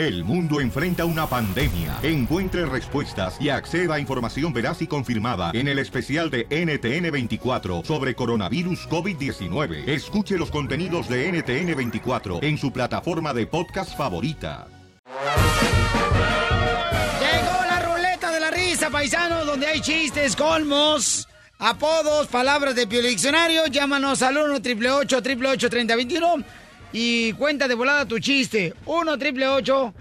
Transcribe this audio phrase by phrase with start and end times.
[0.00, 1.98] El mundo enfrenta una pandemia.
[2.02, 8.14] Encuentre respuestas y acceda a información veraz y confirmada en el especial de NTN24 sobre
[8.14, 9.86] coronavirus COVID-19.
[9.86, 14.68] Escuche los contenidos de NTN24 en su plataforma de podcast favorita.
[17.20, 21.28] Llegó la ruleta de la risa, paisanos, donde hay chistes, colmos,
[21.58, 23.66] apodos, palabras de Pio Diccionario.
[23.66, 26.59] Llámanos al 1 888 3021
[26.92, 28.74] y cuenta de volada tu chiste.
[28.86, 29.94] 1 888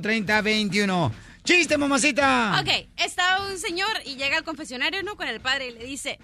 [0.00, 1.12] 3021
[1.44, 2.60] ¡Chiste, mamacita!
[2.60, 5.16] Ok, está un señor y llega al confesionario, ¿no?
[5.16, 6.18] Con el padre y le dice,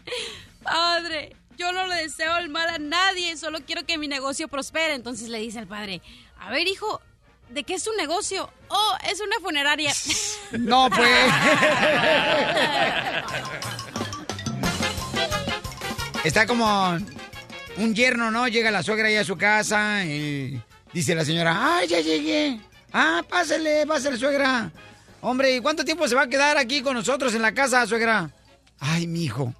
[0.62, 4.94] padre, yo no le deseo el mal a nadie, solo quiero que mi negocio prospere.
[4.94, 6.02] Entonces le dice al padre,
[6.38, 7.00] a ver, hijo,
[7.48, 8.52] ¿de qué es tu negocio?
[8.68, 9.92] Oh, es una funeraria.
[10.58, 11.08] No, pues.
[16.24, 16.98] Está como
[17.78, 18.48] un yerno, ¿no?
[18.48, 20.60] Llega la suegra ahí a su casa y
[20.92, 22.60] dice la señora, ¡ay, ya llegué!
[22.92, 24.70] Ah, pásale, pásale, suegra.
[25.20, 28.30] Hombre, ¿y cuánto tiempo se va a quedar aquí con nosotros en la casa, suegra?
[28.78, 29.52] Ay, mi hijo,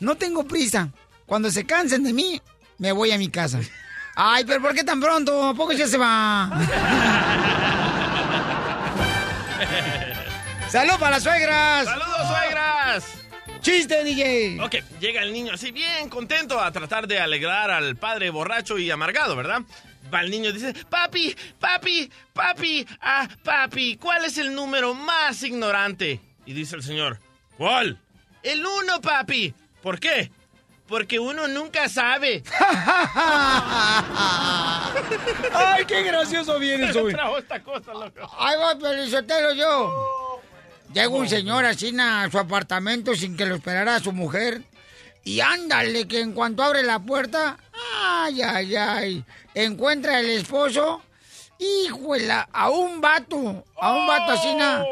[0.00, 0.88] no tengo prisa.
[1.26, 2.40] Cuando se cansen de mí,
[2.78, 3.60] me voy a mi casa.
[4.16, 5.48] Ay, pero ¿por qué tan pronto?
[5.48, 6.50] ¿A poco ya se va?
[10.68, 11.84] ¡Salud para las suegras!
[11.84, 12.77] ¡Saludos, suegras!
[13.60, 14.60] ¡Chiste, DJ!
[14.62, 18.90] Ok, llega el niño así bien contento a tratar de alegrar al padre borracho y
[18.90, 19.62] amargado, ¿verdad?
[20.12, 25.42] Va el niño y dice, papi, papi, papi, ah, papi, ¿cuál es el número más
[25.42, 26.20] ignorante?
[26.46, 27.18] Y dice el señor,
[27.56, 28.00] ¿cuál?
[28.42, 29.52] El uno, papi.
[29.82, 30.30] ¿Por qué?
[30.86, 32.42] Porque uno nunca sabe.
[35.52, 37.12] ¡Ay, qué gracioso vienes hoy!
[37.12, 38.30] Trajo esta cosa, loco.
[38.38, 40.27] Ahí va, Pelizotelo, yo.
[40.92, 44.62] Llega un señor así a su apartamento sin que lo esperara su mujer.
[45.24, 47.58] Y ándale, que en cuanto abre la puerta,
[48.00, 51.02] ay, ay, ay, encuentra el esposo,
[51.58, 54.82] híjole, a un vato, a un vato así na,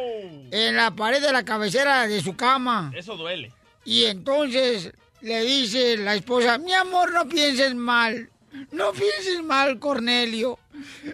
[0.51, 2.93] en la pared de la cabecera de su cama.
[2.95, 3.53] Eso duele.
[3.85, 8.29] Y entonces le dice la esposa, mi amor, no pienses mal.
[8.73, 10.59] No pienses mal, Cornelio.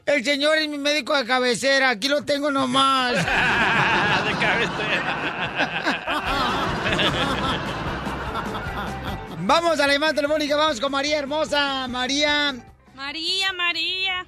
[0.06, 1.91] El señor es mi médico de cabecera.
[1.91, 3.15] Aquí lo tengo nomás.
[3.17, 5.19] de cabecera.
[9.41, 10.56] Vamos a la llamada telefónica.
[10.56, 11.89] Vamos con María Hermosa.
[11.89, 12.55] María.
[12.95, 14.27] María, María.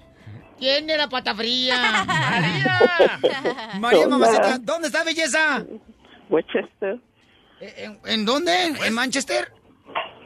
[0.59, 2.05] Tiene la pata fría.
[2.07, 3.21] María.
[3.79, 4.59] María Mamacita.
[4.59, 5.65] ¿Dónde está, belleza?
[6.31, 6.99] Westchester.
[7.61, 8.65] ¿En, en dónde?
[8.67, 9.53] ¿En Manchester?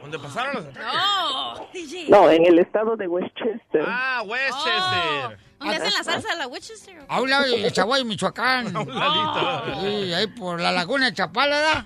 [0.09, 2.09] ¿Dónde pasaron los No, DJ.
[2.09, 3.83] No, en el estado de Westchester.
[3.85, 5.37] Ah, Westchester.
[5.59, 6.95] ¿Dónde hacen la salsa de la Winchester?
[7.07, 8.75] A un lado de Chaguay, Michoacán.
[8.75, 9.81] A un ladito.
[9.81, 11.85] Sí, ahí por la laguna de Chapala, ¿verdad?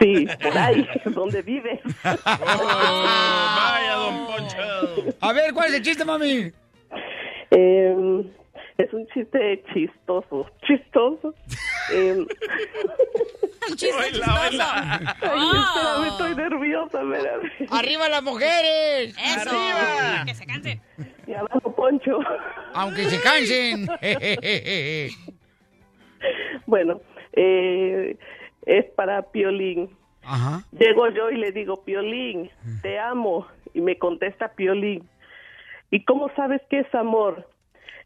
[0.00, 1.80] Sí, por ahí, donde vive.
[2.04, 5.16] Oh, vaya, don Poncho.
[5.20, 6.52] A ver, ¿cuál es el chiste, mami?
[7.50, 8.24] Eh,
[8.78, 10.46] es un chiste chistoso.
[10.66, 11.34] Chistoso.
[11.90, 12.22] Eh,
[13.76, 14.46] Chiste Oíla, chistoso.
[14.46, 15.16] oíla.
[15.22, 17.50] ay, espérame, estoy nerviosa, espérame.
[17.70, 19.16] ¡Arriba las mujeres!
[19.16, 19.48] Eso.
[19.48, 20.24] Arriba.
[20.26, 20.80] Que se canse.
[21.26, 22.18] Y abajo, Poncho.
[22.74, 23.88] Aunque se cansen.
[26.66, 27.00] Bueno,
[27.32, 28.18] eh,
[28.66, 29.88] es para Piolín.
[30.22, 30.62] Ajá.
[30.72, 32.50] Llego yo y le digo, Piolín,
[32.82, 33.46] te amo.
[33.72, 35.08] Y me contesta Piolín.
[35.90, 37.48] ¿Y cómo sabes que es amor?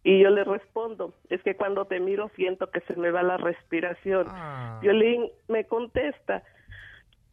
[0.04, 3.36] Y yo le respondo, es que cuando te miro siento que se me va la
[3.36, 4.26] respiración.
[4.80, 6.42] Piolín me contesta,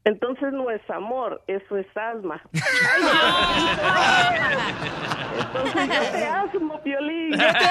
[0.04, 2.42] entonces no es amor, eso es alma.
[2.54, 3.10] Ay, no.
[5.42, 7.32] entonces yo te Piolín.
[7.32, 7.68] yo te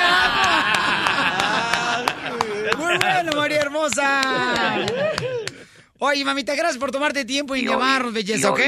[2.77, 4.21] Muy bueno, María Hermosa.
[6.01, 8.61] Oye, mamita, gracias por tomarte tiempo y llamarnos, belleza, ¿ok?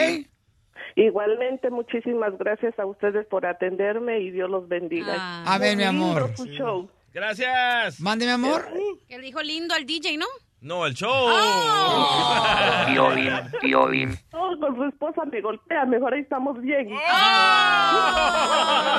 [1.01, 5.15] Igualmente, muchísimas gracias a ustedes por atenderme y Dios los bendiga.
[5.19, 5.55] Ah.
[5.55, 6.35] A ver, mi amor.
[6.37, 6.91] Show.
[7.15, 7.99] Gracias.
[8.01, 8.69] Mande, mi amor.
[9.09, 10.27] Que le dijo lindo al DJ, ¿no?
[10.61, 11.11] No, el show.
[11.11, 12.85] Oh.
[12.87, 16.89] Piolín, Piolín, No, con su esposa me golpea, mejor ahí estamos bien.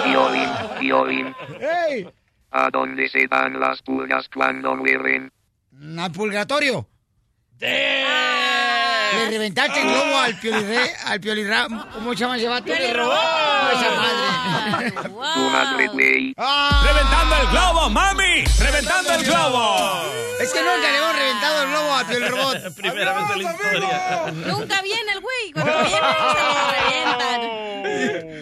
[0.04, 1.36] Piolín, Piolín.
[1.60, 2.10] ¡Ey!
[2.50, 5.32] ¿A dónde se van las pulgas cuando mueren?
[6.00, 6.88] Al purgatorio.
[9.14, 11.68] Le reventaste el globo al piolirre, al piolirra.
[11.94, 12.68] ¿Cómo se llama ese vato?
[12.68, 14.94] Le robó esa madre.
[15.92, 16.34] Güey.
[16.38, 16.84] ¡Ah!
[16.86, 18.44] ¡Reventando el globo, mami!
[18.60, 20.04] ¡Reventando el globo!
[20.40, 22.76] Es que nunca le hemos reventado el globo a Piolirrobot.
[22.76, 24.32] Primera vez en la historia.
[24.48, 25.52] Nunca viene el güey.
[25.54, 25.98] Cuando viene,
[26.32, 26.72] se lo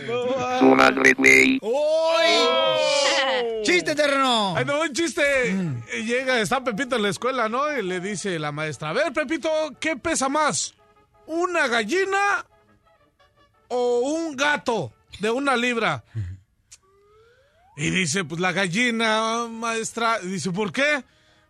[0.06, 0.60] revientan.
[0.60, 1.60] Tu madre, güey.
[1.62, 2.50] ¡Uy!
[3.64, 4.56] ¡Chiste, terreno!
[4.58, 5.22] Ay, no, un chiste.
[5.50, 7.72] Eh, Llega, está Pepito en la escuela, ¿no?
[7.78, 9.50] Y le dice la maestra, a ver, Pepito,
[9.80, 10.59] ¿qué pesa más?
[11.30, 12.44] ¿Una gallina
[13.68, 16.04] o un gato de una libra?
[17.78, 20.18] Y dice, pues la gallina, maestra.
[20.22, 21.04] Dice, ¿por qué?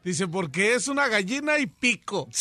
[0.03, 2.27] Dice, porque es una gallina y pico.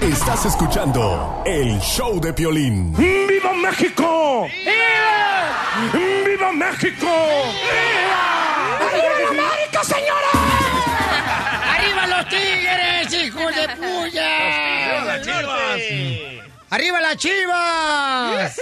[0.00, 2.96] Estás escuchando el show de Piolín.
[2.96, 4.48] ¡Viva México!
[4.64, 6.24] ¡Viva!
[6.24, 7.06] ¡Viva México!
[7.06, 8.09] ¡Arriba
[12.30, 15.22] tigres, hijos de puya!
[16.70, 18.56] ¡Arriba las chivas!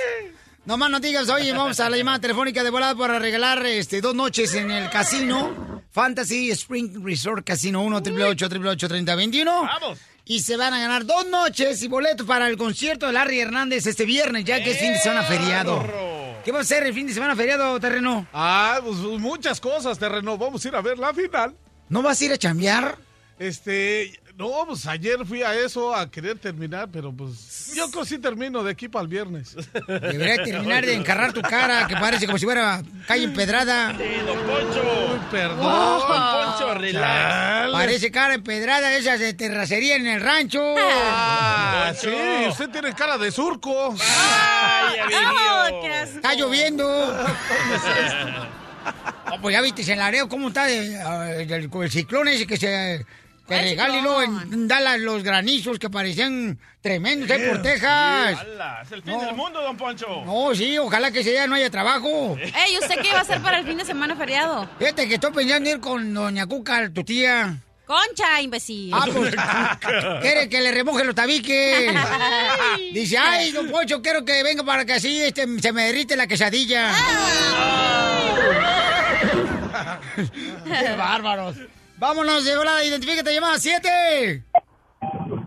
[0.65, 4.01] No más no digas, oye, vamos a la llamada telefónica de volada para regalar este,
[4.01, 9.99] dos noches en el casino Fantasy Spring Resort Casino 1 888 3021 ¡Vamos!
[10.25, 13.87] Y se van a ganar dos noches y boletos para el concierto de Larry Hernández
[13.87, 15.83] este viernes, ya que es fin de semana feriado.
[16.45, 18.27] ¿Qué va a ser el fin de semana feriado, terreno?
[18.35, 20.37] Ah, pues muchas cosas, terreno.
[20.37, 21.57] Vamos a ir a ver la final.
[21.89, 22.99] ¿No vas a ir a chambear?
[23.39, 28.09] Este, no, pues ayer fui a eso a querer terminar, pero pues yo creo que
[28.09, 29.57] sí termino de aquí para el viernes.
[29.87, 33.97] Debería terminar de encarrar tu cara, que parece como si fuera calle empedrada.
[33.97, 35.13] Sí, don Poncho.
[35.13, 35.59] Uy, perdón.
[35.61, 37.73] Don Poncho, relax.
[37.73, 40.63] Parece cara empedrada esas de terracería en el rancho.
[40.79, 42.09] Ah, sí,
[42.49, 43.95] usted tiene cara de surco.
[44.01, 45.33] Ay, ya
[45.71, 46.17] ¡Oh, qué asco!
[46.17, 46.87] Está lloviendo.
[49.33, 52.57] Oh, pues ya viste en Laredo cómo está ah, el, con el ciclón ese que
[52.57, 53.05] se
[53.49, 58.39] que ¿Cuál regala y luego en Dallas los granizos que parecían tremendos ahí por Texas.
[58.83, 59.21] Es el fin No.
[59.25, 60.23] del mundo, don Poncho.
[60.27, 62.37] No, sí, ojalá que ese día no haya trabajo.
[62.39, 64.69] Ey, ¿usted qué iba a hacer para el fin de semana feriado?
[64.79, 67.57] Fíjate que estoy pensando en ir con doña Cuca, tu tía.
[67.87, 68.91] Concha, imbécil.
[68.93, 69.35] Ah, pues,
[70.21, 71.91] quiere que le remoje los tabiques.
[72.93, 76.27] Dice, ay, don Poncho, quiero que venga para que así este, se me derrite la
[76.27, 76.93] quesadilla.
[80.65, 81.57] ¡Qué bárbaros!
[81.99, 84.45] Vámonos, de volada, identifícate, llamada 7.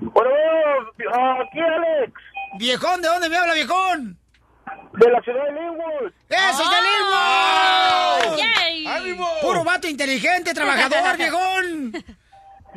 [0.02, 0.32] Bueno,
[1.42, 2.14] aquí Alex,
[2.58, 4.18] Viejón, ¿de dónde me habla, viejón?
[4.94, 6.12] de la ciudad de Linwood.
[6.30, 8.20] ¡Eso es de ¡Oh!
[8.26, 8.38] Linwood!
[8.40, 8.88] ¡Yay!
[8.88, 9.28] ¡Ánimo!
[9.42, 11.94] Puro vato inteligente, trabajador, viejón.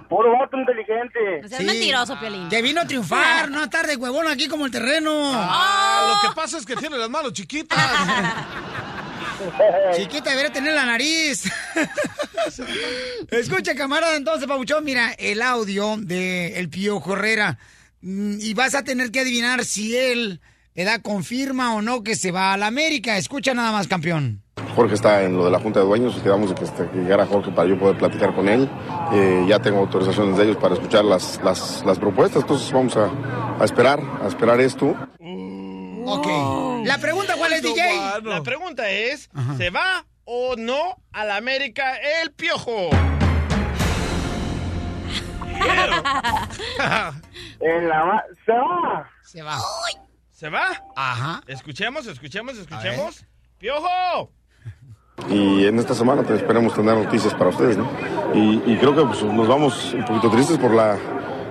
[0.08, 1.40] Puro vato inteligente.
[1.42, 2.48] No seas mentiroso, Piolín.
[2.48, 5.32] Que vino a triunfar, no a estar de huevón aquí como el terreno.
[5.34, 7.78] Ah, lo que pasa es que tiene las manos chiquitas.
[9.96, 11.44] Chiquita, debería tener la nariz.
[13.30, 17.58] Escucha, camarada, entonces, Pabuchón, mira, el audio de El Pío Herrera.
[18.02, 20.40] Mm, Y vas a tener que adivinar si él
[20.74, 23.16] le da confirma o no que se va a la América.
[23.16, 24.40] Escucha nada más, campeón.
[24.74, 26.98] Jorge está en lo de la Junta de Dueños y quedamos de que, este, que
[26.98, 28.68] llegara Jorge para yo poder platicar con él.
[29.12, 33.08] Eh, ya tengo autorizaciones de ellos para escuchar las, las, las propuestas, entonces vamos a,
[33.60, 34.96] a esperar, a esperar esto.
[36.06, 36.86] Ok.
[36.86, 38.20] La pregunta, ¿cuál es, DJ?
[38.24, 42.90] La pregunta es, ¿se va o no a la América el piojo?
[47.60, 49.10] En la ma- se va.
[49.22, 49.58] Se va.
[50.30, 50.66] ¿Se va?
[50.96, 51.40] Ajá.
[51.46, 53.24] Escuchemos, escuchemos, escuchemos.
[53.58, 54.30] ¡Piojo!
[55.30, 57.88] Y en esta semana te- esperemos tener noticias para ustedes, ¿no?
[58.34, 60.98] Y, y creo que pues, nos vamos un poquito tristes por la,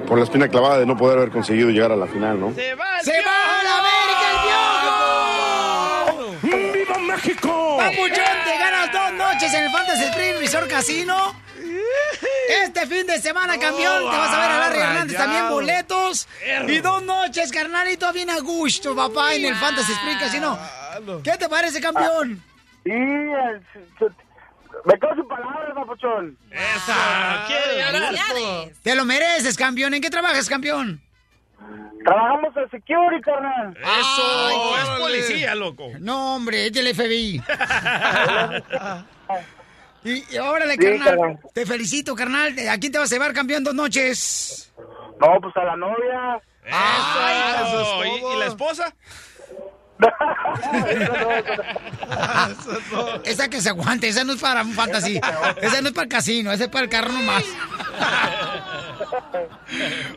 [0.08, 2.54] por la espina clavada de no poder haber conseguido llegar a la final, ¿no?
[2.54, 3.82] ¡Se va ¡Se va a la
[7.90, 11.36] Papuchón, te ganas dos noches en el Fantasy Spring Resort Casino.
[12.64, 15.24] Este fin de semana, campeón, te vas a ver a Larry Hernández rayado.
[15.32, 16.28] también boletos.
[16.68, 20.60] Y dos noches, carnalito, bien a gusto, papá, en el Fantasy Spring Casino.
[21.24, 22.42] ¿Qué te parece, campeón?
[22.84, 22.92] Se-
[24.00, 24.14] se-
[24.86, 26.38] me quedo sin palabras, papuchón.
[27.48, 28.02] ¡Quiere ganar!
[28.14, 28.82] ¡Felicidades!
[28.82, 29.94] Te lo mereces, campeón.
[29.94, 31.02] ¿En qué trabajas, campeón?
[32.06, 33.78] Trabajamos en security, carnal.
[33.78, 34.50] ¡Eso!
[34.50, 34.56] es
[34.90, 35.00] órale.
[35.02, 35.88] policía, loco.
[36.00, 37.42] No, hombre, es del FBI.
[40.04, 41.04] y, y órale, Sí, carnal.
[41.06, 41.40] carnal.
[41.54, 42.54] Te felicito, carnal.
[42.70, 44.72] ¿A quién te vas a llevar, campeón, dos noches?
[45.20, 46.42] No, pues a la novia.
[46.72, 47.68] Ah, ¡Eso!
[47.68, 48.36] eso es ¿Y- todo.
[48.36, 48.94] ¿Y, la esposa?
[53.24, 55.20] Esa que se aguante, esa no es para un fantasy.
[55.62, 57.44] Esa no es para el casino, esa es para el carro nomás.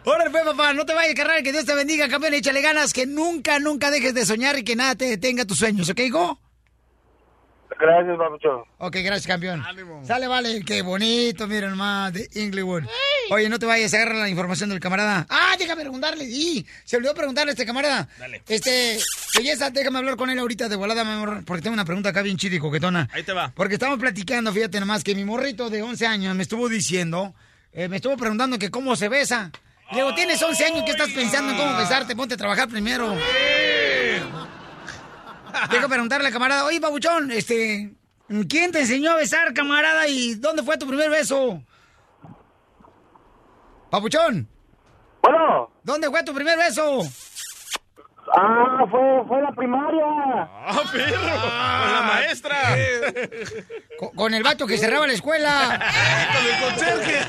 [0.04, 3.06] Órale, pues, papá, no te vayas, carnal, que Dios te bendiga, campeón, échale ganas, que
[3.06, 6.38] nunca, nunca dejes de soñar y que nada te detenga tus sueños, ¿ok, hijo?
[7.78, 8.62] Gracias, papuchón.
[8.78, 9.62] Ok, gracias, campeón.
[10.04, 12.84] Sale, vale, qué bonito, miren nomás, de Inglewood.
[13.30, 15.26] Oye, no te vayas, agarra la información del camarada.
[15.28, 18.08] Ah, déjame preguntarle, y se olvidó preguntarle a este camarada.
[18.18, 18.42] Dale.
[18.48, 18.98] Este,
[19.34, 22.22] belleza, déjame hablar con él ahorita de volada, mi amor, porque tengo una pregunta acá
[22.22, 23.08] bien chida y coquetona.
[23.12, 23.52] Ahí te va.
[23.54, 27.34] Porque estamos platicando, fíjate nomás, que mi morrito de 11 años me estuvo diciendo,
[27.72, 29.50] eh, me estuvo preguntando que cómo se besa.
[29.92, 32.16] Le digo, tienes 11 años, ¿qué estás pensando en cómo besarte?
[32.16, 33.16] Ponte a trabajar primero.
[35.70, 37.92] Dejo preguntarle, camarada, oye, babuchón, este,
[38.48, 40.06] ¿quién te enseñó a besar, camarada?
[40.08, 41.62] ¿Y dónde fue tu primer beso?
[43.90, 44.48] Papuchón,
[45.22, 47.02] Bueno, ¿dónde fue tu primer beso?
[48.36, 50.04] Ah, fue, fue la primaria.
[50.04, 51.20] ¡Ah, perro!
[51.20, 52.56] ¡Con la maestra!
[53.98, 55.80] Con, con el vato que cerraba la escuela.
[56.32, 57.20] Con el conserje.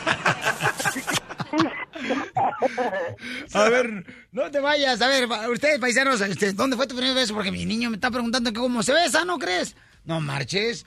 [3.53, 5.01] A ver, no te vayas.
[5.01, 7.33] A ver, ustedes, paisanos, este, ¿dónde fue tu primer beso?
[7.33, 9.75] Porque mi niño me está preguntando que cómo se besa, ¿no crees?
[10.05, 10.85] No marches.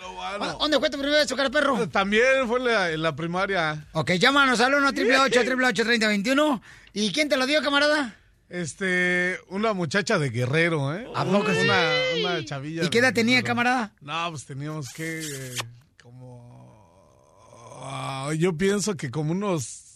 [0.58, 1.88] ¿Dónde fue tu primer beso, cara perro?
[1.88, 3.86] También fue la- en la primaria.
[3.92, 6.62] Ok, llámanos al 1 888 3021
[6.92, 8.16] ¿Y quién te lo dio, camarada?
[8.48, 11.06] Este, una muchacha de Guerrero, ¿eh?
[11.14, 11.60] ¿A poco sí?
[11.60, 11.82] Una,
[12.18, 12.82] una chavilla.
[12.84, 13.92] ¿Y qué edad tenía, camarada?
[14.00, 15.54] No, pues teníamos que, eh,
[16.02, 17.80] como...
[17.84, 19.89] ah, yo pienso que como unos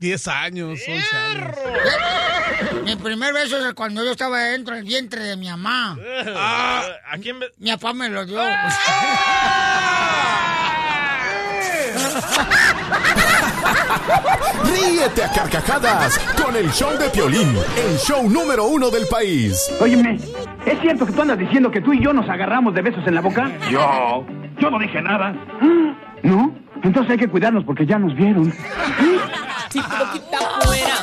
[0.00, 1.56] 10 años, 11 años.
[2.84, 5.96] Mi primer beso es cuando yo estaba dentro del vientre de mi mamá.
[6.36, 8.40] Ah, ¿A quién ve- Mi papá me lo dio.
[14.64, 19.70] Ríete a carcajadas con el show de Piolín, el show número uno del país.
[19.80, 20.18] Óyeme,
[20.66, 23.14] ¿es cierto que tú andas diciendo que tú y yo nos agarramos de besos en
[23.14, 23.50] la boca?
[23.70, 24.26] Yo,
[24.60, 25.32] yo no dije nada.
[26.22, 26.54] ¿No?
[26.82, 28.52] Entonces hay que cuidarnos porque ya nos vieron.
[29.70, 31.02] Si tu boquita fuera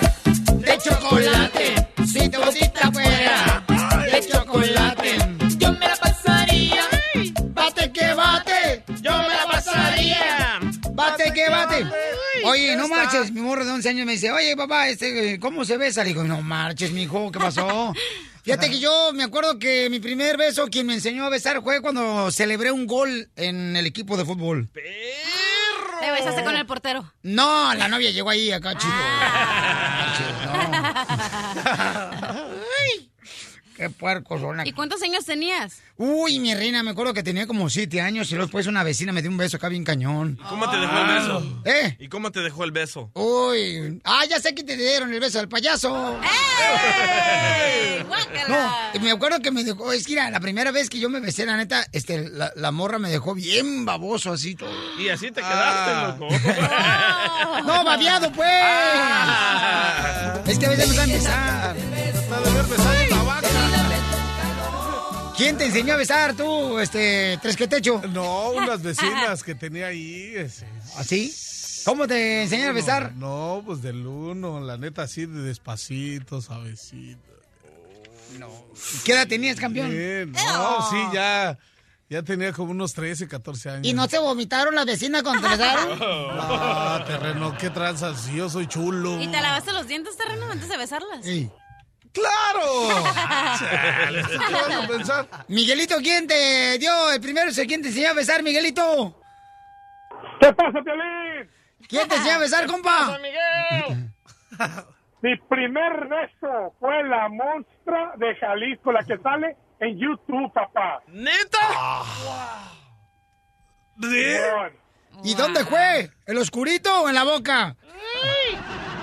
[0.55, 3.63] de chocolate, si tu boquita fuera
[4.11, 5.17] de chocolate,
[5.57, 6.81] yo me la pasaría.
[7.53, 10.59] Bate que bate, yo me la pasaría.
[10.91, 11.85] Bate que bate.
[12.45, 15.77] Oye, no marches, mi morro de 11 años me dice, oye, papá, este, ¿cómo se
[15.77, 16.03] besa?
[16.03, 17.93] Le digo, no marches, mijo, ¿qué pasó?
[18.43, 21.81] Fíjate que yo me acuerdo que mi primer beso, quien me enseñó a besar fue
[21.81, 24.69] cuando celebré un gol en el equipo de fútbol.
[25.99, 27.11] Te besaste con el portero.
[27.23, 28.93] No, la novia llegó ahí acá, chico.
[30.53, 32.19] Ay,
[33.75, 34.69] qué puercos son aquí.
[34.69, 35.81] ¿Y cuántos años tenías?
[35.97, 39.11] Uy, mi reina, me acuerdo que tenía como siete años y luego después una vecina
[39.13, 40.37] me dio un beso acá bien cañón.
[40.49, 41.61] ¿Cómo te dejó el beso?
[41.65, 41.95] ¿Eh?
[41.99, 43.11] ¿Y cómo te dejó el beso?
[43.13, 46.19] Uy, ah, ya sé que te dieron el beso al payaso.
[48.47, 51.09] No, y me acuerdo que me dejó, es que mira, la primera vez que yo
[51.09, 54.69] me besé, la neta, este, la, la morra me dejó bien baboso así todo.
[54.99, 56.27] Y así te quedaste, loco.
[57.65, 58.49] No, babiado, pues.
[60.47, 61.75] Es que a veces no besar.
[65.37, 68.01] ¿Quién te enseñó a besar tú, este, tres que techo?
[68.09, 70.31] No, unas vecinas que tenía ahí.
[70.35, 70.65] ese.
[70.97, 71.33] ¿Así?
[71.83, 73.13] ¿Cómo te enseñaron a besar?
[73.15, 77.19] No, pues del uno, la neta, así de despacito, suavecito.
[79.03, 79.89] ¿Qué edad tenías, campeón?
[79.91, 81.57] Bien, no, sí, ya,
[82.09, 83.87] ya tenía como unos 13, 14 años.
[83.87, 85.99] ¿Y no se vomitaron las vecinas cuando te besaron?
[85.99, 89.21] No, terreno, qué tranzas, si yo soy chulo.
[89.21, 91.23] ¿Y te lavaste los dientes, terreno, antes de besarlas?
[91.23, 91.49] Sí.
[92.15, 93.03] ¡Claro!
[93.59, 95.27] Chale, ¿qué vas a pensar?
[95.49, 97.51] Miguelito, ¿quién te dio el primero?
[97.53, 99.21] ¿Quién te enseñó a besar, Miguelito?
[100.39, 101.49] ¿Qué pasa, Piolín?
[101.89, 103.19] ¿Quién te enseñó a besar, compa?
[105.21, 111.01] Mi primer beso fue la monstrua de Jalisco, la que sale en YouTube, papá.
[111.07, 112.03] ¿Neta?
[113.99, 114.71] Simón.
[115.23, 116.11] ¿Y dónde fue?
[116.25, 117.75] ¿El oscurito o en la boca?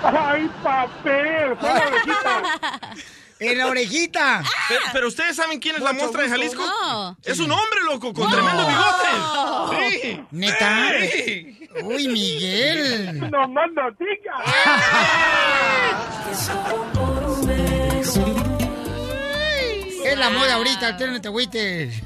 [0.03, 1.55] ¡Ay, papel!
[1.59, 2.41] Fue la orejita.
[3.39, 4.43] En la orejita.
[4.69, 6.29] Pero, pero ustedes saben quién es la muestra de.
[6.29, 6.63] Jalisco?
[6.65, 7.17] No.
[7.23, 9.99] Es un hombre, loco, con tremendo bigote.
[10.01, 10.23] Sí.
[10.31, 10.91] ¿Neta?
[11.01, 11.69] Sí.
[11.83, 13.19] Uy, Miguel.
[13.29, 13.47] ¡No
[13.99, 14.43] digas!
[20.05, 22.03] Es la moda ahorita, el tren de agüites.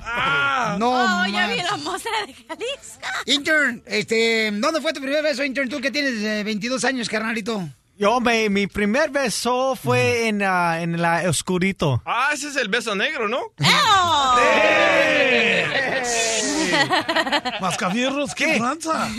[0.78, 3.08] No, Oh, ya vi la mostra de Jalisco.
[3.26, 5.68] Intern, este, ¿dónde fue tu primer beso, Intern?
[5.68, 7.68] Tú que tienes eh, 22 años, carnalito.
[7.98, 12.04] Yo, me, mi primer beso fue en, ah, en la oscurito.
[12.06, 13.40] Ah, ese es el beso negro, ¿no?
[17.60, 19.10] Mascafierros, ¿qué tranza?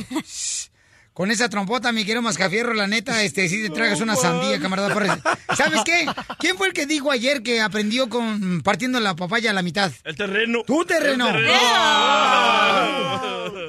[1.13, 4.95] Con esa trompota, mi querido Mascafierro, la neta, este, si te tragas una sandía, camarada.
[5.57, 6.07] ¿Sabes qué?
[6.39, 9.91] ¿Quién fue el que dijo ayer que aprendió con partiendo la papaya a la mitad?
[10.05, 10.63] El terreno.
[10.65, 11.27] ¡Tu terreno!
[11.27, 11.59] El terreno.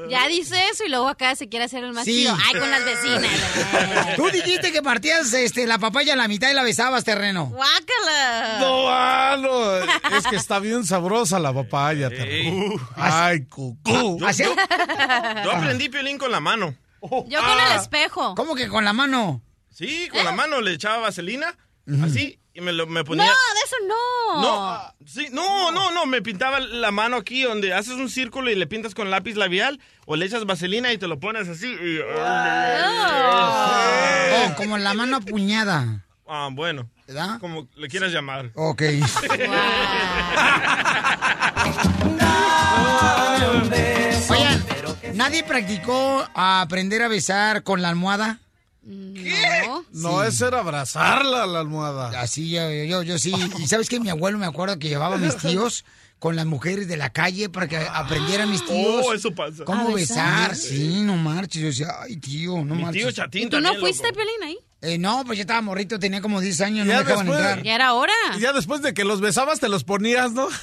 [0.09, 2.11] Ya dice eso y luego acá se quiere hacer el más Sí.
[2.23, 2.35] chido.
[2.45, 4.15] Ay, con las vecinas.
[4.15, 7.45] Tú dijiste que partías este, la papaya a la mitad y la besabas, terreno.
[7.47, 8.57] Guácala.
[8.59, 10.15] No, ah, no.
[10.17, 12.09] Es que está bien sabrosa la papaya.
[12.09, 12.73] terreno.
[12.95, 14.19] Ay, cucú.
[14.25, 16.75] Así- Yo aprendí piolín con la mano.
[17.01, 18.35] Yo con el espejo.
[18.35, 19.41] ¿Cómo que con la mano?
[19.73, 21.55] Sí, con la mano le echaba vaselina,
[22.03, 24.41] así, y me, lo, me No, de eso no.
[24.41, 28.55] No, sí, no, no, no, me pintaba la mano aquí donde haces un círculo y
[28.55, 31.67] le pintas con lápiz labial o le echas vaselina y te lo pones así.
[31.67, 31.99] y-
[34.41, 36.05] Oh, como la mano apuñada.
[36.27, 37.39] Ah, bueno, ¿Verdad?
[37.39, 38.51] como le quieras llamar.
[38.53, 38.83] Ok.
[44.29, 44.63] Oigan,
[45.15, 48.39] ¿nadie practicó a aprender a besar con la almohada?
[48.89, 49.85] No.
[49.93, 52.19] No, es era abrazarla a la almohada.
[52.19, 53.33] Así, yo, yo, yo sí.
[53.59, 55.85] Y sabes que mi abuelo me acuerdo que llevaba a mis tíos
[56.19, 59.05] con las mujeres de la calle para que aprendieran mis tíos.
[59.07, 59.63] Oh, eso pasa.
[59.63, 60.49] ¿Cómo ¿A besar?
[60.51, 60.55] besar?
[60.55, 61.61] Sí, no marches.
[61.61, 63.03] Yo decía, ay, tío, no Mi marches.
[63.03, 64.15] tío Chatín ¿Y tú no también, fuiste, loco.
[64.17, 64.57] Piolín, ahí?
[64.81, 67.45] Eh, no, pues yo estaba morrito, tenía como 10 años, no Ya me dejaban después-
[67.47, 67.63] entrar.
[67.65, 68.13] Ya era hora.
[68.37, 70.47] Y ya después de que los besabas, te los ponías, ¿no?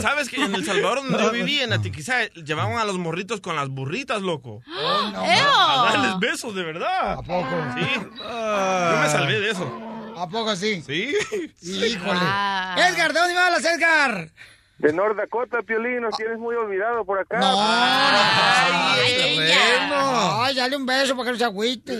[0.00, 3.56] ¿Sabes que en El Salvador, donde yo viví, en Atiquizá, llevaban a los morritos con
[3.56, 4.62] las burritas, loco?
[4.66, 7.12] A darles besos, de verdad.
[7.14, 7.48] ¿A poco?
[7.76, 7.86] Sí.
[7.94, 9.93] Yo me salvé de eso.
[10.16, 10.82] ¿A poco sí?
[10.82, 11.14] Sí.
[11.62, 12.20] Híjole.
[12.22, 12.76] Ah.
[12.90, 14.30] Edgar, ¿de dónde hablas, Edgar?
[14.78, 17.38] De North Dakota, Piolín, nos tienes muy olvidado por acá.
[17.38, 20.44] No, Ay, ella.
[20.44, 21.96] Ay, dale un beso para que no se agüite.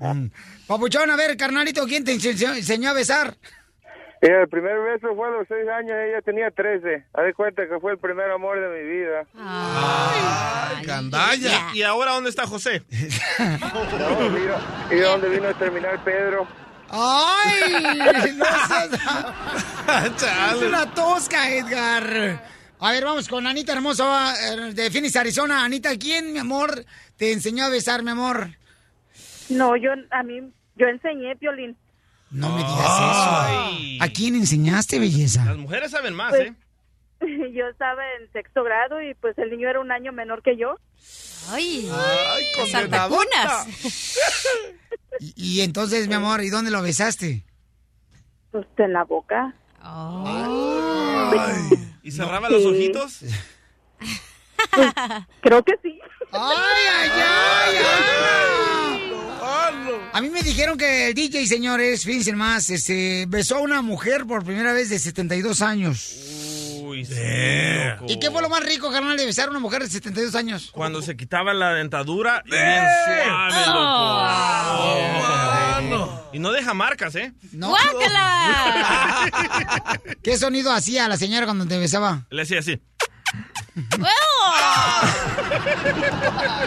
[0.00, 0.30] Mm.
[0.66, 3.36] Papuchón, a ver, carnalito, ¿quién te enseñó, enseñó a besar?
[4.22, 7.06] Mira, el primer beso fue a los seis años, ella tenía 13.
[7.12, 9.26] Haz de cuenta que fue el primer amor de mi vida.
[9.36, 11.70] Ay, Gandalla.
[11.74, 12.82] ¿Y ahora dónde está José?
[13.38, 14.58] No, mira,
[14.90, 16.46] y de dónde vino a terminar Pedro.
[16.90, 17.96] ¡Ay!
[18.38, 20.54] No seas...
[20.56, 22.42] Es una tosca, Edgar.
[22.78, 25.64] A ver, vamos con Anita Hermosa eh, de Phoenix, Arizona.
[25.64, 26.84] Anita, ¿quién, mi amor,
[27.16, 28.50] te enseñó a besar, mi amor?
[29.48, 30.40] No, yo, a mí,
[30.76, 31.76] yo enseñé, Piolín.
[32.30, 34.04] No me digas eso.
[34.04, 35.44] ¿A quién enseñaste, belleza?
[35.44, 36.54] Las mujeres saben más, Pues- ¿eh?
[37.54, 40.78] Yo estaba en sexto grado y pues el niño era un año menor que yo.
[41.50, 43.66] Ay, Ay, saltacunas.
[45.18, 47.42] Y, y entonces, mi amor, ¿y dónde lo besaste?
[48.50, 49.54] Pues en la boca.
[52.02, 53.20] ¿Y cerraba los ojitos?
[55.40, 55.98] Creo que sí.
[56.32, 56.56] ¡Ay,
[56.92, 57.76] ay, ay!
[57.78, 58.46] ay!
[60.12, 64.26] A mí me dijeron que el DJ, señores, fíjense más, este, besó a una mujer
[64.26, 66.35] por primera vez de 72 años.
[66.96, 67.14] Uy, sí,
[67.90, 68.06] loco.
[68.08, 70.70] ¿Y qué fue lo más rico, carnal, de besar a una mujer de 72 años?
[70.72, 73.66] Cuando se quitaba la dentadura, y bien suave,
[75.82, 76.30] loco.
[76.32, 77.34] Y no deja marcas, ¿eh?
[77.52, 77.68] No.
[77.68, 79.30] ¡Guácala!
[80.22, 82.26] ¿Qué sonido hacía la señora cuando te besaba?
[82.30, 82.80] Le hacía así.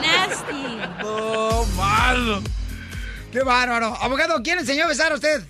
[0.01, 0.77] Nasty.
[1.01, 2.43] No, malo.
[3.31, 3.95] ¡Qué bárbaro!
[3.99, 5.43] Abogado, ¿quién enseñó a besar a usted?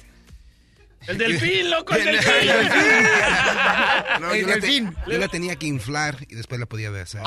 [1.07, 2.31] El delfín, loco, el El delfín.
[4.19, 4.95] No, El yo, la te- delfín.
[5.07, 7.23] yo la tenía que inflar y después la podía besar.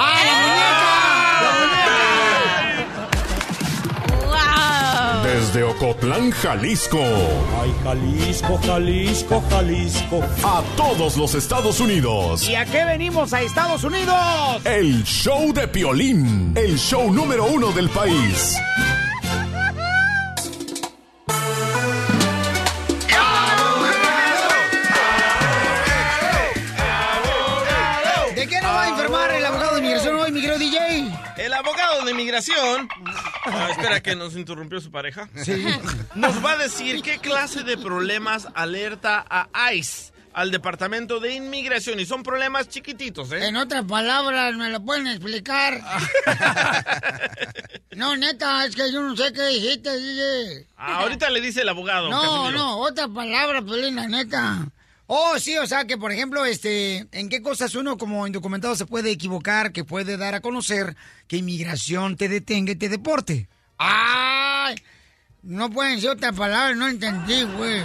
[4.08, 5.22] ¡Wow!
[5.24, 6.98] Desde Ocotlán, Jalisco.
[7.62, 10.20] Ay, Jalisco, Jalisco, Jalisco.
[10.44, 12.42] A todos los Estados Unidos.
[12.48, 14.16] ¿Y a qué venimos a Estados Unidos?
[14.64, 16.52] El show de Piolín.
[16.56, 18.54] El show número uno del país.
[18.78, 18.91] ¿De
[32.32, 32.88] inmigración.
[33.44, 35.28] Ah, espera que nos interrumpió su pareja.
[35.44, 35.64] Sí.
[36.14, 42.00] Nos va a decir qué clase de problemas alerta a ICE, al Departamento de Inmigración.
[42.00, 43.46] Y son problemas chiquititos, ¿eh?
[43.46, 45.82] En otras palabras, ¿me lo pueden explicar?
[47.96, 50.66] no, neta, es que yo no sé qué dijiste, DJ.
[50.76, 52.08] Ah, ahorita le dice el abogado.
[52.08, 52.50] No, Casimiro.
[52.52, 54.66] no, otra palabra, Pelina, neta.
[55.06, 58.86] Oh, sí, o sea que, por ejemplo, este, ¿en qué cosas uno como indocumentado se
[58.86, 60.96] puede equivocar, que puede dar a conocer
[61.28, 63.48] que inmigración te detenga y te deporte?
[63.78, 64.76] ¡Ay!
[65.42, 67.82] No pueden decir otra palabra, no entendí, güey.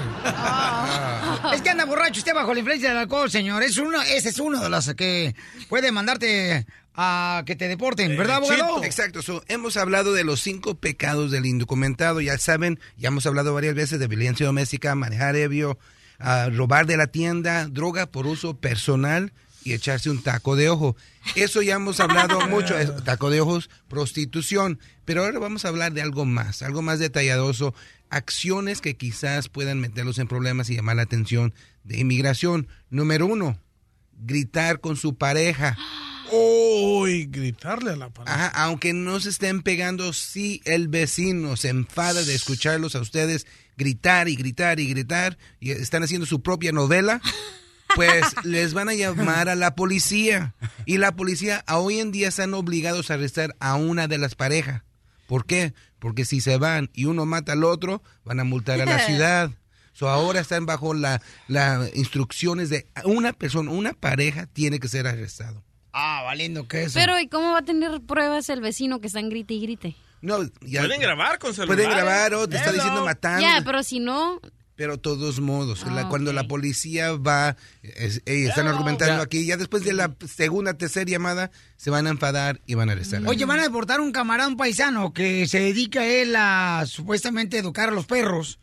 [1.53, 3.63] Es que anda borracho usted bajo la influencia del alcohol, señor.
[3.63, 5.35] Es uno, ese es uno de los que
[5.67, 8.83] puede mandarte a que te deporten, ¿verdad, abogado?
[8.83, 9.23] Exacto.
[9.23, 12.21] so, hemos hablado de los cinco pecados del indocumentado.
[12.21, 15.79] Ya saben, ya hemos hablado varias veces de violencia doméstica, manejar ebrio,
[16.19, 20.95] ah, robar de la tienda, droga por uso personal y echarse un taco de ojo.
[21.35, 24.79] Eso ya hemos hablado mucho, es- taco de ojos, prostitución.
[25.05, 27.73] Pero ahora vamos a hablar de algo más, algo más detalladoso,
[28.09, 31.53] acciones que quizás puedan meterlos en problemas y llamar la atención
[31.83, 32.67] de inmigración.
[32.89, 33.59] Número uno,
[34.17, 35.77] gritar con su pareja.
[36.31, 38.33] Uy, gritarle a la pareja.
[38.47, 43.47] Ajá, aunque no se estén pegando, si el vecino se enfada de escucharlos a ustedes
[43.77, 47.21] gritar y gritar y gritar y están haciendo su propia novela,
[47.95, 50.55] pues les van a llamar a la policía.
[50.85, 54.35] Y la policía a hoy en día están obligados a arrestar a una de las
[54.35, 54.83] parejas.
[55.27, 55.73] ¿Por qué?
[55.99, 59.51] Porque si se van y uno mata al otro, van a multar a la ciudad.
[59.93, 65.07] So ahora están bajo las la instrucciones de una persona, una pareja tiene que ser
[65.07, 65.63] arrestado.
[65.91, 66.93] Ah, valiendo que eso.
[66.93, 69.95] Pero, ¿y cómo va a tener pruebas el vecino que está en grite y grite?
[70.27, 71.75] No, ya- Pueden grabar con celular.
[71.75, 73.41] Pueden grabar o te está diciendo matando.
[73.41, 74.39] Ya, pero si no,
[74.75, 79.57] Pero todos modos, la- Ah, cuando la policía va, es- están Ah, argumentando aquí, ya
[79.57, 83.23] después de la segunda, tercera llamada, se van a enfadar y van a arrestar.
[83.25, 87.89] Oye, van a deportar un camarada, un paisano, que se dedica él a supuestamente educar
[87.89, 88.59] a los perros.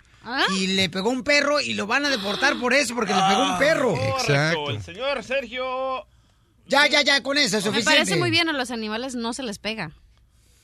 [0.57, 3.53] Y le pegó un perro y lo van a deportar por eso, porque le pegó
[3.53, 3.95] un perro.
[3.95, 4.71] Correcto.
[4.71, 6.07] El señor Sergio.
[6.69, 7.91] Ya, ya, ya, con eso es Me suficiente.
[7.91, 9.91] parece muy bien, a los animales no se les pega.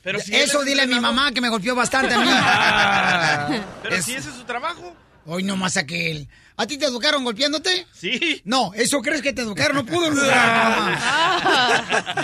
[0.03, 3.61] Pero si él Eso es dile a mi mamá que me golpeó bastante a mí.
[3.83, 4.95] Pero si ese es su trabajo.
[5.27, 6.29] Hoy no más aquel.
[6.57, 7.87] ¿A ti te educaron golpeándote?
[7.93, 8.41] Sí.
[8.45, 10.99] No, eso crees que te educaron, no pudo educar.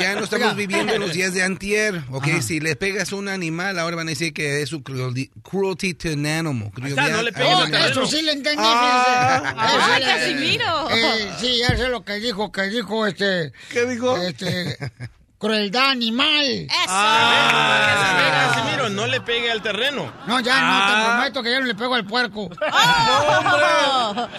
[0.01, 0.55] Ya no estamos Oiga.
[0.55, 2.27] viviendo en los días de antier, ¿ok?
[2.43, 5.95] Si le pegas a un animal, ahora van a decir que es su cruelty, cruelty
[5.95, 6.71] to an animal.
[6.73, 7.91] crueldad no le un Oh, animal.
[7.91, 9.55] eso sí le entendí, Ah.
[9.57, 10.91] Ah, Casimiro.
[10.91, 13.53] Eh, sí, ya sé lo que dijo, que dijo este...
[13.71, 14.17] ¿Qué dijo?
[14.19, 14.77] Este...
[15.47, 16.67] Crueldad animal.
[16.89, 20.13] Ah, Casimiro, no le pegue al terreno.
[20.27, 20.71] No, ya Ah.
[20.71, 22.51] no, te prometo que ya no le pego al puerco.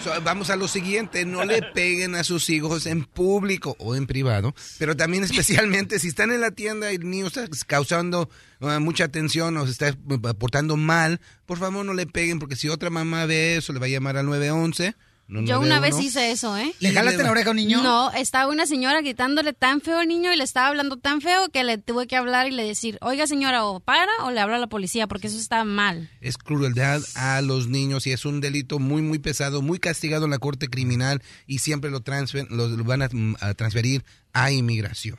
[0.02, 4.06] So, vamos a lo siguiente, no le peguen a sus hijos en público o en
[4.06, 8.28] privado, pero también especialmente si están en la tienda y el niño está causando
[8.60, 12.56] uh, mucha atención o se está uh, portando mal, por favor no le peguen porque
[12.56, 14.94] si otra mamá ve eso le va a llamar al 911.
[15.28, 15.80] No Yo una 911.
[15.80, 16.74] vez hice eso, ¿eh?
[16.80, 17.82] ¿Le jalaste la oreja a un niño?
[17.82, 21.48] No, estaba una señora gritándole tan feo al niño y le estaba hablando tan feo
[21.50, 24.54] que le tuve que hablar y le decir, oiga señora, o para o le hablo
[24.56, 26.08] a la policía porque eso está mal.
[26.20, 30.30] Es crueldad a los niños y es un delito muy, muy pesado, muy castigado en
[30.30, 33.08] la corte criminal y siempre lo, transfer- lo, lo van a,
[33.40, 35.18] a transferir a inmigración.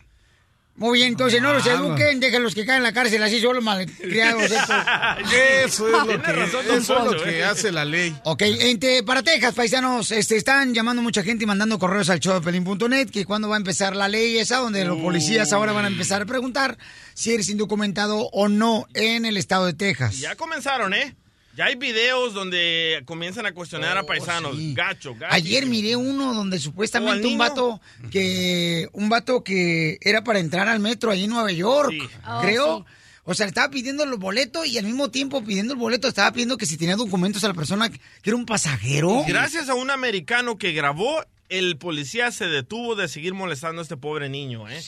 [0.76, 4.44] Muy bien, entonces no los eduquen, déjenlos que caen en la cárcel así solo malcriados.
[5.64, 7.44] Eso es lo que, razón, don eso es lo Poncho, que ¿eh?
[7.44, 8.16] hace la ley.
[8.24, 13.10] Ok, ente, para Texas, paisanos, este, están llamando mucha gente y mandando correos al showdepelín.net
[13.10, 16.22] que cuándo va a empezar la ley esa, donde los policías ahora van a empezar
[16.22, 16.78] a preguntar
[17.14, 20.18] si eres indocumentado o no en el estado de Texas.
[20.20, 21.14] Ya comenzaron, ¿eh?
[21.56, 24.56] Ya hay videos donde comienzan a cuestionar a paisanos.
[24.74, 25.34] Gacho, gacho.
[25.34, 27.38] Ayer miré uno donde ¿O al supuestamente un niño?
[27.40, 27.82] vato
[28.12, 31.94] que un vato que era para entrar al metro ahí en Nueva York,
[32.28, 32.86] Oh, creo.
[32.88, 32.94] sí.
[33.26, 36.58] O sea, estaba pidiendo los boletos y al mismo tiempo pidiendo el boleto estaba pidiendo
[36.58, 39.24] que si tenía documentos a la persona que era un pasajero.
[39.28, 43.98] Gracias a un americano que grabó, el policía se detuvo de seguir molestando a este
[43.98, 44.82] pobre niño, ¿eh?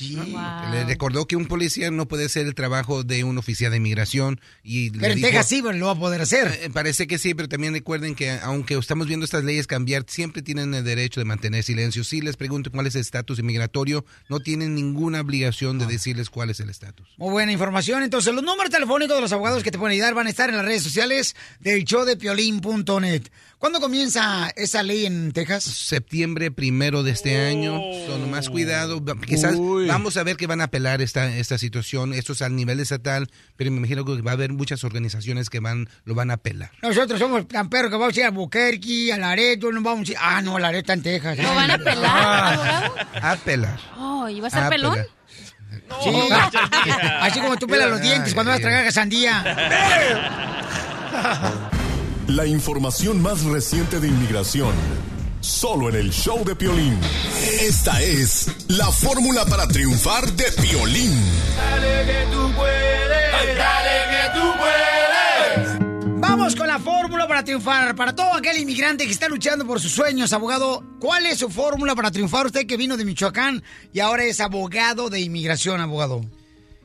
[0.72, 4.40] Le recordó que un policía no puede hacer el trabajo de un oficial de inmigración
[4.64, 6.60] y le Pero en Texas sí, lo va a poder hacer.
[6.62, 10.44] Eh, Parece que sí, pero también recuerden que aunque estamos viendo estas leyes cambiar, siempre
[10.44, 12.04] tienen el derecho de mantener silencio.
[12.04, 16.52] Si les pregunto cuál es el estatus inmigratorio, no tienen ninguna obligación de decirles cuál
[16.52, 17.08] es el estatus.
[17.18, 18.04] Muy buena información.
[18.04, 20.58] Entonces, los números telefónicos de los abogados que te pueden ayudar van a estar en
[20.58, 23.24] las redes sociales del show de piolín.net.
[23.62, 25.64] ¿Cuándo comienza esa ley en Texas?
[25.64, 29.06] Septiembre primero de este año, son más cuidado.
[29.28, 29.86] Quizás Uy.
[29.86, 32.12] vamos a ver que van a apelar esta, esta situación.
[32.16, 35.60] Esto es a nivel estatal, pero me imagino que va a haber muchas organizaciones que
[35.60, 36.72] van lo van a apelar.
[36.82, 40.18] Nosotros somos camperos que vamos a ir a Buquerque, a Laredo, no vamos a ir.
[40.20, 41.38] Ah, no, Laredo está en Texas.
[41.38, 42.96] ¿Lo van a pelar, abogado?
[43.22, 43.80] Apelar.
[44.00, 44.94] Oh, ¿y va a Ah, pelón?
[44.94, 45.08] pelar.
[46.04, 46.10] Sí.
[47.22, 49.44] Así como tú pelas los dientes cuando vas a tragar sandía.
[52.28, 54.74] La información más reciente de inmigración.
[55.42, 56.98] Solo en el show de Piolín.
[57.62, 61.12] Esta es la fórmula para triunfar de Piolín.
[61.58, 66.20] Dale que tú puedes, dale que tú puedes.
[66.20, 67.96] Vamos con la fórmula para triunfar.
[67.96, 71.96] Para todo aquel inmigrante que está luchando por sus sueños, abogado, ¿cuál es su fórmula
[71.96, 72.46] para triunfar?
[72.46, 76.22] Usted que vino de Michoacán y ahora es abogado de inmigración, abogado.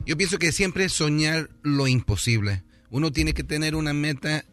[0.05, 2.63] Yo pienso que siempre soñar lo imposible.
[2.89, 4.45] Uno tiene que tener una meta,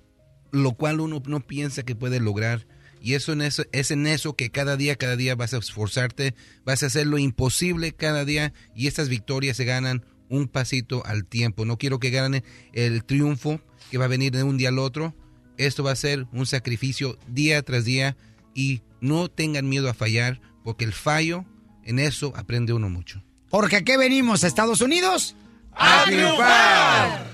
[0.55, 2.67] lo cual uno no piensa que puede lograr.
[3.01, 6.35] Y eso, en eso es en eso que cada día, cada día vas a esforzarte,
[6.65, 11.27] vas a hacer lo imposible cada día y estas victorias se ganan un pasito al
[11.27, 11.67] tiempo.
[11.67, 15.15] No quiero que ganen el triunfo que va a venir de un día al otro.
[15.59, 18.17] Esto va a ser un sacrificio día tras día
[18.55, 21.45] y no tengan miedo a fallar porque el fallo,
[21.85, 23.23] en eso aprende uno mucho.
[23.51, 25.37] Porque aquí venimos a Estados Unidos.
[25.77, 27.25] ¡A triunfar!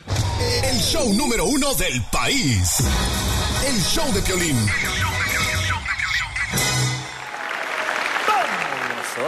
[0.64, 2.78] El show número uno del país.
[3.66, 4.56] El show de Piolín.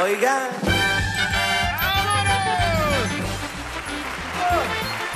[0.01, 0.49] Oiga.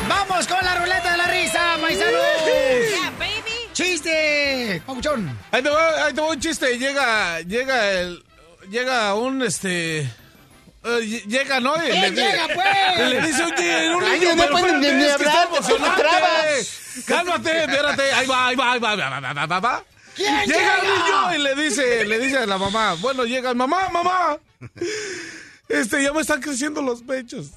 [0.08, 2.12] ¡Vamos con la ruleta de la risa, paisanos!
[2.44, 3.70] Yeah, baby.
[3.72, 4.82] ¡Chiste!
[4.86, 5.38] ¡Papuchón!
[5.50, 6.78] Ahí te va, ahí te va un chiste.
[6.78, 8.22] Llega, llega el,
[8.70, 10.08] llega un este.
[10.86, 11.76] Eh, llega, ¿no?
[11.76, 13.08] Y ¿Quién di- llega, pues?
[13.10, 15.48] Le dice, oye, un Ay, niño, no pueden ni hablar,
[15.96, 16.80] trabas.
[17.06, 18.12] Cálmate, espérate.
[18.12, 19.84] Ahí va, ahí va, ahí va, va, va, va, va, va.
[20.14, 20.76] ¿Quién llega llega?
[20.80, 24.38] el niño y le dice, le dice a la mamá, bueno, llega, mamá, mamá,
[25.68, 27.48] este, ya me están creciendo los pechos.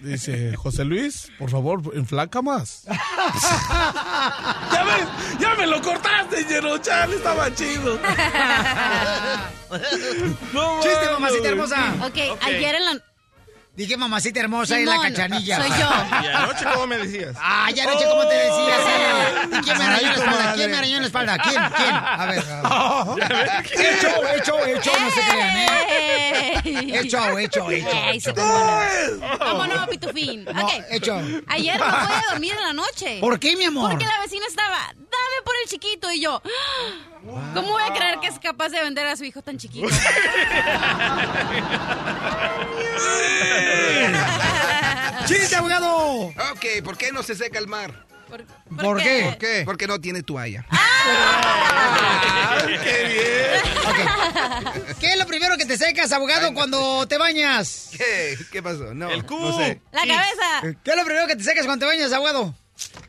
[0.00, 2.84] Dice, José Luis, por favor, enflaca más.
[2.86, 7.98] ya ves, ya me lo cortaste, Jero, chale, estaba chido.
[10.52, 11.94] No Chiste, mamacita hermosa.
[12.06, 13.13] Ok, ayer en la...
[13.76, 15.56] Dije mamacita hermosa y la cachanilla.
[15.56, 15.76] soy yo.
[16.22, 17.34] ¿Y anoche cómo me decías?
[17.40, 18.80] Ah, ya anoche, ¿cómo te decías?
[19.50, 20.52] ¿Y quién me arañó en la espalda?
[20.54, 21.38] ¿Quién me arañó en la espalda?
[21.38, 21.62] ¿Quién?
[21.76, 21.94] ¿Quién?
[21.94, 22.38] A ver.
[23.74, 27.00] Hecho, hecho, hecho, no se crean, ¿eh?
[27.00, 28.34] Hecho, hecho, hecho.
[29.40, 30.46] Vámonos, pitufín.
[30.48, 30.70] Ok.
[30.90, 31.20] hecho.
[31.48, 33.18] Ayer no pude dormir en la noche.
[33.20, 33.90] ¿Por qué, mi amor?
[33.90, 36.10] Porque la vecina estaba, dame por el chiquito.
[36.12, 36.40] Y yo,
[37.54, 39.88] ¿cómo voy a creer que es capaz de vender a su hijo tan chiquito?
[45.26, 46.26] ¡Chiste, abogado!
[46.26, 48.04] Ok, ¿por qué no se seca el mar?
[48.28, 49.24] ¿Por qué?
[49.24, 49.62] ¿Por qué?
[49.64, 50.66] Porque no tiene toalla.
[52.66, 53.62] ¡Qué bien!
[54.98, 57.90] ¿Qué es lo primero que te secas, abogado, cuando te bañas?
[57.96, 58.36] ¿Qué?
[58.50, 58.94] ¿Qué pasó?
[58.94, 59.80] No, El no sé.
[59.92, 60.78] La cabeza.
[60.82, 62.54] ¿Qué es lo primero que te secas cuando te bañas, abogado?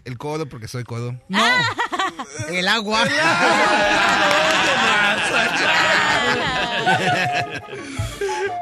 [0.03, 1.19] El codo, porque soy codo.
[1.27, 1.43] No.
[2.49, 3.03] El agua.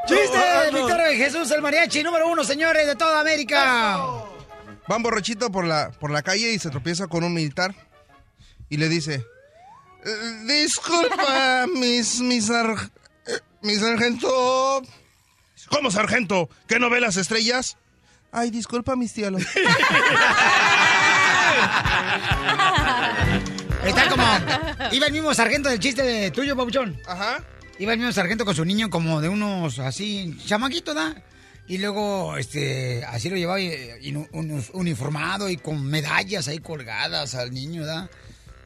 [0.07, 0.39] ¡Chiste!
[0.73, 3.95] Víctor Jesús, el mariachi número uno, señores, de toda América.
[4.91, 7.73] Va un borrachito por la, por la calle y se tropieza con un militar
[8.69, 9.25] y le dice,
[10.05, 12.75] "Eh, disculpa, mis, mis, eh,
[13.61, 14.81] mi sargento.
[15.69, 16.49] ¿Cómo sargento?
[16.67, 17.77] ¿Que no ve las estrellas?
[18.31, 19.43] Ay, disculpa, mis cielos.
[23.86, 24.23] Está como.
[24.91, 26.97] Iba el mismo sargento del chiste de tuyo, Pabuchón.
[27.06, 27.43] Ajá.
[27.80, 31.15] Iba el mismo sargento con su niño, como de unos así, chamaquito, ¿da?
[31.67, 33.60] Y luego, este, así lo llevaba
[34.73, 38.10] uniformado y con medallas ahí colgadas al niño, ¿da?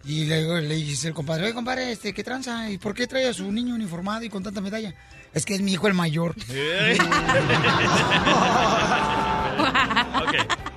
[0.03, 2.69] Y luego le dice el compadre, oye, compadre, este, ¿qué tranza?
[2.69, 4.93] ¿Y por qué trae a su niño uniformado y con tanta medalla?
[5.37, 6.35] Es que es mi hijo el mayor.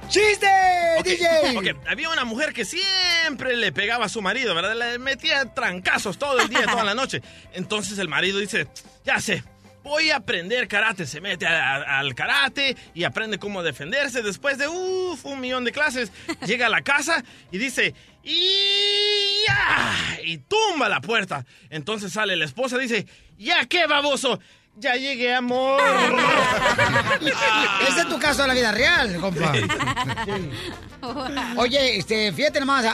[0.09, 0.47] ¡Chiste,
[1.05, 1.57] DJ!
[1.57, 4.75] Ok, había una mujer que siempre le pegaba a su marido, ¿verdad?
[4.77, 7.23] Le metía trancazos todo el día, toda la noche.
[7.53, 8.67] Entonces el marido dice,
[9.05, 9.45] ya sé,
[9.85, 11.07] voy a aprender karate.
[11.07, 14.21] Se mete a- a- al karate y aprende cómo defenderse.
[14.23, 16.11] Después de uf, un millón de clases,
[16.45, 21.45] llega a la casa y dice, y ya, y tumba la puerta.
[21.71, 23.07] Entonces sale la esposa y dice,
[23.39, 24.39] ya qué baboso,
[24.77, 25.81] ya llegué, amor.
[27.89, 29.53] Ese es tu caso de la vida real, compa.
[31.57, 32.87] Oye, este, fíjate nomás,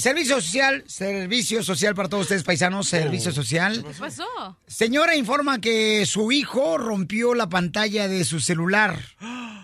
[0.00, 3.84] servicio social, servicio social para todos ustedes paisanos, servicio social.
[3.86, 4.24] ¿Qué pasó?
[4.66, 8.98] Señora informa que su hijo rompió la pantalla de su celular,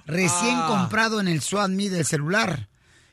[0.06, 0.66] recién Ah.
[0.68, 2.68] comprado en el SWAT Me del celular,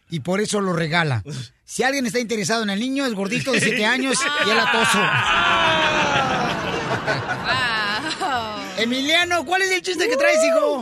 [0.09, 1.23] y por eso lo regala.
[1.69, 4.97] Si alguien está interesado en el niño, es gordito de 7 años y el atoso.
[8.77, 10.81] Emiliano, ¿cuál es el chiste que traes, hijo?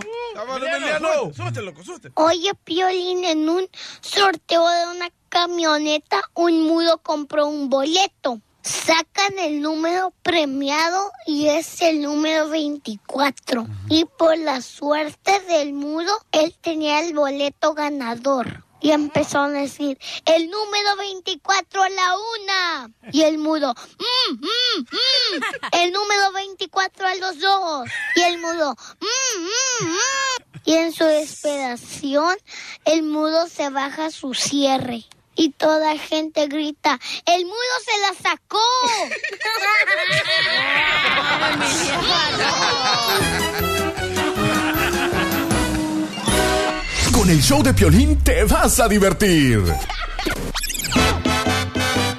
[0.66, 2.12] Emiliano, súbete, loco, súbete.
[2.14, 3.68] Oye, Piolín, en un
[4.00, 8.40] sorteo de una camioneta, un mudo compró un boleto.
[8.62, 13.68] Sacan el número premiado y es el número 24.
[13.90, 18.64] Y por la suerte del mudo, él tenía el boleto ganador.
[18.80, 22.92] Y empezó a decir, el número 24 a la una.
[23.12, 25.42] Y el mudo, "Mm, mm, mm".
[25.74, 27.90] el número 24 a los dos.
[28.16, 30.62] Y el mudo, "Mm, mm, mm".
[30.66, 32.38] Y en su desesperación,
[32.86, 35.06] el mudo se baja su cierre.
[35.36, 38.60] Y toda gente grita, ¡el mudo se la sacó!
[47.28, 49.62] Con el show de Piolín te vas a divertir.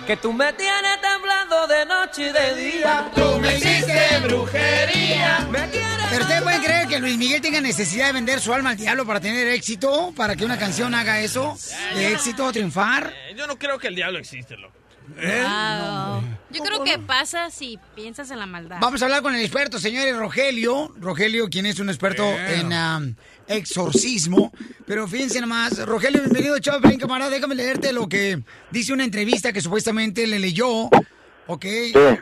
[0.06, 3.10] Que tú me tienes temblando de noche y de día.
[3.14, 5.48] Tú me hiciste brujería.
[5.50, 8.68] Me tienes ¿Pero ustedes pueden creer que Luis Miguel tenga necesidad de vender su alma
[8.68, 10.12] al diablo para tener éxito?
[10.14, 11.56] ¿Para que una canción haga eso?
[11.94, 13.10] ¿De éxito, triunfar?
[13.30, 14.74] Eh, Yo no creo que el diablo existe, loco.
[15.16, 16.22] Wow.
[16.50, 18.76] Yo creo que pasa si piensas en la maldad.
[18.80, 20.92] Vamos a hablar con el experto, señores Rogelio.
[20.98, 23.14] Rogelio, quien es un experto en um,
[23.48, 24.52] exorcismo.
[24.86, 27.30] Pero fíjense nomás, Rogelio, bienvenido, chavo, ven, camarada.
[27.30, 30.88] Déjame leerte lo que dice una entrevista que supuestamente le leyó,
[31.46, 31.64] ¿ok?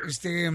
[0.08, 0.50] Este,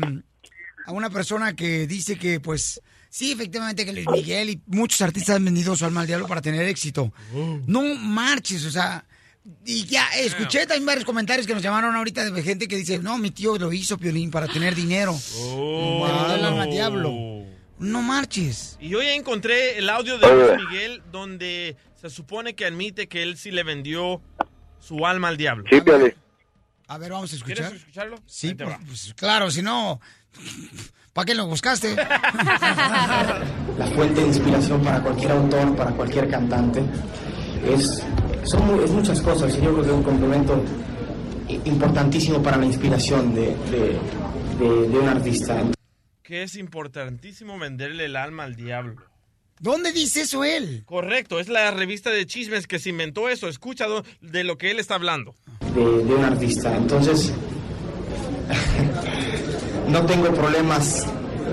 [0.86, 5.36] a una persona que dice que, pues, sí, efectivamente, que Luis Miguel y muchos artistas
[5.36, 7.14] han vendido su alma al diablo para tener éxito.
[7.68, 9.06] No marches, o sea.
[9.66, 13.18] Y ya, escuché también varios comentarios que nos llamaron ahorita de gente que dice, no,
[13.18, 15.20] mi tío lo hizo, Piolín, para tener dinero.
[15.40, 16.06] Oh.
[16.06, 17.12] Alma al diablo.
[17.82, 18.78] No marches.
[18.80, 23.24] Y yo ya encontré el audio de Luis Miguel donde se supone que admite que
[23.24, 24.22] él sí le vendió
[24.80, 25.66] su alma al diablo.
[26.88, 27.58] A ver, vamos a escuchar.
[27.58, 28.18] ¿Quieres escucharlo?
[28.26, 30.00] Sí, pues, pues, claro, si no,
[31.14, 31.94] ¿Para qué lo buscaste?
[31.96, 36.82] La fuente de inspiración para cualquier autor, para cualquier cantante,
[37.68, 38.02] es,
[38.44, 40.64] son es muchas cosas y yo creo que es un complemento
[41.66, 44.00] importantísimo para la inspiración de, de-
[44.60, 45.62] de- de un artista.
[46.32, 48.96] Que es importantísimo venderle el alma al diablo.
[49.60, 50.84] ¿Dónde dice eso él?
[50.86, 53.50] Correcto, es la revista de chismes que se inventó eso.
[53.50, 53.86] Escucha
[54.22, 55.36] de lo que él está hablando.
[55.76, 56.74] de, de un artista.
[56.78, 57.34] Entonces,
[59.90, 61.06] no tengo problemas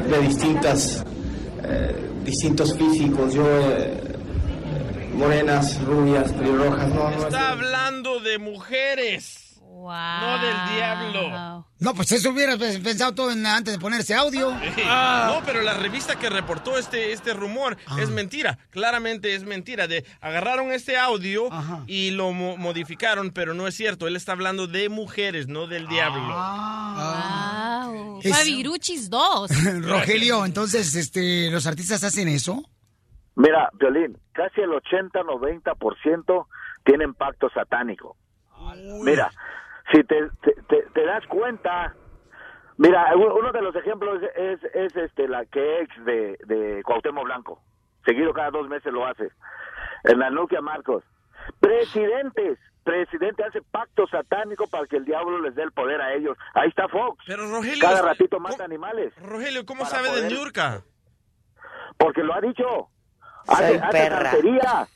[0.08, 1.04] de distintas,
[1.64, 3.34] eh, distintos físicos.
[3.34, 4.00] Yo, eh,
[5.14, 9.47] morenas, rubias, pelirrojas, no, no es- Está hablando de mujeres.
[9.86, 11.64] No del diablo.
[11.78, 14.50] No, pues eso hubieras pensado todo en- antes de poner ese audio.
[14.52, 18.58] No, pero la revista que reportó este, este rumor es mentira.
[18.70, 19.86] Claramente es mentira.
[19.86, 21.48] De, agarraron este audio
[21.86, 24.08] y lo mo- modificaron, pero no es cierto.
[24.08, 26.20] Él está hablando de mujeres, no del diablo.
[26.22, 28.20] Wow.
[28.22, 29.50] Es- Fabiruchis 2.
[29.82, 32.62] Rogelio, entonces, este, ¿los artistas hacen eso?
[33.36, 36.46] Mira, Violín, casi el 80-90%
[36.84, 38.16] tienen pacto satánico.
[39.04, 39.30] Mira,
[39.92, 41.94] si te, te, te- te das cuenta,
[42.76, 47.62] mira, uno de los ejemplos es, es este la que ex de, de Cuauhtémoc Blanco.
[48.04, 49.30] Seguido cada dos meses lo hace.
[50.04, 51.04] En la Nuquia Marcos.
[51.60, 56.36] Presidentes, presidente hace pacto satánico para que el diablo les dé el poder a ellos.
[56.54, 57.22] Ahí está Fox.
[57.26, 59.12] Pero Rogelio, Cada ratito mata animales.
[59.22, 60.82] Rogelio, ¿cómo sabe de Niurka?
[61.98, 62.88] Porque lo ha dicho.
[63.48, 64.86] Hace, hace santería.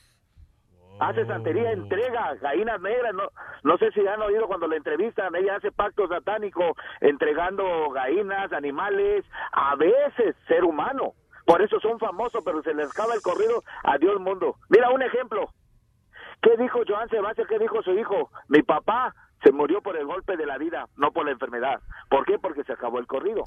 [0.99, 3.13] Hace santería, entrega gallinas negras.
[3.13, 3.23] No,
[3.63, 5.35] no sé si han oído cuando la entrevistan.
[5.35, 11.13] Ella hace pacto satánico entregando gallinas, animales, a veces ser humano.
[11.45, 14.55] Por eso son famosos, pero se les acaba el corrido a Dios mundo.
[14.69, 15.49] Mira un ejemplo.
[16.41, 17.47] ¿Qué dijo Joan Sebastián?
[17.49, 18.29] ¿Qué dijo su hijo?
[18.47, 21.81] Mi papá se murió por el golpe de la vida, no por la enfermedad.
[22.09, 22.39] ¿Por qué?
[22.39, 23.43] Porque se acabó el corrido.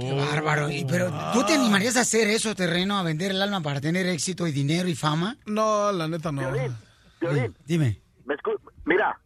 [0.00, 0.70] Qué bárbaro.
[0.70, 4.06] Y, pero, ¿tú te animarías a hacer eso, terreno, a vender el alma para tener
[4.06, 5.36] éxito y dinero y fama?
[5.46, 6.42] No, la neta no.
[7.20, 8.00] Violín, Dime.
[8.24, 9.18] Me escu- Mira,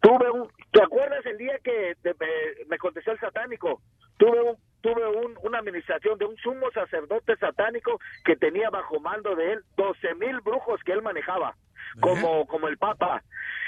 [0.00, 0.48] tuve un...
[0.72, 3.80] ¿Te acuerdas el día que te- me, me contestó el satánico?
[4.16, 9.34] Tuve un tuve un- una administración de un sumo sacerdote satánico que tenía bajo mando
[9.34, 11.56] de él 12 mil brujos que él manejaba,
[12.00, 13.22] como, como el Papa.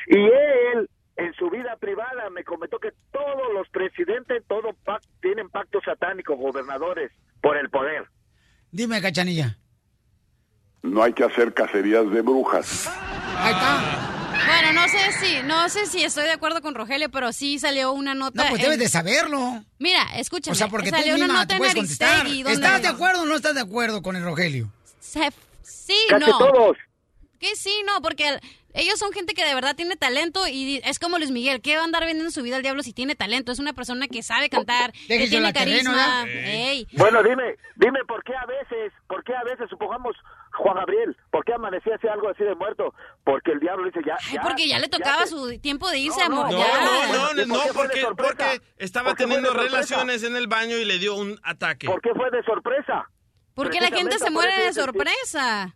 [0.06, 5.48] Y él, en su vida privada, me comentó que todos los presidentes todo pac- tienen
[5.50, 7.10] pacto satánico, gobernadores,
[7.42, 8.04] por el poder.
[8.70, 9.58] Dime, cachanilla.
[10.82, 12.86] No hay que hacer cacerías de brujas.
[13.36, 14.06] Ahí está.
[14.46, 17.92] Bueno, no sé si, no sé si estoy de acuerdo con Rogelio, pero sí salió
[17.92, 18.42] una nota.
[18.44, 19.62] No, pues en- debes de saberlo.
[19.78, 20.52] Mira, escúchame.
[20.52, 22.24] O sea, porque tú salió una misma nota te en puedes contestar.
[22.26, 24.72] Donde- ¿Estás de acuerdo o no estás de acuerdo con el Rogelio?
[25.00, 25.30] Se-
[25.62, 26.38] sí, Casi no.
[26.38, 26.76] todos.
[27.38, 28.38] Que sí, no, porque
[28.74, 31.82] ellos son gente que de verdad tiene talento y es como Luis Miguel, ¿qué va
[31.82, 33.52] a andar vendiendo su vida al diablo si tiene talento?
[33.52, 36.26] Es una persona que sabe cantar, que tiene terreno, carisma.
[36.92, 40.16] Bueno, dime, dime por qué a veces, por qué a veces, supongamos,
[40.52, 42.94] Juan Gabriel, ¿por qué amanecía así algo así de muerto?
[43.24, 44.16] Porque el diablo dice ya.
[44.30, 46.52] Ay, porque ya le tocaba su tiempo de irse, No, amor.
[46.52, 46.66] no, ya.
[46.66, 50.36] ¿Por No, no, no, de porque, porque estaba ¿Por qué fue de teniendo relaciones en
[50.36, 51.86] el baño y le dio un ataque.
[51.86, 53.08] ¿Por qué fue de sorpresa?
[53.54, 55.74] Porque la gente se muere de sorpresa.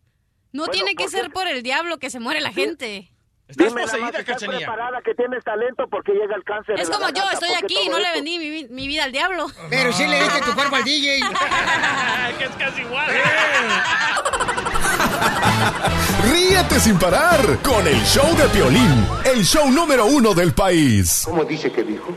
[0.54, 3.10] No Bueno, tiene que ser por el diablo que se muere la gente.
[3.48, 7.14] Dime nada más, ¿estás preparada que tienes talento porque llega el cáncer Es como yo,
[7.14, 7.32] garganta?
[7.32, 9.48] estoy ¿Por qué aquí, todo no le vendí mi, mi vida al diablo.
[9.68, 11.18] Pero sí le diste tu cuerpo al DJ.
[12.38, 13.10] que es casi igual.
[16.30, 21.22] Ríete sin parar con el show de Piolín, el show número uno del país.
[21.24, 22.16] ¿Cómo dice que dijo?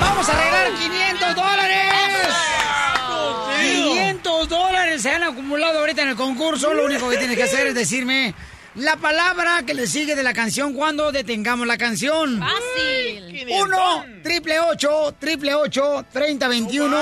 [0.00, 2.09] ¡Vamos a regalar 500 dólares!
[4.22, 6.74] 500 dólares se han acumulado ahorita en el concurso.
[6.74, 8.34] Lo único que tienes que hacer es decirme
[8.74, 12.38] la palabra que le sigue de la canción cuando detengamos la canción.
[12.38, 13.46] Fácil.
[13.48, 16.96] 1 triple 8 triple 8 30 21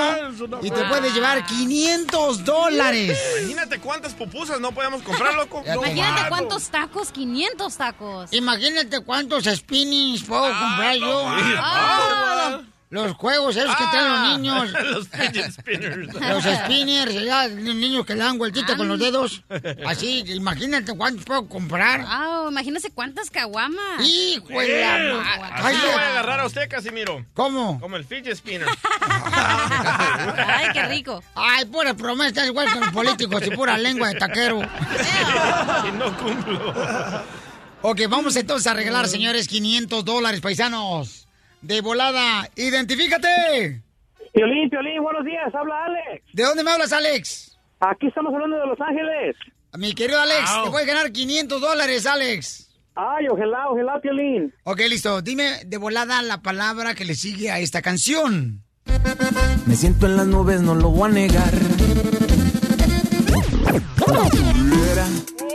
[0.61, 3.19] y te puedes llevar 500 dólares.
[3.41, 5.61] Imagínate cuántas pupusas no podemos comprar, loco.
[5.75, 8.33] Imagínate cuántos tacos, 500 tacos.
[8.33, 11.23] Imagínate cuántos spinnings puedo comprar yo.
[11.27, 12.61] Ah.
[12.91, 14.71] Los juegos esos que traen los niños.
[14.91, 16.11] los fidget spinners.
[16.11, 19.43] Los spinners, ya, los niños que le dan vueltita con los dedos.
[19.85, 22.03] Así, imagínate cuántos puedo comprar.
[22.07, 23.79] Ah, imagínese cuántas caguamas.
[24.03, 27.23] Hijo de la ma- Así lo voy a agarrar a usted, Casimiro.
[27.35, 27.79] ¿Cómo?
[27.79, 28.67] Como el fidget spinner.
[29.01, 31.23] Ay, qué rico.
[31.35, 34.61] Ay, pura promesa, igual que los políticos y pura lengua de taquero.
[35.87, 36.73] y no cumplo.
[37.83, 41.27] Ok, vamos entonces a regalar, señores, 500 dólares, paisanos.
[41.61, 43.81] De volada, identifícate.
[44.33, 46.23] Piolín, Piolín, buenos días, habla Alex.
[46.33, 47.57] ¿De dónde me hablas, Alex?
[47.79, 49.35] Aquí estamos hablando de Los Ángeles.
[49.77, 52.69] Mi querido Alex, te puedes ganar 500 dólares, Alex.
[52.95, 54.53] Ay, ojalá, ojalá, Piolín.
[54.63, 55.21] Ok, listo.
[55.21, 58.63] Dime de volada la palabra que le sigue a esta canción.
[59.65, 61.53] Me siento en las nubes, no lo voy a negar.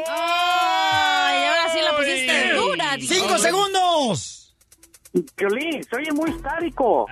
[0.09, 2.97] Ay, ahora sí la pusiste dura.
[3.01, 4.43] ¡Cinco segundos!
[5.23, 7.07] Piolín, se oye muy estático.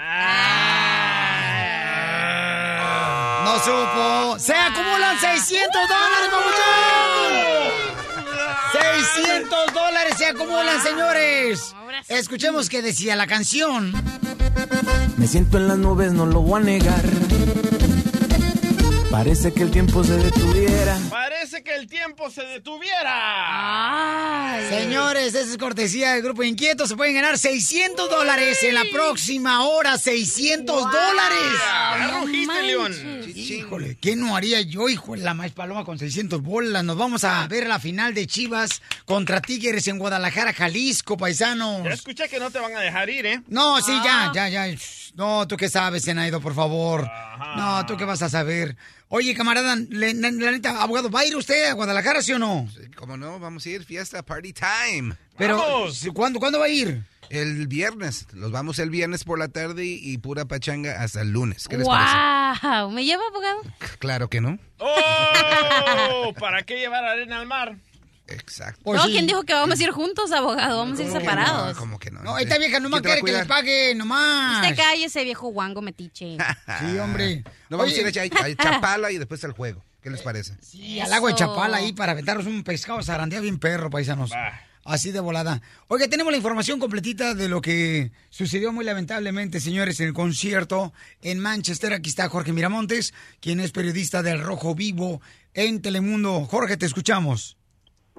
[3.44, 4.38] No supo.
[4.38, 7.32] Se acumulan 600 dólares, papuchón.
[8.72, 11.74] 600 dólares se acumulan, señores.
[12.09, 13.92] Escuchemos qué decía la canción.
[15.16, 17.03] Me siento en las nubes, no lo voy a negar.
[19.12, 20.98] Parece que el tiempo se detuviera.
[21.53, 23.12] Parece que el tiempo se detuviera.
[24.70, 26.86] Señores, esa es cortesía del Grupo Inquieto.
[26.86, 29.98] Se pueden ganar 600 dólares en la próxima hora.
[29.98, 31.53] 600 dólares.
[31.61, 32.94] Ya rugiste, León.
[33.34, 36.84] Híjole, ¿qué no haría yo, hijo de la maíz paloma, con 600 bolas?
[36.84, 41.84] Nos vamos a ver la final de Chivas contra Tigres en Guadalajara, Jalisco, paisanos.
[41.84, 43.42] Ya escuché que no te van a dejar ir, ¿eh?
[43.48, 44.68] No, sí, ya, ya, ya.
[44.68, 47.07] Shh, No, tú qué sabes, Senaido, por favor.
[47.57, 48.74] No, tú qué vas a saber.
[49.14, 52.38] Oye, camarada, le- la, la neta, abogado, ¿va a ir usted a Guadalajara, sí o
[52.38, 52.66] no?
[52.96, 53.38] ¿Cómo no?
[53.38, 55.14] Vamos a ir, fiesta, party time.
[55.36, 57.04] Pero, si- ¿cuándo, ¿cuándo va a ir?
[57.28, 58.26] El viernes.
[58.32, 61.68] Los vamos el viernes por la tarde y, y pura pachanga hasta el lunes.
[61.68, 62.66] ¿Qué les parece?
[62.66, 63.60] Wow, ¿me lleva abogado?
[63.98, 64.58] Claro que no.
[64.78, 66.32] ¡Oh!
[66.40, 67.76] ¿Para qué llevar arena al mar?
[68.28, 68.92] Exacto.
[68.92, 70.78] no, ¿quién dijo que vamos a ir juntos, abogado?
[70.78, 71.76] Vamos a ir separados.
[71.76, 72.22] ¿Cómo que no?
[72.22, 74.62] No, esta vieja nomás ¿Quién te va a quiere que les pague, nomás.
[74.62, 76.36] Usted calle ese viejo guango metiche.
[76.80, 77.44] Sí, hombre.
[77.68, 78.20] No vamos Oye.
[78.20, 79.84] a ir a, a Chapala y después al juego.
[80.02, 80.54] ¿Qué les parece?
[80.72, 84.32] Y al agua de Chapala ahí para aventarnos un pescado zarandea bien perro, paisanos.
[84.84, 85.62] Así de volada.
[85.86, 90.92] Oiga, tenemos la información completita de lo que sucedió muy lamentablemente, señores, en el concierto
[91.22, 91.92] en Manchester.
[91.92, 95.20] Aquí está Jorge Miramontes, quien es periodista del Rojo Vivo
[95.54, 96.44] en Telemundo.
[96.46, 97.56] Jorge, te escuchamos.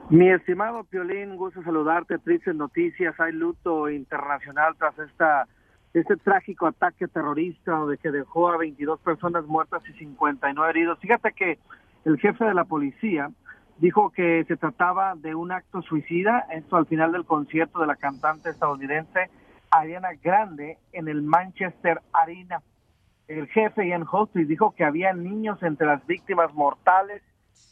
[0.09, 2.19] Mi estimado Piolín, gusto saludarte.
[2.19, 3.19] Tristes noticias.
[3.19, 5.47] Hay luto internacional tras esta
[5.93, 10.99] este trágico ataque terrorista de que dejó a 22 personas muertas y 59 heridos.
[10.99, 11.59] Fíjate que
[12.03, 13.29] el jefe de la policía
[13.77, 17.95] dijo que se trataba de un acto suicida, esto al final del concierto de la
[17.95, 19.29] cantante estadounidense
[19.69, 22.61] Ariana Grande en el Manchester Arena.
[23.27, 27.21] El jefe Ian Hosty dijo que había niños entre las víctimas mortales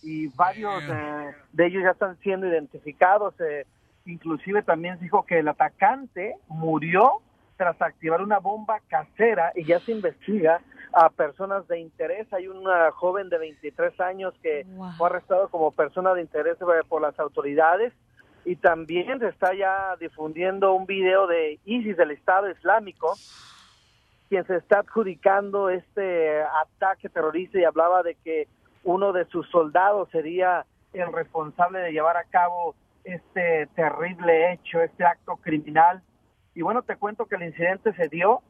[0.02, 3.34] y varios eh, de ellos ya están siendo identificados.
[3.40, 3.66] eh,
[4.06, 7.22] inclusive también dijo que el atacante murió
[7.56, 10.62] tras activar una bomba casera y ya se investiga
[10.94, 12.32] a personas de interés.
[12.34, 14.66] Hay una joven de 23 años que
[14.98, 17.94] fue arrestado como persona de interés eh, por las autoridades
[18.44, 23.14] y también se está ya difundiendo un video de ISIS del Estado Islámico
[24.32, 28.48] quien se está adjudicando este ataque terrorista y hablaba de que
[28.84, 35.06] uno de sus soldados sería el responsable de llevar a cabo este terrible hecho, este
[35.06, 36.02] acto criminal.
[36.54, 38.42] Y bueno, te cuento que el incidente se dio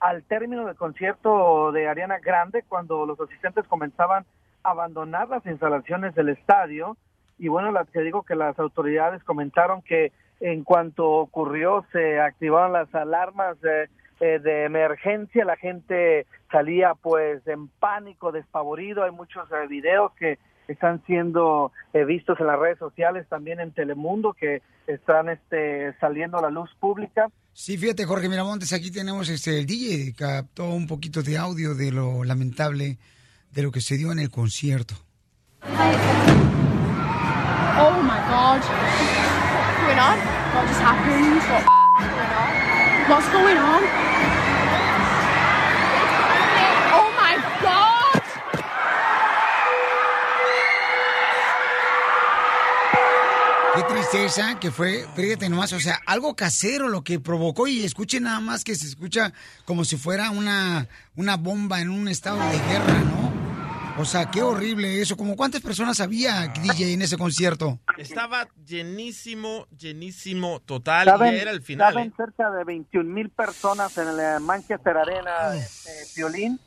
[0.00, 4.24] al término del concierto de Ariana Grande, cuando los asistentes comenzaban
[4.62, 6.96] a abandonar las instalaciones del estadio.
[7.38, 12.72] Y bueno, la, te digo que las autoridades comentaron que en cuanto ocurrió se activaron
[12.72, 13.88] las alarmas de,
[14.20, 20.38] eh, de emergencia, la gente salía pues en pánico, despavorido, hay muchos eh, videos que
[20.68, 26.38] están siendo eh, vistos en las redes sociales, también en Telemundo, que están este, saliendo
[26.38, 27.28] a la luz pública.
[27.52, 31.92] Sí, fíjate, Jorge Miramontes, aquí tenemos este, el DJ, captó un poquito de audio de
[31.92, 32.98] lo lamentable
[33.52, 34.94] de lo que se dio en el concierto.
[37.76, 38.60] Oh my god.
[38.60, 40.18] What's going on?
[40.54, 41.40] What just happened?
[41.50, 41.83] What,
[43.08, 43.82] what's going on?
[46.96, 48.22] Oh my god!
[53.76, 58.20] Qué tristeza que fue, fíjate nomás, o sea, algo casero lo que provocó y escuche
[58.20, 59.32] nada más que se escucha
[59.64, 63.33] como si fuera una, una bomba en un estado de guerra, ¿no?
[63.96, 65.16] O sea, qué horrible eso.
[65.16, 67.78] Como cuántas personas había DJ en ese concierto?
[67.96, 71.06] Estaba llenísimo, llenísimo total.
[71.06, 71.92] Saben, y era el final.
[71.92, 72.14] saben ¿eh?
[72.16, 76.58] cerca de 21 mil personas en el Manchester Arena, este, Violín.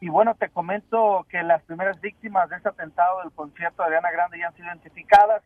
[0.00, 4.10] Y bueno, te comento que las primeras víctimas de este atentado del concierto de Ariana
[4.10, 5.42] Grande ya han sido identificadas.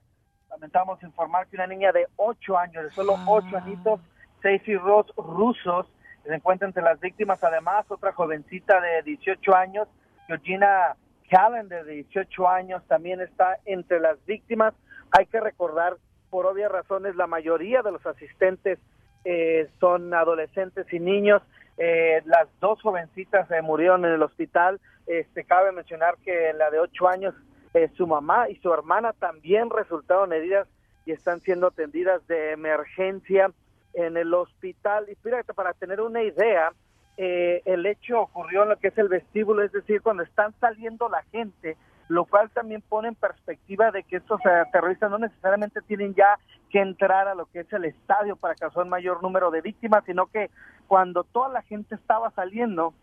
[0.48, 4.00] Lamentamos informar que una niña de 8 años, de solo 8 añitos,
[4.38, 5.86] Stacy Ross rusos,
[6.24, 7.44] se encuentra entre las víctimas.
[7.44, 9.86] Además, otra jovencita de 18 años,
[10.26, 10.96] Georgina
[11.28, 14.74] Callen, de 18 años, también está entre las víctimas.
[15.10, 15.96] Hay que recordar,
[16.30, 18.78] por obvias razones, la mayoría de los asistentes
[19.24, 21.42] eh, son adolescentes y niños.
[21.78, 24.80] Eh, las dos jovencitas eh, murieron en el hospital.
[25.06, 27.34] Este, cabe mencionar que la de 8 años,
[27.74, 30.66] eh, su mamá y su hermana también resultaron heridas
[31.04, 33.50] y están siendo atendidas de emergencia
[33.92, 35.06] en el hospital.
[35.10, 36.72] Y fíjate, para tener una idea,
[37.16, 41.08] eh, el hecho ocurrió en lo que es el vestíbulo, es decir, cuando están saliendo
[41.08, 41.76] la gente,
[42.08, 46.38] lo cual también pone en perspectiva de que estos eh, terroristas no necesariamente tienen ya
[46.70, 50.26] que entrar a lo que es el estadio para causar mayor número de víctimas, sino
[50.26, 50.50] que
[50.86, 52.94] cuando toda la gente estaba saliendo,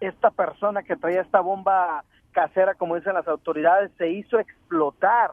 [0.00, 5.30] esta persona que traía esta bomba casera, como dicen las autoridades, se hizo explotar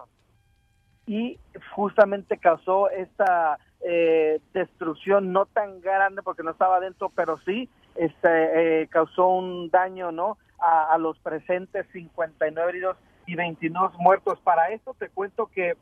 [1.09, 1.39] y
[1.73, 8.83] justamente causó esta eh, destrucción no tan grande porque no estaba dentro, pero sí este,
[8.83, 14.39] eh, causó un daño no a, los presentes 59 heridos y 22 muertos.
[14.41, 15.73] Para esto te cuento que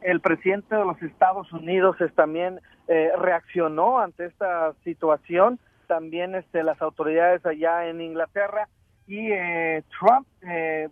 [0.00, 6.82] el presidente de los Estados Unidos también eh, reaccionó ante esta situación, también este, las
[6.82, 8.68] autoridades allá en Inglaterra
[9.06, 10.88] y eh, Trump eh,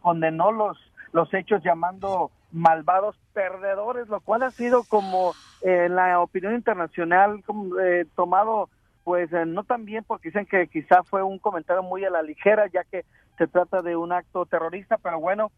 [0.00, 0.78] condenó los
[1.12, 5.32] los hechos llamando malvados perdedores, lo cual ha sido como
[5.62, 8.68] eh, en la opinión internacional como, eh, tomado
[9.04, 12.22] pues eh, no tan bien porque dicen que quizá fue un comentario muy a la
[12.22, 13.04] ligera ya que
[13.38, 15.50] se trata de un acto terrorista, pero bueno,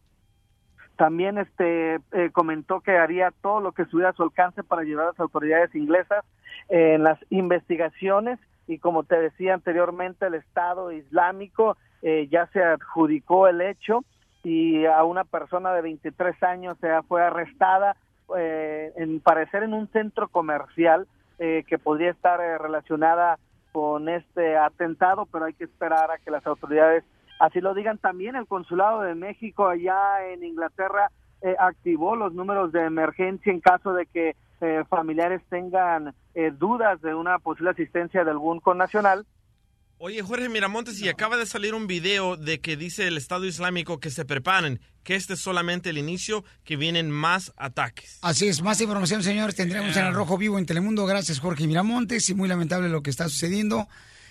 [0.97, 5.07] también este eh, comentó que haría todo lo que estuviera a su alcance para ayudar
[5.07, 6.24] a las autoridades inglesas
[6.68, 13.49] en las investigaciones y como te decía anteriormente el Estado Islámico eh, ya se adjudicó
[13.49, 14.05] el hecho
[14.43, 17.97] y a una persona de 23 años ya fue arrestada
[18.36, 21.07] eh, en parecer en un centro comercial
[21.38, 23.38] eh, que podría estar eh, relacionada
[23.72, 27.05] con este atentado, pero hay que esperar a que las autoridades
[27.38, 27.99] así lo digan.
[27.99, 31.11] También el Consulado de México allá en Inglaterra
[31.43, 37.03] eh, activó los números de emergencia en caso de que eh, familiares tengan eh, dudas
[37.03, 39.26] de una posible asistencia de algún connacional.
[40.05, 44.01] Oye, Jorge Miramontes, y acaba de salir un video de que dice el Estado Islámico
[44.01, 48.19] que se preparen, que este es solamente el inicio, que vienen más ataques.
[48.21, 51.07] Así es, más información, señores, tendremos en el Rojo Vivo en Telemundo.
[51.07, 53.89] Gracias, Jorge Miramontes, y muy lamentable lo que está sucediendo.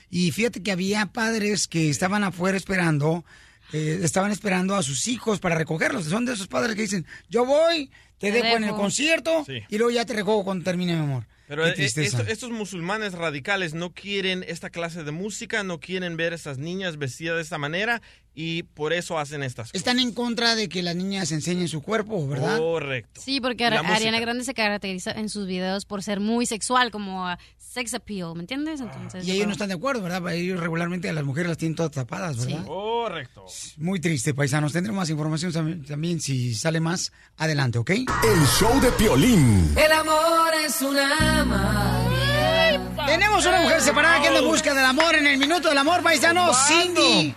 [0.09, 3.23] Y fíjate que había padres que estaban afuera esperando,
[3.71, 6.03] eh, estaban esperando a sus hijos para recogerlos.
[6.03, 9.59] Son de esos padres que dicen, yo voy, te, Te dejo, en el concierto Sí.
[9.69, 11.27] y luego ya te recojo cuando termine, mi amor.
[11.51, 12.19] Pero eh, tristeza.
[12.19, 16.57] esto- estos musulmanes radicales no quieren esta clase de música, no quieren ver a esas
[16.59, 18.01] niñas vestidas de esta manera
[18.33, 19.75] y por eso hacen estas cosas.
[19.75, 22.57] Están en contra de que las niñas enseñen su cuerpo, ¿verdad?
[22.57, 23.19] Correcto.
[23.21, 23.65] Sí, porque.
[23.65, 27.35] Ariana Grande se caracteriza en sus videos por ser muy sexual, como uh,
[27.71, 28.81] sex appeal, ¿me entiendes?
[28.81, 30.33] Entonces, Y ellos no están de acuerdo, ¿verdad?
[30.33, 32.65] Ellos regularmente a las mujeres las tienen todas tapadas, ¿verdad?
[32.65, 33.45] Correcto.
[33.77, 34.73] Muy triste, paisanos.
[34.73, 37.89] Tendremos más información tam- también si sale más adelante, ¿ok?
[37.91, 39.73] El show de Piolín.
[39.77, 43.05] El amor es una magia.
[43.07, 46.03] Tenemos una mujer separada que anda en busca del amor en el minuto del amor,
[46.03, 46.55] paisanos.
[46.67, 47.33] Cindy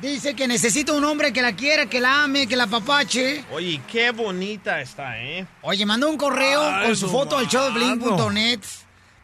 [0.00, 3.44] dice que necesita un hombre que la quiera, que la ame, que la apapache.
[3.52, 5.46] Oye, qué bonita está, ¿eh?
[5.62, 8.60] Oye, mandó un correo Ay, con su foto al showdeblink.net.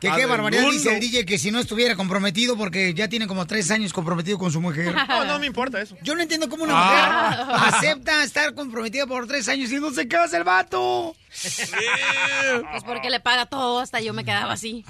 [0.03, 0.77] Que Ah, qué del barbaridad mundo.
[0.77, 4.37] dice el DJ que si no estuviera comprometido porque ya tiene como tres años comprometido
[4.37, 4.93] con su mujer.
[5.09, 5.97] No, no me importa eso.
[6.03, 7.47] Yo no entiendo cómo una Ah.
[7.61, 11.15] mujer acepta estar comprometida por tres años y no se casa el vato.
[11.31, 14.85] Pues porque le paga todo, hasta yo me quedaba así.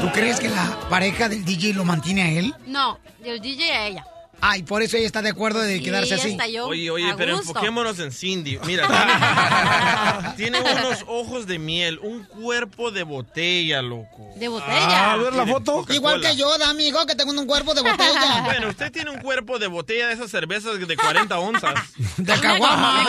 [0.00, 2.54] ¿Tú crees que la pareja del DJ lo mantiene a él?
[2.66, 4.04] No, el DJ a ella.
[4.46, 6.36] Ah, y por eso ella está de acuerdo de Sí, quedarse así.
[6.52, 6.66] yo.
[6.66, 7.52] Oye, oye, a pero gusto.
[7.52, 8.58] enfoquémonos en Cindy.
[8.66, 8.86] Mira,
[10.36, 14.28] tiene, tiene unos ojos de miel, un cuerpo de botella, loco.
[14.36, 14.76] De botella.
[14.76, 15.86] Ah, a ver la foto.
[15.88, 18.42] Igual que yo, da amigo, que tengo un cuerpo de botella.
[18.44, 21.74] Bueno, usted tiene un cuerpo de botella de esas cervezas de 40 onzas.
[22.18, 23.06] De caguama.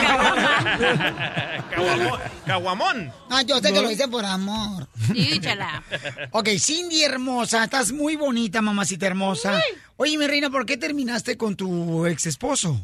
[1.69, 2.19] Caguamón.
[2.45, 3.13] Caguamón.
[3.29, 4.87] Ah, yo sé que lo hice por amor.
[5.13, 5.83] Sí, chala.
[6.31, 9.59] Ok, Cindy hermosa, estás muy bonita, mamacita hermosa.
[9.97, 12.75] Oye, mi reina, ¿por qué terminaste con tu ex esposo?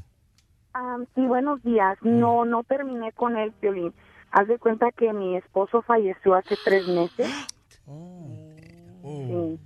[0.74, 1.98] Ah, sí, buenos días.
[2.02, 3.94] No, no terminé con él, Piolín.
[4.32, 7.28] Haz de cuenta que mi esposo falleció hace tres meses.
[9.04, 9.60] Sí.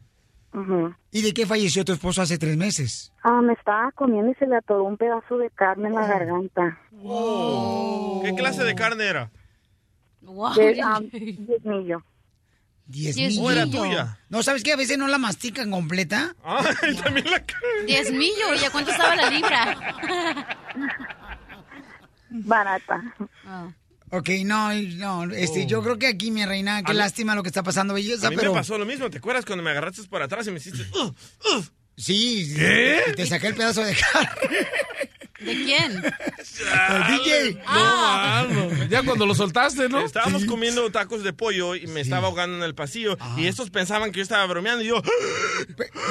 [0.54, 0.96] Ujú.
[1.12, 3.14] ¿Y de qué falleció tu esposo hace tres meses?
[3.22, 6.80] Ah, me estaba comiendo y se le atoró un pedazo de carne en la garganta.
[8.24, 9.30] ¿Qué clase de carne era?
[10.56, 10.74] De,
[11.12, 12.02] diezmillo.
[12.88, 13.40] Diez Diez mil.
[13.42, 14.20] Oh, era tuya.
[14.30, 14.74] No, ¿sabes qué?
[14.74, 16.36] A veces no la mastican completa.
[16.44, 17.44] Ay, también la
[17.88, 19.78] Diez millo, ¿y a cuánto estaba la libra?
[22.30, 23.02] Barata.
[24.12, 25.68] Ok, no, no, este, Oh.
[25.68, 28.28] yo creo que aquí, mi reina, qué A mí- lástima lo que está pasando, belleza,
[28.28, 28.52] A mí pero...
[28.54, 29.10] me pasó lo mismo.
[29.10, 30.84] ¿Te acuerdas cuando me agarraste por atrás y me hiciste...
[30.94, 31.14] "Ugh,
[31.56, 31.66] ugh"?
[31.98, 33.04] Sí, ¿Qué?
[33.10, 34.30] y te saqué el pedazo de carne.
[35.40, 36.04] ¿De quién?
[36.04, 37.62] El DJ.
[37.68, 38.46] Ah.
[38.90, 40.00] Ya cuando lo soltaste, ¿no?
[40.02, 43.18] Estábamos comiendo tacos de pollo y me estaba ahogando en el pasillo.
[43.38, 45.02] Y estos pensaban que yo estaba bromeando y yo...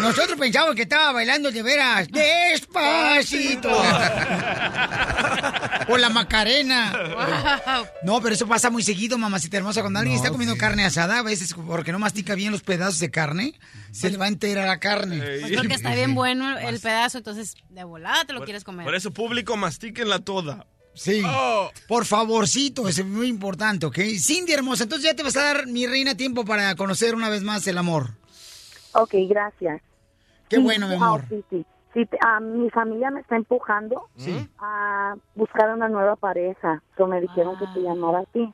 [0.01, 2.09] Nosotros pensábamos que estaba bailando de veras.
[2.09, 3.71] Despacito.
[5.89, 6.93] O la Macarena.
[8.03, 9.83] No, pero eso pasa muy seguido, mamacita hermosa.
[9.83, 13.11] Cuando alguien está comiendo carne asada, a veces porque no mastica bien los pedazos de
[13.11, 13.55] carne,
[13.93, 15.19] se le va a enterar la carne.
[15.19, 18.85] Pues porque está bien bueno el pedazo, entonces de volada te lo quieres comer.
[18.85, 20.67] Por eso, público, mastíquenla toda.
[20.95, 21.23] Sí.
[21.27, 21.71] Oh.
[21.89, 23.99] Por favorcito, es muy importante, ¿ok?
[24.19, 27.43] Cindy hermosa, entonces ya te vas a dar, mi reina, tiempo para conocer una vez
[27.43, 28.11] más el amor.
[28.93, 29.83] Ok, gracias.
[30.49, 31.25] Qué bueno, mi ah, amor.
[31.29, 31.67] sí, sí.
[31.95, 34.09] Sí, te- ah, mi familia me está empujando
[34.59, 36.83] a buscar una nueva pareja.
[36.97, 38.53] So me dijeron que te llamara a ti.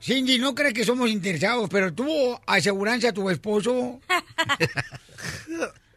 [0.00, 3.98] Cindy, no crees que somos interesados, pero tuvo aseguranza a tu esposo.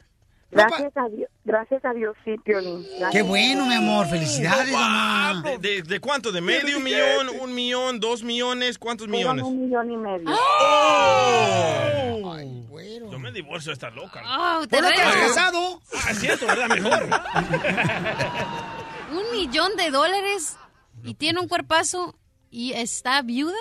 [0.52, 2.84] Gracias a Dios, gracias a Dios, sí, Piolín.
[2.84, 3.12] Gracias.
[3.12, 4.08] Qué bueno, mi amor.
[4.08, 5.42] Felicidades, mamá.
[5.44, 6.32] ¿De, de- de cuánto?
[6.32, 8.78] ¿De medio millón, un millón, dos millones?
[8.78, 9.44] ¿Cuántos millones?
[9.46, 10.30] un millón y medio.
[10.30, 12.38] ¡Oh!
[13.12, 14.22] Yo me divorcio de esta loca.
[14.26, 15.82] Oh, te ¿Por qué has casado?
[15.94, 16.68] Ah, es cierto, ¿verdad?
[16.70, 17.10] Mejor.
[19.32, 20.58] Un millón de dólares
[21.04, 22.16] y tiene un cuerpazo
[22.50, 23.58] y está viuda.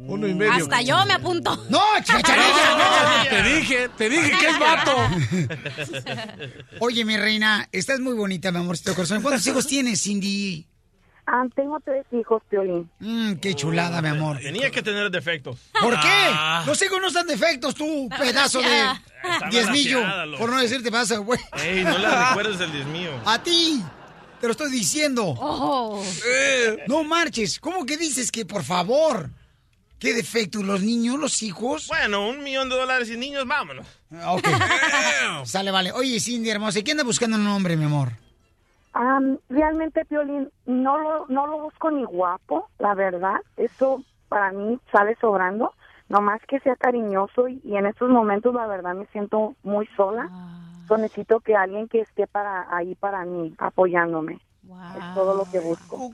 [0.00, 0.52] Uno y medio.
[0.52, 1.56] Hasta yo me apunto.
[1.68, 3.24] ¡No, chacharilla!
[3.24, 3.28] no!
[3.28, 4.96] Te dije, te dije que es vato.
[6.80, 9.22] Oye, mi reina, estás muy bonita, mi amorcito corazón.
[9.22, 10.66] ¿Cuántos hijos tienes, Cindy?
[11.26, 12.90] Ah, tengo tres hijos, Piolín.
[12.98, 14.38] Mm, qué chulada, mi amor.
[14.38, 15.58] Tenía que tener defectos.
[15.80, 16.08] ¿Por qué?
[16.32, 16.64] Ah.
[16.66, 18.88] Los hijos no están defectos, tú, pedazo de
[19.50, 20.00] diezmillo.
[20.38, 21.38] Por no decirte pasa, güey.
[21.62, 23.10] Ey, no le recuerdes el diez mío.
[23.26, 23.82] A ti.
[24.40, 25.22] Te lo estoy diciendo.
[25.38, 26.02] Oh.
[26.26, 27.60] Eh, no marches.
[27.60, 29.28] ¿Cómo que dices que, por favor?
[30.00, 30.62] ¿Qué defecto?
[30.62, 31.86] ¿Los niños, los hijos?
[31.88, 33.86] Bueno, un millón de dólares y niños, vámonos.
[34.12, 34.44] Ah, Ok.
[35.44, 35.92] Sale, vale.
[35.92, 38.08] Oye, Cindy, hermosa, ¿y qué anda buscando un hombre, mi amor?
[38.94, 43.36] Am, realmente, Piolín, no lo, no lo busco ni guapo, la verdad.
[43.56, 45.74] Eso para mí sale sobrando.
[46.08, 50.28] Nomás que sea cariñoso y, y en estos momentos, la verdad, me siento muy sola.
[50.88, 54.40] So, necesito que alguien que esté para ahí para mí, apoyándome.
[54.98, 56.12] Es todo lo que busco.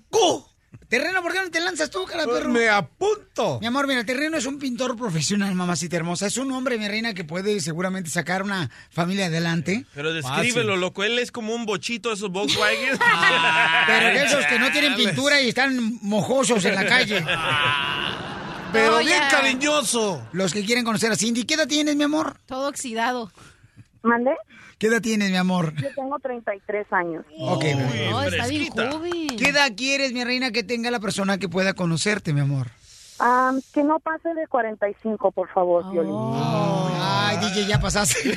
[0.89, 2.49] Terreno, ¿por qué no te lanzas tú, cara perro?
[2.49, 3.59] Me apunto.
[3.61, 6.27] Mi amor, mira, Terreno es un pintor profesional, mamacita hermosa.
[6.27, 9.85] Es un hombre, mi reina, que puede seguramente sacar una familia adelante.
[9.95, 11.03] Pero descríbelo, loco.
[11.03, 12.99] Él es como un bochito de esos Volkswagen.
[13.87, 17.25] Pero de esos que no tienen pintura y están mojosos en la calle.
[18.73, 20.27] Pero Oh, bien cariñoso.
[20.33, 22.37] Los que quieren conocer a Cindy, ¿qué edad tienes, mi amor?
[22.47, 23.33] Todo oxidado.
[24.03, 24.33] ¿Mande?
[24.79, 25.75] ¿Qué edad tienes, mi amor?
[25.77, 27.25] Yo tengo 33 años.
[27.39, 27.95] Ok, amor.
[28.11, 29.29] No, está bien joven.
[29.39, 32.69] ¿Qué edad quieres, mi reina, que tenga la persona que pueda conocerte, mi amor?
[33.19, 36.13] Am, que no pase de 45, por favor, Piolín.
[36.15, 38.37] Ay, DJ, ya pasaste.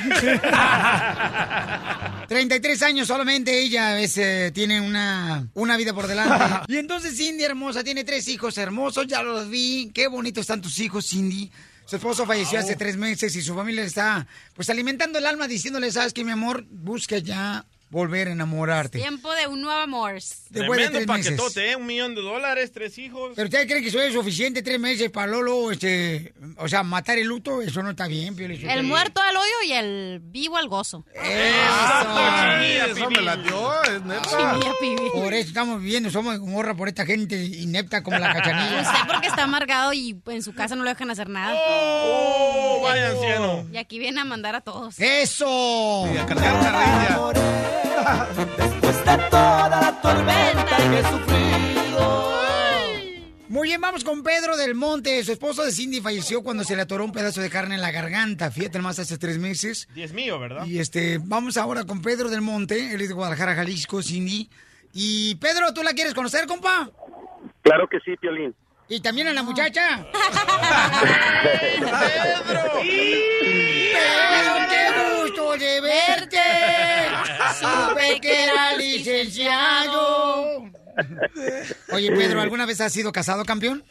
[2.28, 6.44] 33 años solamente ella es, eh, tiene una, una vida por delante.
[6.68, 9.90] Y entonces Cindy hermosa tiene tres hijos hermosos, ya los vi.
[9.92, 11.50] Qué bonitos están tus hijos, Cindy.
[11.90, 14.24] Su esposo falleció hace tres meses y su familia le está
[14.54, 18.98] pues alimentando el alma diciéndole, sabes que mi amor, busca ya volver a enamorarte.
[18.98, 20.14] Tiempo de un nuevo amor.
[20.14, 21.32] Después de Tremendo tres meses.
[21.32, 21.76] paquetote, ¿eh?
[21.76, 23.32] Un millón de dólares, tres hijos.
[23.34, 27.18] ¿Pero usted cree que eso es suficiente tres meses para Lolo, este, o sea, matar
[27.18, 27.60] el luto?
[27.62, 28.46] Eso no está bien, Pio.
[28.46, 31.04] El muerto al hoyo y el vivo al gozo.
[31.14, 34.58] Eso me la dio, es neta.
[35.12, 38.82] Por eso estamos viviendo, somos de morra por esta gente inepta como la cachanilla.
[38.82, 41.54] Usted porque está amargado y en su casa no le dejan hacer nada.
[41.56, 43.66] ¡Oh, vaya anciano!
[43.72, 44.98] Y aquí viene a mandar a todos.
[44.98, 46.08] ¡Eso!
[46.14, 47.79] Y a cargar carrilla.
[48.56, 52.30] Después de toda la tormenta que he sufrido.
[53.48, 55.22] Muy bien, vamos con Pedro del Monte.
[55.24, 57.90] Su esposo de Cindy falleció cuando se le atoró un pedazo de carne en la
[57.90, 58.50] garganta.
[58.50, 59.88] Fíjate más hace tres meses.
[59.94, 60.64] Diez mío, ¿verdad?
[60.66, 62.94] Y este, vamos ahora con Pedro del Monte.
[62.94, 64.48] Él es de Guadalajara, Jalisco, Cindy.
[64.92, 66.90] Y Pedro, ¿tú la quieres conocer, compa?
[67.62, 68.54] Claro que sí, Piolín.
[68.90, 70.04] Y también a la muchacha.
[71.80, 72.62] ¡Pedro!
[73.92, 74.84] Pedro, qué
[75.22, 76.42] gusto de verte.
[77.54, 80.64] Supe que era licenciado.
[81.92, 83.84] Oye, Pedro, ¿alguna vez has sido casado, campeón?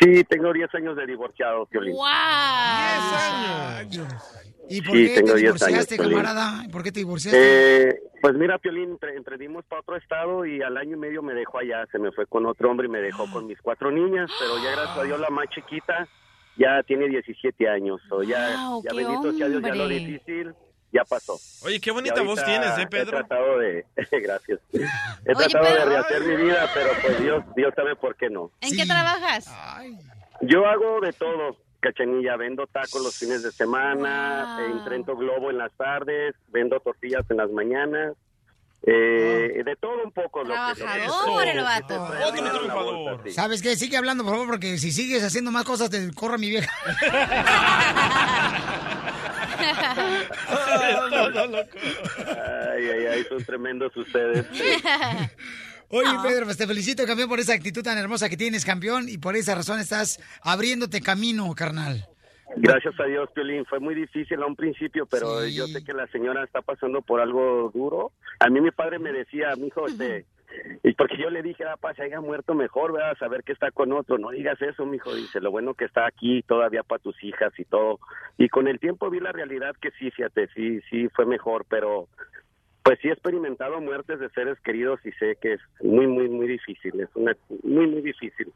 [0.00, 1.94] Sí, tengo 10 años de divorciado, Piolín.
[1.94, 2.06] ¡Wow!
[4.68, 6.64] ¿Y por Sí, qué tengo te 10 divorciaste, años, camarada?
[6.70, 7.88] ¿Por qué te divorciaste?
[7.88, 11.58] Eh, pues mira, Piolín, emprendimos para otro estado y al año y medio me dejó
[11.58, 11.86] allá.
[11.90, 14.70] Se me fue con otro hombre y me dejó con mis cuatro niñas, pero ya
[14.72, 16.06] gracias a Dios la más chiquita
[16.56, 18.00] ya tiene 17 años.
[18.10, 20.54] O ya, Wow, ya bendito sea Dios, ya lo difícil
[20.92, 21.38] ya pasó.
[21.64, 23.12] Oye, qué bonita voz tienes, ¿eh, He Pedro?
[23.18, 23.86] tratado de,
[24.22, 24.60] gracias.
[24.72, 28.50] He Oye, tratado de rehacer mi vida, pero pues Dios, Dios sabe por qué no.
[28.60, 29.46] ¿En qué trabajas?
[30.42, 32.36] Yo hago de todo, cachanilla.
[32.36, 34.92] Vendo tacos los fines de semana, Wow.
[34.92, 38.14] eh, globo en las tardes, vendo tortillas en las mañanas.
[38.84, 40.42] eh, De todo un poco.
[40.42, 42.08] Trabajador el vato.
[42.26, 43.20] Otro.
[43.30, 43.76] ¿Sabes qué?
[43.76, 46.72] Sigue hablando, por favor, porque si sigues haciendo más cosas, te corro mi vieja.
[52.72, 54.46] Ay, ay, ay, son tremendos ustedes.
[55.92, 56.08] Oye.
[56.22, 59.36] Pedro, pues te felicito, campeón, por esa actitud tan hermosa que tienes, campeón, y por
[59.36, 62.06] esa razón estás abriéndote camino, carnal.
[62.56, 63.66] Gracias a Dios, Piolín.
[63.66, 67.20] Fue muy difícil a un principio, pero yo sé que la señora está pasando por
[67.20, 68.12] algo duro.
[68.40, 70.24] A mí mi padre me decía, mi hijo, este,
[70.82, 73.16] y porque yo le dije, ah, pa, se haya muerto mejor, ¿verdad?
[73.18, 74.18] Saber que está con otro.
[74.18, 75.14] No digas eso, mi hijo.
[75.14, 78.00] Dice, lo bueno que está aquí todavía para tus hijas y todo.
[78.38, 82.08] Y con el tiempo vi la realidad que sí, fíjate, sí, sí fue mejor, pero
[82.84, 86.48] pues sí he experimentado muertes de seres queridos y sé que es muy, muy, muy
[86.48, 87.00] difícil.
[87.00, 88.52] Es una, muy, muy difícil.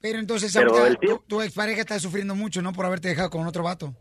[0.00, 2.72] Pero entonces Pero ahorita tiempo- tu, tu expareja está sufriendo mucho, ¿no?
[2.72, 3.92] Por haberte dejado con otro vato.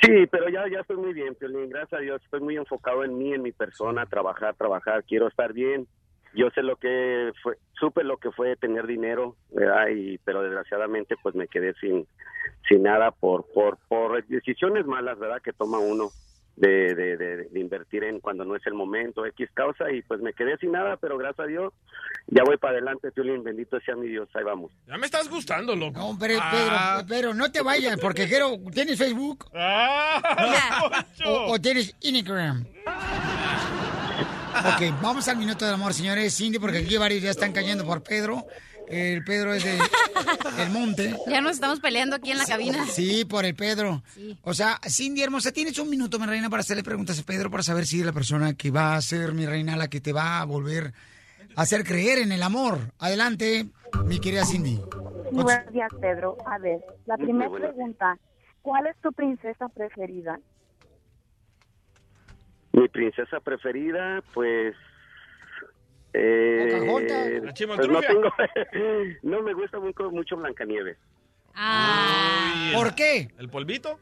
[0.00, 1.68] Sí, pero ya, ya estoy muy bien, Piolín.
[1.70, 5.04] Gracias a Dios, estoy muy enfocado en mí, en mi persona, trabajar, trabajar.
[5.04, 5.86] Quiero estar bien.
[6.34, 9.88] Yo sé lo que fue, supe lo que fue tener dinero, ¿verdad?
[9.94, 12.06] Y, pero desgraciadamente, pues me quedé sin,
[12.68, 15.42] sin nada por, por, por decisiones malas, ¿verdad?
[15.42, 16.08] Que toma uno
[16.56, 20.20] de, de, de, de invertir en cuando no es el momento, X causa, y pues
[20.20, 21.72] me quedé sin nada, pero gracias a Dios,
[22.28, 23.42] ya voy para adelante, Piolín.
[23.42, 24.70] Bendito sea mi Dios, ahí vamos.
[24.86, 25.98] Ya me estás gustando, loco.
[25.98, 26.50] No, pero, Ah.
[27.02, 29.46] Pedro, Pedro, no te vayas, porque quiero, ¿tienes Facebook?
[29.54, 30.94] Ah,
[31.26, 32.64] o, o tienes Instagram.
[34.54, 36.36] Ok, vamos al minuto del amor, señores.
[36.36, 38.44] Cindy, porque aquí varios ya están cayendo por Pedro.
[38.88, 39.78] El Pedro es de
[40.58, 41.16] El Monte.
[41.28, 42.86] Ya nos estamos peleando aquí en la cabina.
[42.86, 44.02] Sí, por el Pedro.
[44.14, 44.38] Sí.
[44.42, 47.62] O sea, Cindy hermosa, tienes un minuto, mi reina, para hacerle preguntas a Pedro para
[47.62, 50.40] saber si es la persona que va a ser mi reina la que te va
[50.40, 50.92] a volver
[51.56, 52.92] a hacer creer en el amor.
[52.98, 53.66] Adelante,
[54.04, 54.80] mi querida Cindy.
[55.30, 56.36] Buenos días, Pedro.
[56.46, 58.18] A ver, la primera pregunta.
[58.62, 60.38] ¿Cuál es tu princesa preferida?
[62.72, 64.74] Mi princesa preferida, pues.
[66.14, 66.68] Eh.
[66.70, 68.08] La pues no chimoltrufia.
[68.08, 68.32] tengo.
[69.22, 70.98] no me gusta mucho, mucho Blancanieves.
[72.74, 73.28] ¿Por qué?
[73.38, 73.98] ¿El polvito?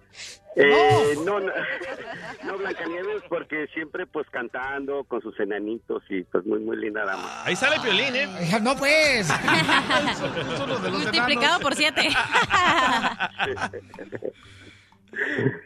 [0.57, 1.53] Eh, no, no,
[2.45, 7.45] no, Blancanieves, porque siempre pues cantando con sus enanitos y pues muy, muy linda dama.
[7.45, 8.29] Ahí sale Piolín, ¿eh?
[8.61, 9.29] No, pues.
[10.91, 12.09] Multiplicado por siete.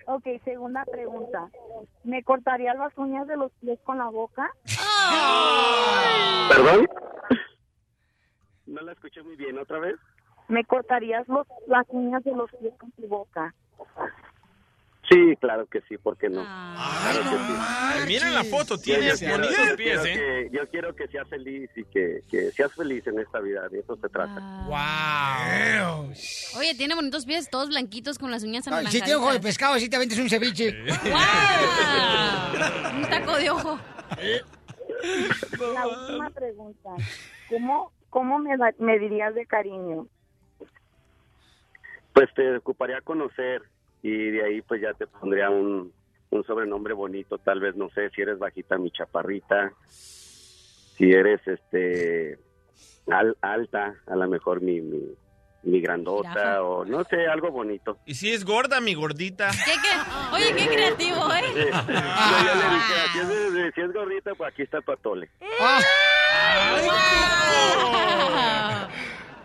[0.06, 1.48] Ok, segunda pregunta.
[2.04, 4.50] ¿Me cortaría las uñas de los pies con la boca?
[6.48, 6.86] ¿Perdón?
[8.66, 9.96] No la escuché muy bien, ¿otra vez?
[10.48, 13.54] ¿Me cortarías los, las uñas de los pies con tu boca?
[15.08, 16.42] Sí, claro que sí, ¿por qué no?
[16.46, 17.10] Ah.
[17.12, 18.06] Claro que sí.
[18.06, 20.48] Miren la foto, tiene yo quiero- bonitos yo pies, quiero ¿eh?
[20.50, 23.80] que- yo quiero que seas feliz y que, que seas feliz en esta vida, de
[23.80, 24.40] eso se trata.
[24.66, 26.10] Wow.
[26.58, 29.08] Oye, tiene bonitos pies, todos blanquitos con las uñas Si anaranjaditas.
[29.08, 30.74] te ojo de pescado, así te aventas un ceviche.
[32.94, 33.78] Un taco de ojo.
[35.74, 36.90] La última pregunta.
[37.50, 40.06] ¿Cómo, cómo me, da- me dirías de cariño?
[42.12, 43.62] Pues te ocuparía conocer
[44.06, 45.90] y de ahí pues ya te pondría un,
[46.30, 52.38] un sobrenombre bonito, tal vez, no sé, si eres bajita, mi chaparrita, si eres este
[53.10, 55.00] al- alta, a lo mejor mi, mi,
[55.62, 57.98] mi grandota o no sé, algo bonito.
[58.04, 59.50] Y si es gorda, mi gordita.
[59.64, 60.34] ¿Qué, qué?
[60.34, 64.62] Oye, qué creativo, Eh, yo ya le dije, si es, si es gordita, pues aquí
[64.62, 65.30] está tu atole.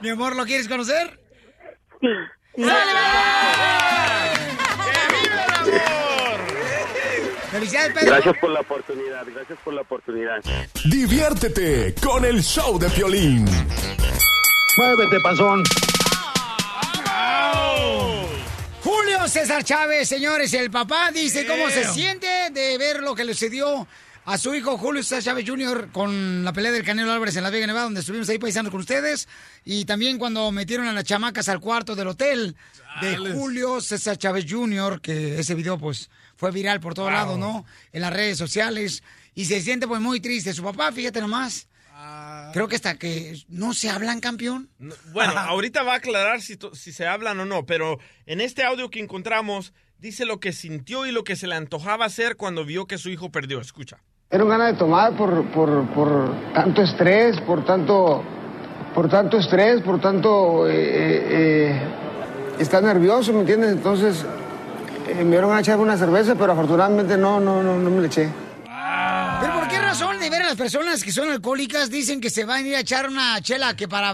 [0.02, 1.18] Mi amor, ¿lo quieres conocer?
[2.02, 2.08] Sí.
[7.52, 8.08] Felicidades, Pedro.
[8.08, 10.44] Gracias por la oportunidad, gracias por la oportunidad.
[10.86, 13.46] Diviértete con el show de Piolín.
[14.78, 15.64] Muévete, panzón.
[18.84, 23.34] Julio César Chávez, señores, el papá dice cómo se siente de ver lo que le
[23.34, 23.88] sucedió
[24.26, 25.90] a su hijo Julio César Chávez Jr.
[25.92, 28.80] con la pelea del Canelo Álvarez en la Vega Nevada, donde estuvimos ahí paisando con
[28.80, 29.28] ustedes.
[29.66, 32.56] Y también cuando metieron a las chamacas al cuarto del hotel
[33.02, 33.18] de.
[33.34, 36.10] Julio César Chávez Jr., que ese video pues
[36.40, 37.18] fue viral por todos Wow.
[37.18, 37.66] lados, ¿no?
[37.92, 39.04] En las redes sociales.
[39.36, 40.54] Y se siente pues muy triste.
[40.54, 41.68] Su papá, fíjate nomás.
[42.54, 44.70] Creo que hasta que no se hablan, campeón.
[45.12, 48.90] Bueno, ahorita va a aclarar si, si se hablan o no, pero en este audio
[48.90, 52.88] que encontramos dice lo que sintió y lo que se le antojaba hacer cuando vio
[52.88, 53.60] que su hijo perdió.
[53.60, 53.98] Escucha.
[54.32, 58.24] Era un ganas de tomar por, por, por tanto estrés, por tanto,
[58.96, 61.82] por tanto estrés, por tanto eh, eh, eh,
[62.60, 63.72] estar nervioso, ¿me entiendes?
[63.74, 64.26] Entonces
[65.12, 68.08] eh, me dieron a echar una cerveza, pero afortunadamente no, no, no, no me le
[68.08, 68.30] eché.
[69.42, 72.76] ¿Pero por qué razón las personas que son alcohólicas dicen que se van a ir
[72.76, 74.14] a echar una chela que para...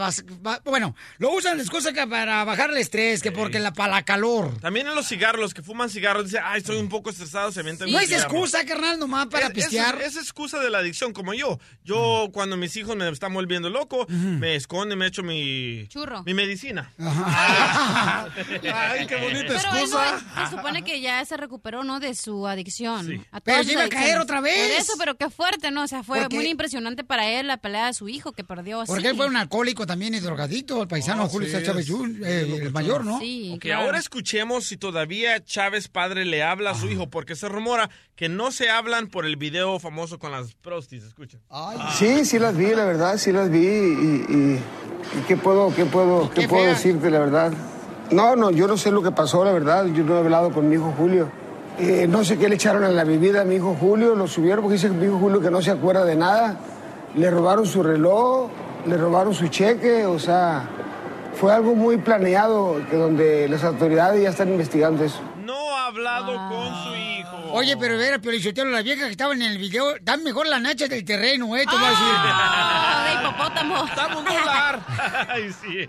[0.65, 4.03] Bueno, lo usan de excusa que para bajar el estrés, que porque la, para la
[4.03, 4.57] calor.
[4.59, 7.63] También en los cigarros, los que fuman cigarros, dicen, ay, estoy un poco estresado, se
[7.63, 10.01] mienten No es excusa, carnal, nomás para es, pistear.
[10.01, 11.59] Es, es excusa de la adicción, como yo.
[11.83, 15.88] Yo, cuando mis hijos me están volviendo loco, me esconden, me echo mi...
[15.88, 16.23] Churro.
[16.23, 16.91] Mi medicina.
[16.97, 20.21] Ay, qué bonita Pero excusa.
[20.36, 21.99] no- se supone que ya se recuperó, ¿no?
[21.99, 23.25] De su adicción.
[23.31, 24.55] A Pero se iba a caer otra vez.
[24.71, 25.83] Por eso, pero qué fuerte, ¿no?
[25.83, 28.43] O sea, fue fue que- muy impresionante para él la pelea de su hijo que
[28.43, 28.91] perdió así.
[28.91, 32.59] Porque él fue un alcohólico también y drogadito, el paisano Oh, Julio sí, Chávez eh,
[32.63, 33.19] el mayor, ¿no?
[33.19, 36.73] Sí, Ok, ahora escuchemos si todavía Chávez padre le habla Ah.
[36.73, 40.32] a su hijo, porque se rumora que no se hablan por el video famoso con
[40.32, 41.38] las prostis, escucha.
[41.97, 44.59] Sí, sí las vi, la verdad, sí las vi y, y-
[45.19, 47.53] y ¿qué puedo, qué puedo, qué, qué puedo decirte, la verdad?
[48.11, 50.69] No, no, yo no sé lo que pasó, la verdad, yo no he hablado con
[50.69, 51.32] mi hijo Julio.
[51.78, 54.61] Eh, no sé qué le echaron a la bebida a mi hijo Julio, lo subieron
[54.63, 56.55] porque dice mi hijo Julio que no se acuerda de nada.
[57.15, 58.49] Le robaron su reloj,
[58.86, 60.69] le robaron su cheque, o sea,
[61.34, 65.19] fue algo muy planeado que donde las autoridades ya están investigando eso.
[65.45, 67.51] No ha hablado con su hijo.
[67.53, 70.89] Oye, pero ver, Piolichotelo, las viejas que estaban en el video dan mejor las nachas
[70.89, 71.65] del terreno, ¿eh?
[71.65, 72.05] Te voy a decir.
[72.07, 73.86] Ah, de hipopótamo.
[74.19, 74.81] Un dólar.
[75.29, 75.88] Ay, sí.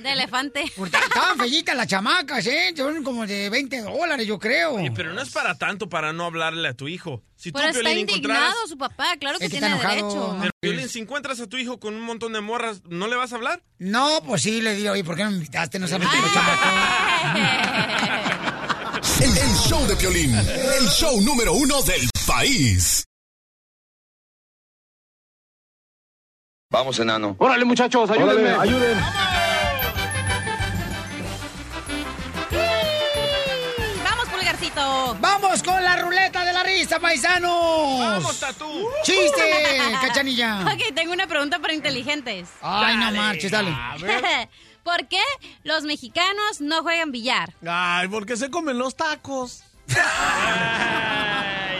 [0.00, 0.64] De elefante.
[0.64, 2.74] Estaban fellitas las chamacas, ¿eh?
[2.76, 4.74] Son como de 20 dólares, yo creo.
[4.74, 7.22] Oye, pero no es para tanto para no hablarle a tu hijo.
[7.36, 8.68] Si tú, Pero está Piolín, indignado encontraras...
[8.68, 10.32] su papá, claro que Es que tiene está enojado, derecho.
[10.34, 10.40] ¿no?
[10.40, 13.32] Pero, Piolín, si encuentras a tu hijo con un montón de morras, ¿no le vas
[13.32, 13.62] a hablar?
[13.78, 15.78] No, pues sí, le digo, oye, ¿por qué no me invitaste?
[15.78, 16.66] No sabes que los chamacos.
[19.20, 23.04] El, el show de Piolín, el show número uno del país.
[26.70, 27.34] Vamos, enano.
[27.38, 28.52] Órale, muchachos, ayúdenme.
[28.52, 28.98] Órale, ayuden.
[34.04, 35.16] Vamos, pulgarcito.
[35.20, 37.98] ¡Vamos con la ruleta de la risa, paisanos!
[38.00, 38.88] ¡Vamos, Tatú!
[39.02, 39.42] ¡Chiste,
[40.02, 40.60] cachanilla!
[40.72, 42.48] Ok, tengo una pregunta para inteligentes.
[42.60, 43.70] Ay, no marches, dale.
[44.86, 45.18] ¿Por qué
[45.64, 47.52] los mexicanos no juegan billar?
[47.68, 49.64] Ay, porque se comen los tacos.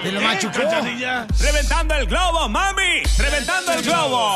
[0.03, 0.59] Te lo machucó.
[1.39, 3.05] ¡Reventando el globo, mami!
[3.17, 4.35] ¡Reventando el globo!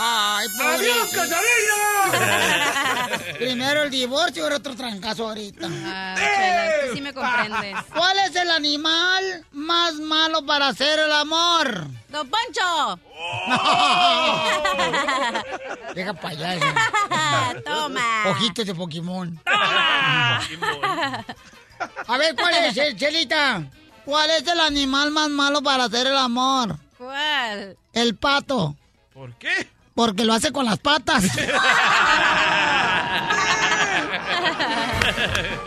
[0.00, 0.92] ¡Ay, pobre.
[0.92, 3.18] ¡Adiós, cachanilla!
[3.38, 5.66] Primero el divorcio y ahora otro trancazo ahorita.
[5.68, 7.74] Ah, Chela, que sí me comprendes.
[7.92, 11.88] ¿Cuál es el animal más malo para hacer el amor?
[12.10, 13.00] ¡Don Poncho!
[15.94, 16.64] Deja payaso.
[17.64, 18.22] Toma.
[18.26, 19.40] Ojitos de Pokémon.
[19.46, 20.40] A
[22.18, 23.64] ver, ¿cuál es, eh, Chelita?
[24.04, 26.76] ¿Cuál es el animal más malo para hacer el amor?
[26.96, 27.76] ¿Cuál?
[27.92, 28.76] El pato.
[29.12, 29.68] ¿Por qué?
[29.98, 31.24] Porque lo hace con las patas.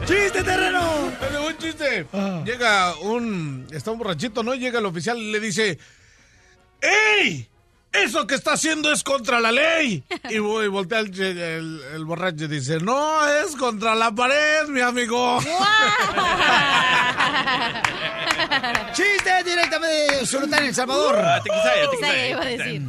[0.06, 1.12] ¡Chiste, terreno!
[1.46, 2.06] Un chiste.
[2.46, 3.68] Llega un...
[3.74, 4.56] Está un borrachito, ¿no?
[4.56, 5.78] Llega el oficial y le dice...
[6.80, 7.46] ¡Ey!
[7.92, 10.02] Eso que está haciendo es contra la ley.
[10.30, 14.66] Y, vo- y voltea el, el- el borracho y dice, no, es contra la pared,
[14.70, 15.40] mi amigo.
[18.94, 21.20] ¡Chiste directamente de Zulután, El Salvador!
[21.20, 22.82] Ah, Tiquisaya, Sí, tiquisaya, iba a tiquisaya.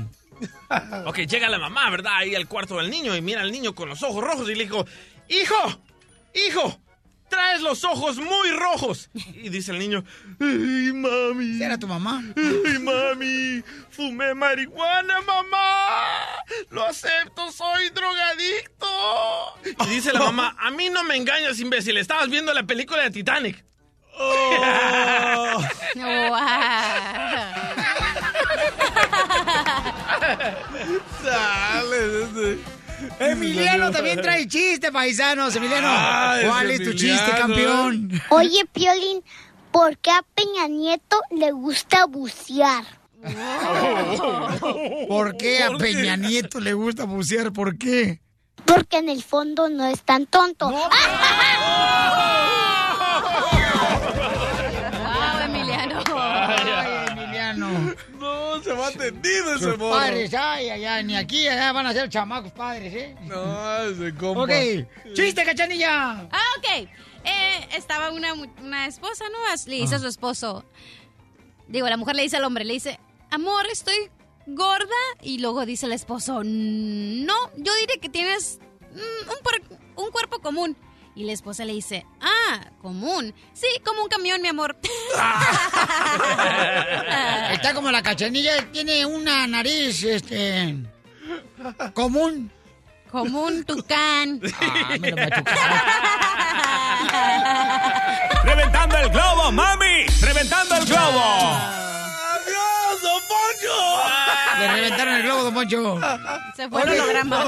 [1.06, 2.16] Ok, llega la mamá, ¿verdad?
[2.16, 4.64] Ahí al cuarto del niño y mira al niño con los ojos rojos y le
[4.64, 4.86] dijo,
[5.28, 5.82] hijo,
[6.34, 6.80] hijo,
[7.28, 9.10] traes los ojos muy rojos.
[9.14, 10.04] Y dice el niño,
[10.40, 11.62] ay, mami.
[11.62, 12.22] ¿Era tu mamá?
[12.36, 15.86] Ay, mami, fumé marihuana, mamá.
[16.70, 18.86] Lo acepto, soy drogadicto.
[19.86, 23.10] Y dice la mamá, a mí no me engañas, imbécil, estabas viendo la película de
[23.10, 23.64] Titanic.
[33.18, 35.56] Emiliano también trae chiste, paisanos.
[35.56, 38.22] Emiliano, Ay, ¿cuál es tu Emiliano, chiste, campeón?
[38.30, 39.22] Oye, Piolín,
[39.70, 42.84] ¿por qué a Peña Nieto le gusta bucear?
[45.08, 47.52] ¿Por qué a Peña Nieto le gusta bucear?
[47.52, 48.20] ¿Por qué?
[48.64, 50.70] Porque en el fondo no es tan tonto.
[50.70, 50.80] ¡Wow,
[59.10, 59.90] No, se va tendido ese morro.
[59.90, 63.16] padres, ay, ay, ay, ni aquí, allá van a ser chamacos padres, ¿eh?
[63.22, 64.42] No, ese compa.
[64.42, 64.50] Ok,
[65.14, 66.28] chiste, cachanilla.
[66.30, 66.88] Ah, ok.
[67.24, 69.38] Eh, estaba una, una esposa, ¿no?
[69.66, 70.64] Le dice a su esposo.
[71.68, 72.98] Digo, la mujer le dice al hombre, le dice,
[73.30, 74.10] amor, estoy
[74.46, 74.86] gorda.
[75.22, 78.58] Y luego dice el esposo, no, yo diré que tienes
[78.92, 80.76] mm, un cuerpo común.
[81.14, 83.34] Y la esposa le dice, ah, común.
[83.52, 84.76] Sí, como un camión, mi amor.
[87.52, 90.76] Está como la cachanilla, tiene una nariz, este...
[91.92, 92.50] común.
[93.10, 94.40] Como un tucán.
[94.60, 95.16] Ah, me lo
[98.44, 100.06] ¡Reventando el globo, mami!
[100.20, 101.58] ¡Reventando el globo!
[104.62, 105.98] Le reventaron el globo, don Poncho.
[106.54, 106.94] Se fue el Ok.
[106.94, 107.44] holograma.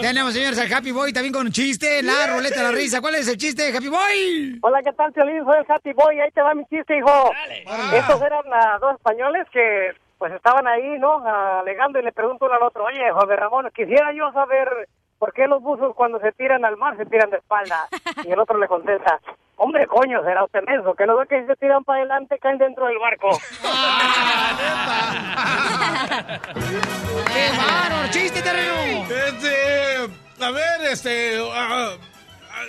[0.00, 3.00] Tenemos, señores, al Happy Boy también con un chiste, la ruleta de la risa.
[3.00, 4.58] ¿Cuál es el chiste, Happy Boy?
[4.62, 5.44] Hola, ¿qué tal, Piolín?
[5.44, 6.20] Soy el Happy Boy.
[6.20, 7.30] Ahí te va mi chiste, hijo.
[7.94, 11.22] Estos eran ah, dos españoles que, pues, estaban ahí, ¿no?
[11.60, 14.88] Alegando y le pregunto uno al otro, oye, José Ramón, quisiera yo saber
[15.18, 17.88] ¿por qué los buzos cuando se tiran al mar se tiran de espalda?
[18.24, 19.20] Y el otro le contesta,
[19.58, 22.58] hombre, coño, será usted menso, que no ve que si se tiran para adelante caen
[22.58, 23.28] dentro del barco.
[27.32, 28.08] ¡Qué bárbaro!
[28.10, 29.04] ¡Chiste, terreno!
[29.04, 30.08] Este,
[30.44, 31.38] a ver, este...
[31.52, 31.92] ah, ah,
[32.50, 32.64] ah,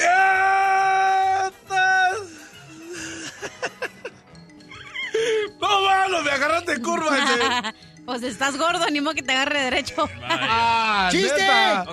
[0.00, 1.50] ah,
[5.60, 7.18] No, mano, me agarraste en curva.
[7.18, 7.74] ese.
[8.06, 10.08] pues estás gordo, ni modo que te agarre derecho.
[10.22, 11.40] Ah, ¡Chiste!
[11.40, 11.86] neta.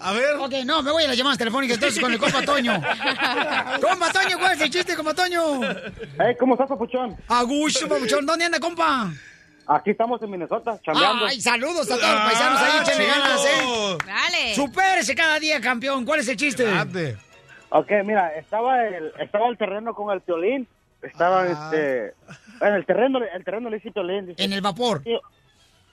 [0.00, 0.36] A ver.
[0.38, 2.72] Ok, no, me voy a las llamadas telefónicas entonces con el compa Toño.
[3.80, 5.60] compa Toño, ¿cuál es el chiste, compa Toño?
[6.20, 7.16] Hey, ¿cómo estás, papuchón?
[7.28, 9.10] Agucho, papuchón, ¿dónde anda, compa?
[9.66, 11.26] Aquí estamos en Minnesota, chambeando.
[11.26, 13.98] Ay, saludos a todos los paisanos ahí, Ah, échenle ganas, ¿eh?
[14.06, 14.54] Dale.
[14.54, 16.04] Supérese cada día, campeón.
[16.06, 16.64] ¿Cuál es el chiste?
[16.64, 17.18] Grande.
[17.70, 20.66] Ok, mira, estaba el, estaba el terreno con el piolín.
[21.02, 22.14] Estaba, este...
[22.62, 24.26] En el terreno, el terreno le hice piolín.
[24.26, 25.02] dice, En el vapor.
[25.04, 25.14] "Sí,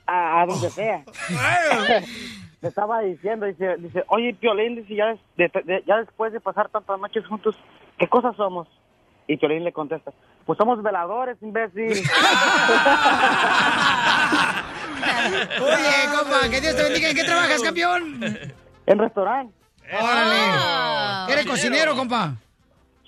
[0.07, 1.03] a, a donde sea.
[2.65, 5.05] Le estaba diciendo, dice, dice, oye, Piolín, dice, ya,
[5.37, 7.55] des- de- de- ya después de pasar tantas noches juntos,
[7.99, 8.67] ¿qué cosas somos?
[9.27, 10.11] Y Piolín le contesta,
[10.47, 11.91] pues somos veladores, imbécil.
[15.61, 17.09] Oye, compa, que Dios te bendiga.
[17.09, 18.19] ¿En qué trabajas, campeón?
[18.87, 19.53] en restaurante.
[20.01, 21.33] Órale.
[21.33, 22.33] ¿Eres cocinero, compa?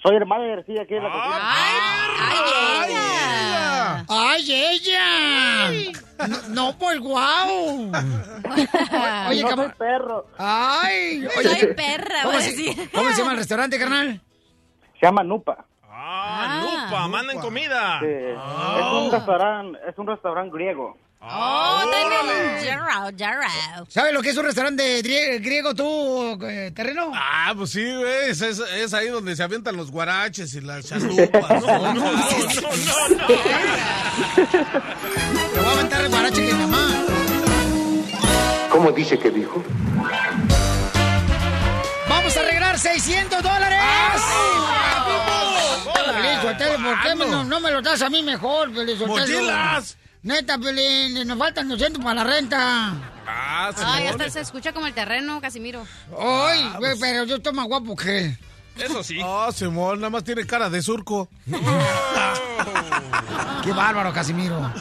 [0.07, 1.37] Soy el manager, sí, aquí en la cocina.
[1.51, 4.05] ¡Ay, ella!
[4.07, 5.91] ¡Ay, ella!
[6.29, 7.91] No, no, pues, guau.
[9.27, 9.73] Oye, no soy cabrón.
[9.77, 10.25] perro.
[10.37, 11.27] ¡Ay!
[11.35, 12.89] Soy Oye, perra, ¿cómo se, decir.
[12.93, 14.21] ¿Cómo se llama el restaurante, carnal?
[14.97, 15.65] Se llama Nupa.
[15.83, 17.99] Ah, Lupa, manden comida.
[17.99, 20.97] Sí, Es un restaurante, es un restaurante griego.
[21.19, 23.85] Oh, también Jarrao, Jarrao.
[23.89, 27.11] ¿Sabes lo que es un restaurante grie- griego tú, eh, terreno?
[27.15, 28.29] Ah, pues sí, güey.
[28.29, 31.63] Es, es- es ahí donde se avientan los guaraches y las chalupas.
[31.63, 32.35] No, no, no, no, Te
[35.59, 36.87] voy a aventar el guarache que mamá.
[38.69, 39.63] ¿Cómo dice que dijo?
[42.07, 43.79] ¡Vamos a arreglar 600 dólares!
[46.13, 49.07] Pelín Sotelo, ¿por qué no, no me lo das a mí mejor, Sotelo?
[49.07, 49.97] ¡Mochilas!
[50.23, 52.93] Neta, Pelín, nos faltan 200 para la renta.
[53.27, 55.85] Ah, Ay, hasta se escucha como el terreno, Casimiro.
[56.19, 58.37] Ay, güey, pero yo estoy más guapo que él.
[58.77, 59.19] Eso sí.
[59.23, 61.29] Oh, Simón, nada más tiene cara de surco.
[63.63, 64.71] Qué bárbaro, Casimiro.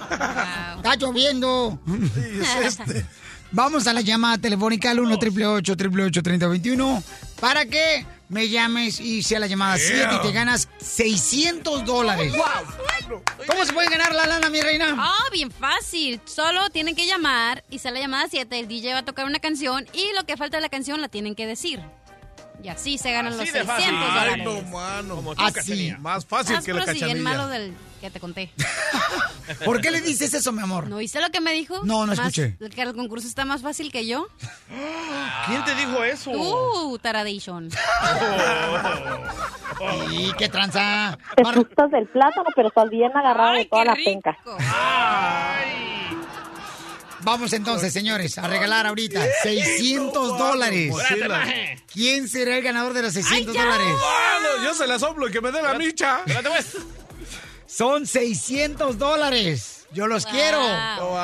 [0.76, 1.78] Está lloviendo.
[1.86, 3.06] Sí, es este.
[3.52, 7.02] Vamos a la llamada telefónica al 1 888 3021
[7.40, 12.32] para que me llames y sea la llamada 7 y te ganas 600 dólares.
[13.46, 14.94] ¿Cómo se puede ganar la lana, mi reina?
[14.98, 16.20] Ah, bien fácil.
[16.24, 18.58] Solo tienen que llamar y sale la llamada 7.
[18.58, 21.08] El DJ va a tocar una canción y lo que falta de la canción la
[21.08, 21.80] tienen que decir.
[22.62, 23.98] Y así se ganan Así los de 600 fácil.
[24.00, 24.34] dólares.
[24.38, 25.16] Ay, no, mano.
[25.16, 25.52] Como Así.
[25.54, 25.98] Cachanilla.
[25.98, 27.30] Más fácil Ah, que la sí, bien cachanilla.
[27.30, 28.50] malo del que te conté.
[29.64, 30.88] ¿Por qué le dices eso, mi amor?
[30.88, 31.78] ¿No viste lo que me dijo?
[31.84, 32.56] No, no Más- escuché.
[32.74, 34.26] Que el concurso está más fácil que yo.
[35.46, 36.32] ¿Quién te dijo eso?
[36.32, 37.68] Tú, Taradation.
[40.10, 41.16] ¿Y qué tranza?
[41.36, 44.10] Te sustas del plátano, pero estás bien agarrado de Ay, toda qué la rico.
[44.10, 44.36] penca.
[47.26, 50.94] Vamos entonces, señores, a regalar ahorita 600 dólares.
[51.92, 53.64] ¿Quién será el ganador de los 600 ya.
[53.64, 53.88] dólares?
[54.62, 56.20] Yo se la soplo y que me dé la micha.
[56.24, 56.76] Pues.
[57.66, 59.75] Son 600 dólares.
[59.92, 60.60] Yo los quiero.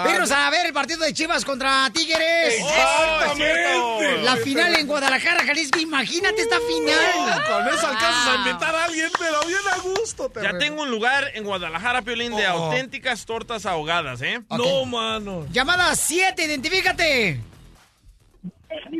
[0.04, 2.54] Venos a ver el partido de Chivas contra Tigres.
[2.58, 4.22] Exactamente.
[4.22, 5.78] La final en Guadalajara, Jalisco.
[5.78, 7.42] Imagínate esta final.
[7.48, 10.28] Con eso alcanzas a invitar a alguien, pero bien a gusto.
[10.28, 10.58] Ya terreno.
[10.58, 12.64] tengo un lugar en Guadalajara, Piolín, de Oh.
[12.66, 14.40] auténticas tortas ahogadas, ¿eh?
[14.50, 15.46] No, mano.
[15.50, 17.40] Llamada 7, identifícate.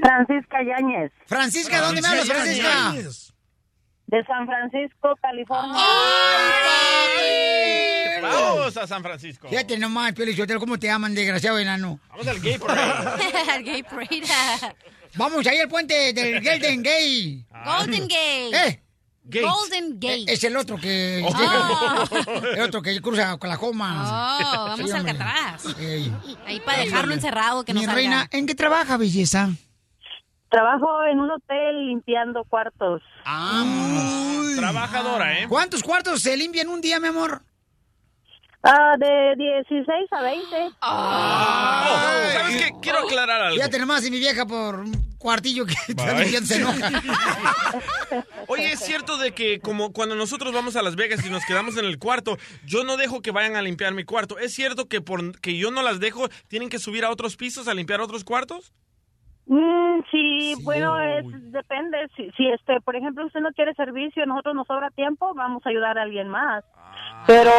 [0.02, 2.92] Francisca Yáñez, Francisca, ¿dónde me hablas, Francisca?
[4.12, 5.82] De San Francisco, California.
[8.20, 9.48] Vamos a San Francisco.
[9.48, 11.98] Fíjate nomás, Pio Lizotelo, cómo te aman, desgraciado enano.
[12.10, 13.24] Vamos al gay parade.
[13.56, 14.22] El gay parade.
[15.14, 17.44] Vamos ahí al puente del Golden Gay.
[17.64, 18.50] Golden Gate.
[18.68, 18.80] ¿Eh?
[19.24, 19.46] Gate.
[19.46, 20.24] Golden Gate.
[20.32, 21.36] Es el otro que Oh.
[21.38, 22.52] llega.
[22.54, 24.38] El otro que cruza Oklahoma.
[24.40, 25.06] Oh, vamos Sí, al.
[25.08, 25.64] Alcatraz.
[25.78, 26.12] Ey.
[26.46, 27.96] Ahí para dejarlo encerrado, que no Mi salga.
[28.00, 29.50] reina, ¿en qué trabaja, belleza?
[30.52, 33.00] Trabajo en un hotel limpiando cuartos.
[33.24, 33.64] Ah,
[34.54, 35.46] Trabajadora, ¿eh?
[35.48, 37.40] ¿Cuántos cuartos se limpian un día, mi amor?
[38.62, 40.46] Ah, de 16 a 20.
[40.82, 42.70] Oh, ¿Sabes qué?
[42.82, 43.56] Quiero aclarar algo.
[43.56, 46.90] Fíjate nomás, y mi vieja por un cuartillo que está limpiando se enoja.
[48.48, 51.78] Oye, es cierto de que como cuando nosotros vamos a Las Vegas y nos quedamos
[51.78, 52.36] en el cuarto,
[52.66, 54.38] yo no dejo que vayan a limpiar mi cuarto.
[54.38, 57.68] ¿Es cierto que por que yo no las dejo, tienen que subir a otros pisos
[57.68, 58.74] a limpiar otros cuartos?
[59.46, 61.98] Mm, sí, bueno, es, depende.
[62.16, 65.68] Si, si, este, por ejemplo, usted no quiere servicio, nosotros nos sobra tiempo, vamos a
[65.70, 66.64] ayudar a alguien más.
[67.26, 67.50] Pero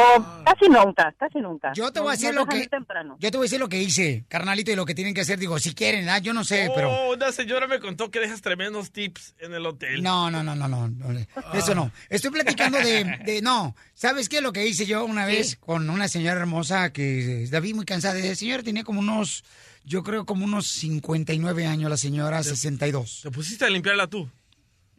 [0.46, 1.72] casi nunca, casi nunca.
[1.74, 3.16] Yo te voy a decir lo que temprano.
[3.20, 5.40] yo te voy a decir lo que hice, carnalito, y lo que tienen que hacer.
[5.40, 6.22] Digo, si quieren, ¿verdad?
[6.22, 9.66] yo no sé, pero Oh, una señora me contó que dejas tremendos tips en el
[9.66, 10.02] hotel.
[10.04, 11.20] no, no, no, no, no, no,
[11.54, 11.92] eso no.
[12.10, 13.76] Estoy platicando de, de- no.
[13.94, 14.42] ¿Sabes qué?
[14.42, 18.16] Lo que hice yo una vez con una señora hermosa que la vi muy cansada.
[18.20, 19.44] La señora tenía como unos,
[19.86, 23.22] yo creo como unos 59 años, la señora 62.
[23.24, 24.30] Te pusiste a limpiarla tú.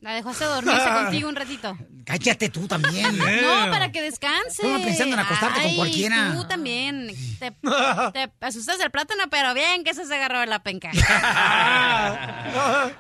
[0.05, 1.79] La dejaste dormirse contigo un ratito.
[2.05, 3.17] Cállate tú también.
[3.17, 4.63] No, para que descanse.
[4.63, 6.35] No pensando en acostarte con cualquiera.
[6.35, 7.11] Tú también.
[7.39, 7.51] Te,
[8.13, 10.91] te asustas del plátano, pero bien que se se agarró de la penca.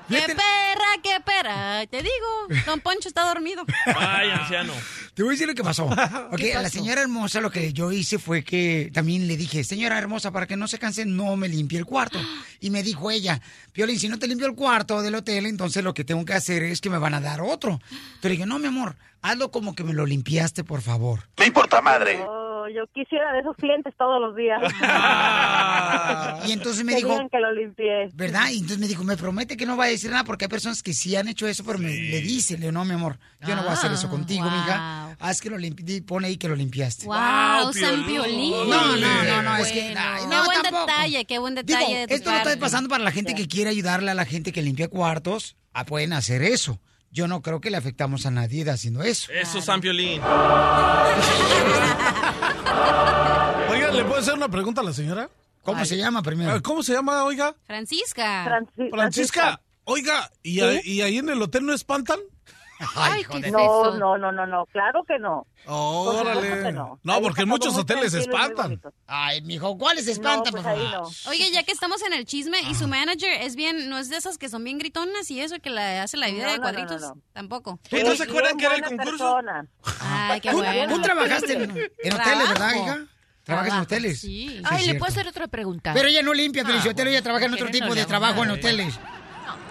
[0.09, 1.87] ¡Qué perra, qué perra!
[1.87, 3.65] Te digo, don Poncho está dormido.
[3.95, 4.73] Ay, anciano.
[5.13, 5.85] Te voy a decir lo que pasó.
[5.85, 6.79] Ok, ¿Qué a la pasó?
[6.79, 10.57] señora hermosa lo que yo hice fue que también le dije, señora hermosa, para que
[10.57, 12.19] no se canse, no me limpie el cuarto.
[12.61, 13.43] Y me dijo ella,
[13.73, 16.63] Piolín, si no te limpio el cuarto del hotel, entonces lo que tengo que hacer
[16.63, 17.81] es que me van a dar otro.
[18.21, 21.29] Te dije, no, mi amor, hazlo como que me lo limpiaste, por favor.
[21.39, 22.25] Me importa madre.
[22.27, 24.61] Oh, yo quisiera de esos clientes todos los días.
[26.47, 28.11] Y entonces me Que dijo, que lo limpié.
[28.15, 28.49] ¿verdad?
[28.51, 30.83] Y entonces me dijo, me promete que no va a decir nada porque hay personas
[30.83, 33.55] que sí han hecho eso, pero me, le dice, le digo, no, mi amor, yo
[33.57, 34.51] no voy a hacer eso Ah, contigo, wow.
[34.53, 35.17] mija.
[35.21, 37.07] Haz que lo limpie, pone ahí que lo limpiaste.
[37.07, 38.51] ¡Wow, San Piolín!
[38.69, 39.81] No, no, no, no, es que...
[39.89, 39.95] Qué
[40.29, 40.87] no, buen tampoco.
[40.87, 42.61] detalle, qué buen Digo, detalle de tu esto no está parte.
[42.61, 45.57] pasando para la gente que quiere ayudarle a la gente que limpia cuartos.
[45.73, 46.79] Ah, pueden hacer eso.
[47.11, 49.31] Yo no creo que le afectamos a nadie haciendo eso.
[49.33, 50.21] Eso, San Piolín.
[53.71, 55.29] Oiga, ¿le puedo hacer una pregunta a la señora?
[55.63, 56.63] ¿Cómo se llama primero?
[56.63, 57.55] ¿Cómo se llama, oiga?
[58.45, 58.45] Francisca.
[58.91, 59.61] Francisca.
[59.85, 62.19] Oiga, ¿y, a- ¿y ahí en el hotel no espantan?
[62.97, 65.47] Ay, no, no, no, no, no, claro que no.
[65.67, 66.25] Órale.
[66.25, 66.99] Por supuesto que no.
[67.03, 68.81] No, porque en muchos hoteles se espantan.
[69.07, 71.09] Ay, mijo, ¿cuáles espantan, No, pues por ahí favor?
[71.25, 71.31] no.
[71.31, 74.17] Oye, ya que estamos en el chisme y su manager es bien, no es de
[74.17, 76.57] esas que son bien gritonas y eso que le hace la vida No, de no,
[76.57, 77.01] no, cuadritos.
[77.01, 77.21] no, no.
[77.33, 77.79] Tampoco.
[77.89, 79.39] ¿Qué, ¿No se acuerdan que era el concurso?
[80.01, 80.95] Ay, qué ¿Tú, bueno.
[80.97, 82.99] tú trabajaste en, en hoteles, ¿verdad, hija?
[83.45, 84.21] Trabajas en hoteles.
[84.21, 84.49] sí.
[84.49, 85.93] Sí, Ay, ¿le puedo hacer otra pregunta?
[85.95, 88.99] Pero ella no limpia, Felicitero, ella trabaja en otro tipo No de trabajo en hoteles.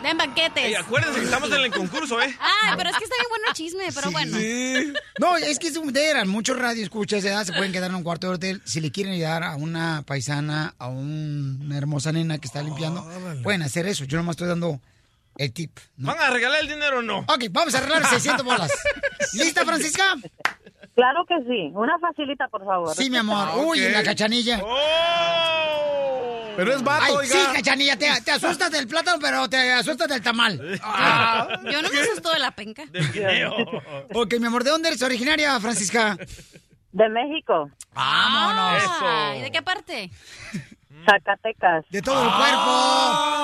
[0.04, 0.64] Den banquetes.
[0.66, 2.36] Ey, acuérdense que estamos en el concurso, ¿eh?
[2.40, 4.38] Ay, pero es que está bien bueno el chisme, pero bueno.
[5.20, 5.72] No, es que
[6.10, 8.62] eran muchos radioescuchas de edad se pueden quedar en un cuarto de hotel.
[8.66, 13.10] Si le quieren ayudar a una paisana, a un- una hermosa nena que está limpiando,
[13.44, 14.04] pueden hacer eso.
[14.06, 14.80] Yo nomás estoy dando
[15.38, 15.78] el tip.
[15.98, 16.08] ¿no?
[16.10, 17.20] ¿Van a regalar el dinero o no?
[17.20, 18.72] Ok, vamos a arreglar 600 bolas.
[19.34, 20.16] ¿Lista, Francisca?
[20.96, 21.72] Claro que sí.
[21.74, 22.94] Una facilita, por favor.
[22.96, 23.50] Sí, mi amor.
[23.66, 24.62] Uy, la cachanilla.
[26.56, 27.34] Pero es vato, Ay, oiga.
[27.34, 30.80] sí, cachanilla, te, te asustas del plátano, pero te asustas del tamal.
[30.84, 31.48] Ah.
[31.72, 32.84] Yo no me asusto de la penca.
[34.14, 36.16] Ok, mi amor, ¿de dónde eres originaria, Francisca?
[36.92, 37.72] De México.
[37.94, 38.84] Vámonos.
[39.02, 40.12] Ay, ¿de qué parte?
[41.06, 41.86] Zacatecas.
[41.90, 42.72] De todo el cuerpo.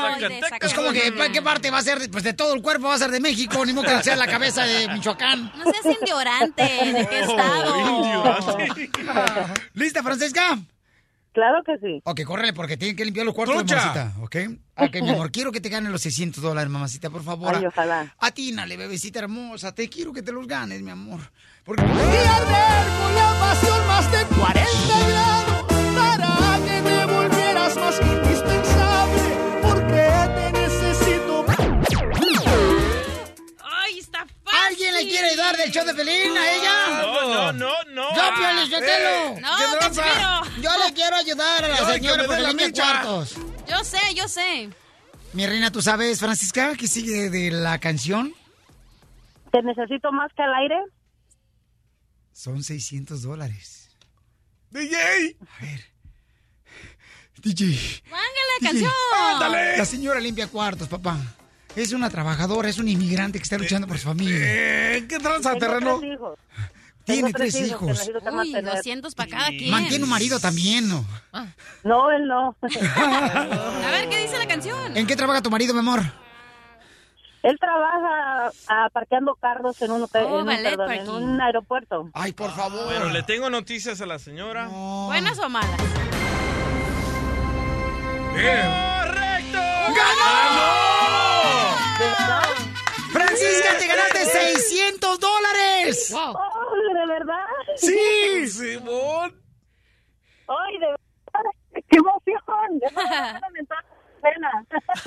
[0.02, 2.00] Ay, de Es como que, ¿pa- ¿qué parte va a ser?
[2.00, 4.16] de- Pues de todo el cuerpo va a ser de México, ni modo que sea
[4.16, 5.52] la cabeza de Michoacán.
[5.58, 7.76] No seas indiorante, ¿de qué estado?
[9.74, 10.58] ¿Lista, Francesca?
[11.32, 12.02] Claro que sí.
[12.06, 13.94] Ok, córrele porque tienen que limpiar los cuartos de ¡Trucha!
[13.94, 14.36] mamacita, ¿ok?
[14.78, 17.56] Ok, mi amor, quiero que te ganen los 600 dólares, mamacita, por favor.
[17.56, 18.14] Ay, ojalá.
[18.20, 21.20] Atínale, bebecita hermosa, te quiero que te los ganes, mi amor.
[21.64, 21.84] Porque...
[21.84, 25.49] Y arder con la pasión más de 40 grados
[35.00, 37.02] le quiere ayudar del show de Pelín a ella?
[37.02, 38.16] No, no, no, no.
[38.16, 38.74] Yo, Piolín.
[38.74, 40.62] Eh, ¿Qué te espero.
[40.62, 42.84] Yo le quiero ayudar a la señora dé la micha.
[42.84, 43.36] cuartos.
[43.68, 44.70] Yo sé, yo sé.
[45.34, 48.34] Mi reina, ¿tú sabes, Francisca, qué sigue de la canción?
[49.52, 50.76] ¿Te necesito más que al aire?
[52.34, 53.90] Son 600 dólares.
[54.72, 55.38] DJ.
[55.40, 55.86] A ver.
[57.38, 58.02] DJ.
[58.10, 58.30] Mángale
[58.60, 59.78] la canción.
[59.78, 61.18] La señora limpia cuartos, papá.
[61.76, 64.38] Es una trabajadora, es un inmigrante que está luchando por su familia.
[64.40, 66.00] Eh, ¿Qué tranza, terreno?
[66.00, 66.40] tres hijos.
[67.06, 67.88] Tiene tres que hijos.
[67.88, 68.76] necesito Uy, mantener.
[68.76, 69.72] 200 para cada quien.
[69.72, 71.04] Mantiene un marido también, ¿no?
[71.84, 72.56] No, él no.
[72.62, 74.96] A ver, ¿qué dice la canción?
[74.96, 76.02] ¿En qué trabaja tu marido, mi amor?
[77.42, 81.14] Él trabaja ah, parqueando carros en un hotel, Oh, en, un, valet perdón, en parking.
[81.24, 82.10] un aeropuerto.
[82.14, 82.86] Ay, por favor.
[82.86, 84.68] Bueno, le tengo noticias a la señora.
[84.68, 85.80] ¿Buenas o malas?
[88.34, 89.60] ¡Correcto!
[93.40, 96.10] ¡Francisca, te ganaste 600 dólares!
[96.12, 96.38] Wow.
[96.38, 97.46] ¡Ay, de verdad!
[97.78, 99.42] Sí, Simón.
[100.48, 101.52] ¡Ay, de verdad!
[101.90, 102.82] ¡Qué emoción!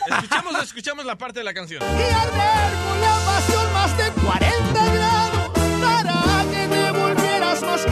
[0.08, 1.82] Escuchamos, escuchamos la parte de la canción.
[1.82, 5.50] y arder con la pasión más de 40 grados
[5.82, 7.84] para que me volvieras más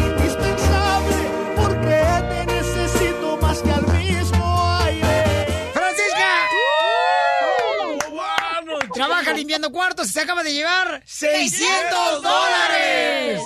[9.90, 13.43] vato se acaba de llevar 600 dólares.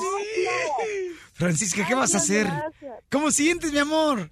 [1.35, 2.47] Francisca, ¿qué vas a hacer?
[2.47, 3.05] Gracias.
[3.11, 4.31] ¿Cómo sientes, mi amor?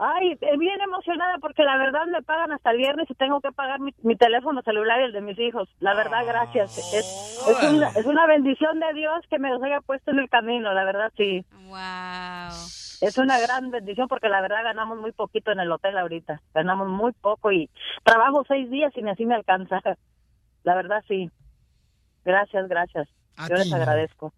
[0.00, 3.50] Ay, eh, bien emocionada porque la verdad me pagan hasta el viernes y tengo que
[3.50, 5.68] pagar mi, mi teléfono celular y el de mis hijos.
[5.80, 6.78] La verdad, gracias.
[6.78, 10.28] Es, es, una, es una bendición de Dios que me los haya puesto en el
[10.28, 11.44] camino, la verdad, sí.
[11.66, 12.54] Wow.
[13.00, 16.40] Es una gran bendición porque la verdad ganamos muy poquito en el hotel ahorita.
[16.54, 17.68] Ganamos muy poco y
[18.04, 19.80] trabajo seis días y ni así me alcanza.
[20.68, 21.30] La verdad, sí.
[22.26, 23.08] Gracias, gracias.
[23.38, 24.34] A Yo ti, les agradezco.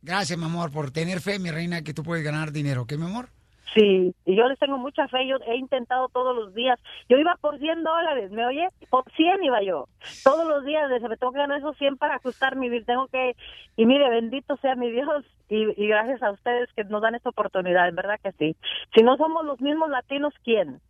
[0.00, 3.04] Gracias, mi amor, por tener fe, mi reina, que tú puedes ganar dinero, ¿ok, mi
[3.04, 3.28] amor?
[3.74, 6.80] Sí, y yo les tengo mucha fe, yo he intentado todos los días.
[7.10, 8.66] Yo iba por 100 dólares, ¿me oye?
[8.88, 9.88] Por 100 iba yo.
[10.22, 12.84] Todos los días, desde me tengo que ganar esos 100 para ajustar mi vida.
[12.86, 13.36] Tengo que,
[13.76, 17.28] y mire, bendito sea mi Dios, y, y gracias a ustedes que nos dan esta
[17.28, 18.56] oportunidad, en verdad que sí.
[18.94, 20.80] Si no somos los mismos latinos, ¿quién?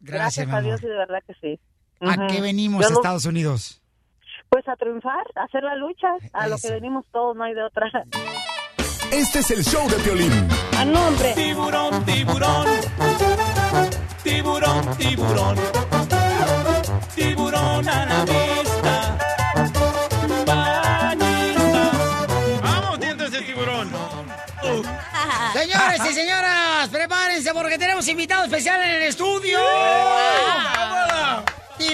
[0.00, 0.62] Gracias, mi a.
[0.62, 1.60] Dios y de verdad que sí.
[2.00, 3.79] ¿A qué venimos Yo Estados Unidos?
[4.50, 7.62] Pues a triunfar, a hacer la lucha, a lo que venimos todos, no hay de
[7.62, 7.86] otra.
[9.12, 10.48] Este es el show de Piolín.
[10.76, 11.32] A nombre.
[11.34, 12.66] Tiburón, tiburón.
[14.24, 15.56] Tiburón, tiburón.
[17.14, 19.18] Tiburón a la vista.
[22.62, 23.90] ¡Vamos, dientes de tiburón!
[25.52, 29.60] Señores y señoras, prepárense porque tenemos invitado especial en el estudio.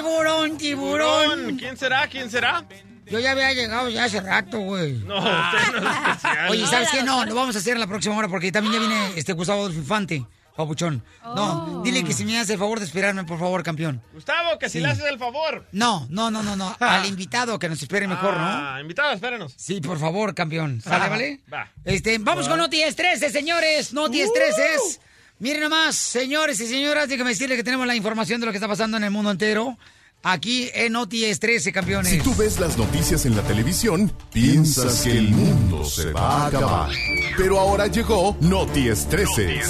[0.07, 1.57] Tiburón, tiburón.
[1.59, 2.07] ¿Quién será?
[2.07, 2.65] ¿Quién será?
[3.07, 4.93] Yo ya había llegado ya hace rato, güey.
[5.05, 6.51] No, usted no es especial.
[6.51, 7.03] Oye, ¿sabes qué?
[7.03, 9.69] No, lo vamos a hacer en la próxima hora porque también ya viene este Gustavo
[9.69, 10.25] Infante,
[10.57, 11.03] papuchón.
[11.25, 14.01] No, dile que si me hace el favor de esperarme, por favor, campeón.
[14.13, 15.67] Gustavo, que si le haces el favor.
[15.73, 16.77] No, no, no, no, no.
[16.81, 18.47] Al invitado que nos espere mejor, ¿no?
[18.47, 19.55] Ah, invitado, espérenos.
[19.57, 20.81] Sí, por favor, campeón.
[20.83, 21.41] ¿Sale, vale?
[21.53, 21.69] va.
[21.85, 23.93] Este, vamos con Noti 13, señores.
[23.93, 25.01] Noti 13.
[25.39, 28.69] Miren nomás, señores y señoras, déjenme decirle que tenemos la información de lo que está
[28.69, 29.77] pasando en el mundo entero.
[30.23, 32.11] Aquí en Noti 13, campeones.
[32.11, 36.47] Si tú ves las noticias en la televisión, piensas que el mundo se va a
[36.49, 36.91] acabar.
[37.37, 39.61] Pero ahora llegó Noti 13.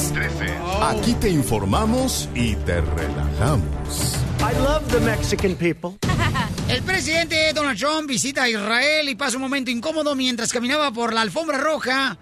[0.81, 4.16] Aquí te informamos y te relajamos.
[4.40, 5.98] I love the Mexican people.
[6.68, 11.12] El presidente Donald Trump visita a Israel y pasa un momento incómodo mientras caminaba por
[11.12, 12.18] la alfombra roja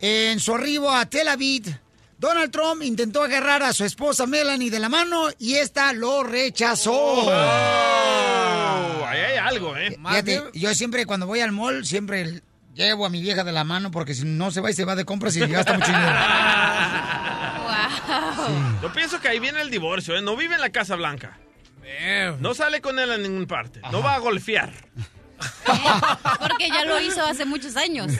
[0.00, 1.64] en su arribo a Tel Aviv.
[2.22, 6.92] Donald Trump intentó agarrar a su esposa Melanie de la mano y esta lo rechazó.
[6.92, 9.98] Oh, ahí hay algo, ¿eh?
[9.98, 12.42] Fíjate, yo siempre cuando voy al mall siempre
[12.76, 14.94] llevo a mi vieja de la mano porque si no se va y se va
[14.94, 16.12] de compras y gasta mucho dinero.
[18.82, 20.22] Yo pienso que ahí viene el divorcio, ¿eh?
[20.22, 21.40] No vive en la Casa Blanca.
[22.38, 23.80] No sale con él a ninguna parte.
[23.90, 24.72] No va a golfear.
[26.38, 28.12] Porque ya lo hizo hace muchos años.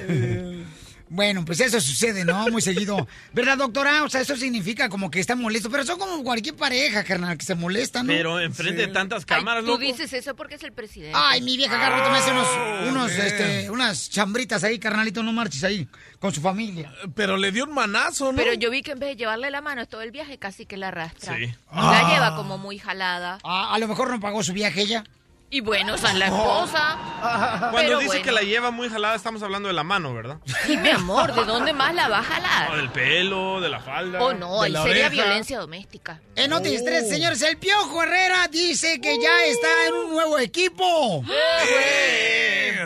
[1.15, 2.49] Bueno, pues eso sucede, ¿no?
[2.49, 3.07] Muy seguido.
[3.35, 4.03] ¿Verdad, doctora?
[4.03, 5.69] O sea, eso significa como que está molesto.
[5.69, 8.09] Pero son como cualquier pareja, carnal, que se molesta, ¿no?
[8.09, 9.81] Pero enfrente de tantas cámaras, Tú loco.
[9.81, 11.13] dices eso porque es el presidente.
[11.21, 15.33] Ay, mi vieja Carlota me hace unos, Oh, unos, este, unas chambritas ahí, carnalito, no
[15.35, 15.87] marches ahí,
[16.19, 16.91] con su familia.
[17.15, 18.37] Pero le dio un manazo, ¿no?
[18.39, 20.79] Pero yo vi que en vez de llevarle la mano todo el viaje, casi que
[20.79, 21.37] la arrastra.
[21.37, 21.45] Sí.
[21.75, 22.11] La Ah.
[22.15, 23.39] lleva como muy jalada.
[23.45, 25.05] A, a lo mejor no pagó su viaje ella.
[25.55, 27.69] Y bueno, o sea, la esposa.
[27.71, 28.25] Cuando dice bueno.
[28.25, 30.39] que la lleva muy jalada, estamos hablando de la mano, ¿verdad?
[30.67, 32.75] Y mi amor, ¿de dónde más la va a jalar?
[32.75, 34.23] del pelo, de la falda.
[34.23, 35.09] Oh, no, ahí sería oreja.
[35.11, 36.23] violencia doméstica.
[36.37, 41.23] En Noticias 3, señores, el Piojo Herrera dice que ya está en un nuevo equipo.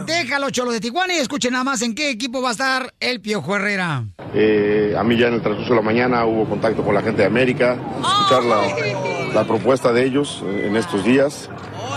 [0.04, 3.20] Déjalo, Cholo de Tijuana, y escuchen nada más en qué equipo va a estar el
[3.20, 4.06] Piojo Herrera.
[4.34, 7.22] Eh, a mí ya en el transcurso de la mañana hubo contacto con la gente
[7.22, 11.48] de América, escuchar la, la propuesta de ellos eh, en estos días.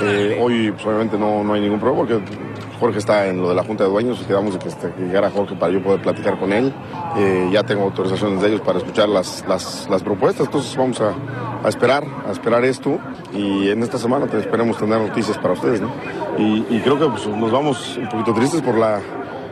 [0.04, 2.24] Eh, hoy pues, obviamente no, no hay ningún problema porque
[2.80, 5.30] Jorge está en lo de la Junta de Dueños quedamos de que, este, que llegara
[5.30, 6.74] Jorge para yo poder platicar con él.
[7.18, 11.14] Eh, ya tengo autorizaciones de ellos para escuchar las, las, las propuestas, entonces vamos a,
[11.66, 12.98] a esperar, a esperar esto
[13.34, 15.82] y en esta semana te- esperemos tener noticias para ustedes.
[15.82, 15.92] ¿no?
[16.38, 19.02] Y, y creo que pues, nos vamos un poquito tristes por la,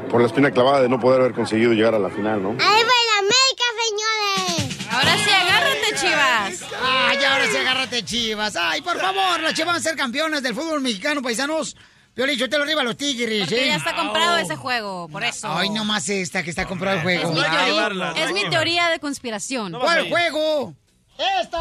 [0.10, 2.52] por la espina clavada de no poder haber conseguido llegar a la final, ¿no?
[6.00, 6.62] Chivas.
[6.82, 8.56] Ay, ahora sí, agárrate, chivas.
[8.56, 11.76] Ay, por favor, las chivas van a ser campeones del fútbol mexicano, paisanos.
[12.16, 13.68] Yo le te lo arriba a los tigres, Porque ¿eh?
[13.68, 15.56] ya está comprado ese juego, por eso.
[15.56, 17.32] Ay, nomás esta que está comprado el Es juego.
[17.34, 19.74] mi Ay, teoría, llevarla, es mi teoría de conspiración.
[19.80, 20.74] ¿Cuál juego?
[21.42, 21.58] ¡Esta!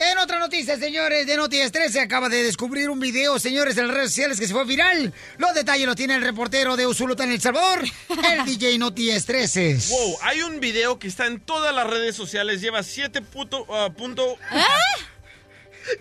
[0.00, 3.96] En otra noticia, señores, de Noticias 13 acaba de descubrir un video, señores, en las
[3.96, 5.12] redes sociales que se fue viral.
[5.38, 7.82] Los detalles los tiene el reportero de Usulután, El Salvador,
[8.30, 9.78] el DJ Noticias 13.
[9.88, 13.90] Wow, hay un video que está en todas las redes sociales, lleva 7 puto, ah,
[13.96, 14.36] punto...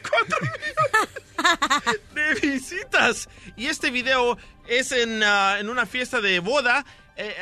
[0.10, 3.30] cuatro millones de visitas.
[3.56, 4.38] Y este video
[4.68, 6.86] es en, ah, en una fiesta de boda.
[7.16, 7.36] eh,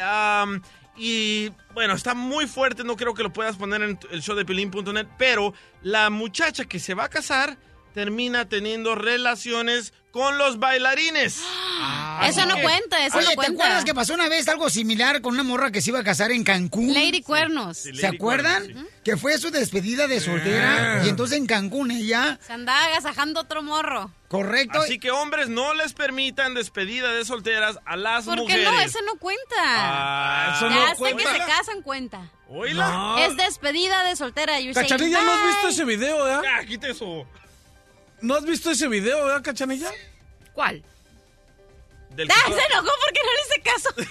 [0.98, 4.46] y bueno, está muy fuerte, no creo que lo puedas poner en el show de
[4.46, 7.58] Pelín.net, pero la muchacha que se va a casar
[7.96, 11.38] termina teniendo relaciones con los bailarines.
[11.38, 13.54] Eso Así no cuenta, eso Oye, no ¿te cuenta.
[13.64, 16.32] acuerdas que pasó una vez algo similar con una morra que se iba a casar
[16.32, 16.94] en Cancún?
[16.94, 17.78] Lady Cuernos.
[17.78, 18.88] ¿Se acuerdan?
[19.04, 23.64] Que fue su despedida de soltera y entonces en Cancún ella, Se andaba agasajando otro
[23.64, 24.12] morro.
[24.30, 24.80] correcto.
[24.80, 28.72] Así que hombres no les permitan despedida de solteras a las ¿Por qué mujeres.
[28.72, 28.80] no?
[28.82, 29.56] Ese no cuenta.
[29.60, 31.24] Ah, eso ya no hasta cuenta.
[31.24, 32.32] que se casan cuenta.
[32.50, 32.88] Oíla.
[32.90, 33.18] No.
[33.20, 34.54] Es despedida de soltera.
[34.74, 36.42] Cachanilla, ¿no has visto ese video, eh?
[36.44, 37.26] Ya, quite eso.
[38.22, 39.92] ¿No has visto ese video, eh, Cachanilla?
[40.54, 40.84] ¿Cuál?
[42.12, 43.90] Del Ah, se enojó porque no le hice caso.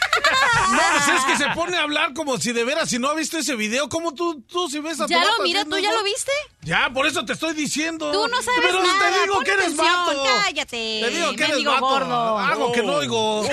[0.71, 3.15] No, pues es que se pone a hablar como si de veras, si no ha
[3.15, 5.65] visto ese video, ¿cómo tú, tú si ves a tu ¿Ya lo mira?
[5.65, 5.99] ¿Tú ya eso?
[5.99, 6.33] lo viste?
[6.63, 8.11] Ya, por eso te estoy diciendo.
[8.13, 8.99] Tú no sabes Pero nada.
[8.99, 10.25] te digo que eres atención, vato.
[10.43, 10.77] Cállate.
[11.05, 11.81] Te digo que eres vato.
[11.81, 12.39] gordo.
[12.39, 13.45] Hago que no oigo.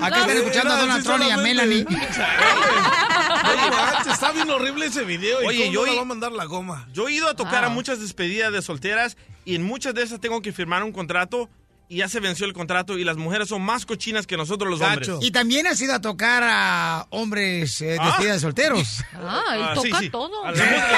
[0.00, 1.36] Acá están escuchando a Donald Trump y a.
[1.38, 1.84] Melanie.
[3.70, 5.42] Manches, está bien horrible ese video.
[5.42, 6.86] ¿y Oye, yo no va a mandar la goma?
[6.92, 7.70] Yo he ido a tocar a Ah.
[7.70, 11.48] muchas despedidas de solteras y en muchas de esas tengo que firmar un contrato
[11.88, 14.80] y ya se venció el contrato y las mujeres son más cochinas que nosotros los
[14.80, 15.10] hombres.
[15.20, 18.06] Y también has ido a tocar a hombres eh, Ah.
[18.06, 18.88] despedidas de solteros.
[19.14, 20.10] Ah, él Ah, sí, toca sí.
[20.10, 20.44] todo.
[20.44, 20.50] La,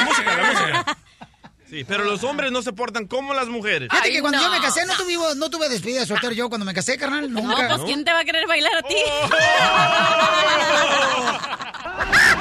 [0.05, 0.99] música, la música.
[1.71, 3.89] Sí, pero los hombres no se portan como las mujeres.
[3.91, 4.45] Fíjate que cuando no.
[4.45, 7.33] yo me casé no tuve, no tuve despedida de soltero yo cuando me casé, carnal.
[7.33, 7.67] No, Nunca.
[7.69, 8.95] pues ¿quién te va a querer bailar a ti?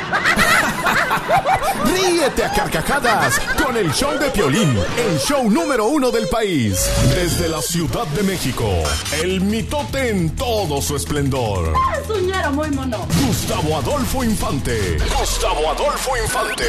[1.85, 6.89] Ríete a carcajadas con el show de Piolín, el show número uno del país.
[7.15, 8.65] Desde la Ciudad de México,
[9.21, 11.73] el mitote en todo su esplendor.
[12.07, 12.97] Suñero muy mono.
[13.27, 14.97] Gustavo Adolfo Infante.
[15.19, 16.65] Gustavo Adolfo Infante.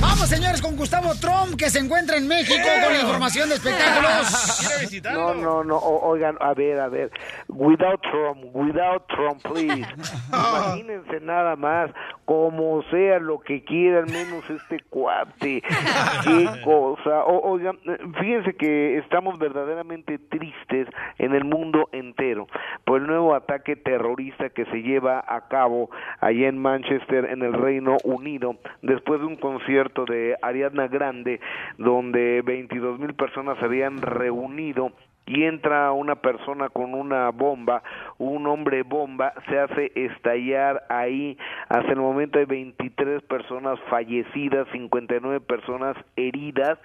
[0.00, 2.54] Vamos, señores, con Gustavo Trump, que se encuentra en México
[2.84, 4.58] con la información de espectáculos.
[4.60, 5.34] ¿Quiere visitarlo?
[5.34, 7.10] No, no, no, o- oigan, a ver, a ver,
[7.48, 9.86] without Trump, without Trump, please.
[10.32, 11.90] Imagínense nada más,
[12.24, 15.62] como sea lo que quieran, menos este cuate.
[16.24, 17.24] Qué cosa.
[17.24, 17.78] O- oigan,
[18.20, 20.88] fíjense que estamos verdaderamente tristes
[21.18, 22.46] en el mundo entero
[22.84, 25.90] por el nuevo ataque terrorista que se lleva a cabo
[26.20, 31.40] allá en Manchester, en el Reino Unido, después de un concierto de Ariadna Grande,
[31.78, 34.92] donde 22 mil personas se habían reunido
[35.26, 37.82] y entra una persona con una bomba,
[38.18, 41.38] un hombre bomba, se hace estallar ahí.
[41.68, 46.78] Hasta el momento hay 23 personas fallecidas, 59 personas heridas.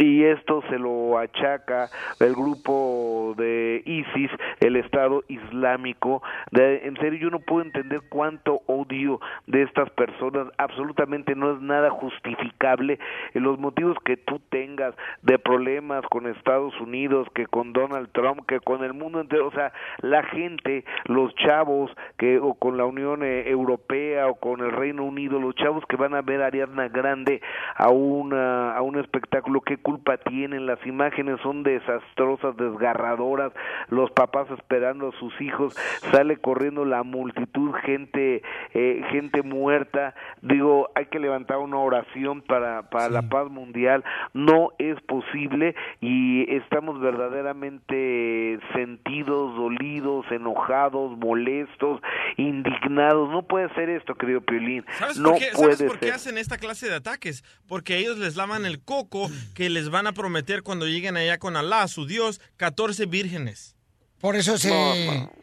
[0.00, 1.90] Y esto se lo achaca
[2.20, 6.22] el grupo de ISIS, el Estado Islámico.
[6.52, 10.46] De- en serio, yo no puedo entender cuánto odio de estas personas.
[10.56, 12.98] Absolutamente no es nada justificable.
[13.34, 18.46] Eh, Los motivos que tú tengas de problemas con Estados Unidos, que con Donald Trump,
[18.46, 22.86] que con el mundo entero, o sea, la gente, los chavos que o con la
[22.86, 26.46] Unión eh, Europea o con el Reino Unido, los chavos que van a ver a
[26.46, 27.42] Ariadna Grande
[27.76, 33.52] a una a un espectáculo, qué culpa tienen, las imágenes son desastrosas, desgarradoras,
[33.88, 35.74] los papás esperando a sus hijos,
[36.12, 38.42] sale corriendo la multitud, gente
[38.72, 44.70] eh, gente muerta, digo, hay que levantar una oración para para la paz mundial, no
[44.78, 52.00] es posible y estamos verdaderamente sentidos, dolidos, enojados, molestos,
[52.36, 56.06] indignados, no puede ser esto, querido Piolín, ¿Sabes no por qué, puede ¿sabes por qué
[56.06, 56.14] ser.
[56.14, 57.42] hacen esta clase de ataques?
[57.66, 61.56] Porque ellos les lavan el coco que les van a prometer cuando lleguen allá con
[61.56, 63.76] Alá, su Dios, 14 vírgenes.
[64.20, 64.68] Por eso se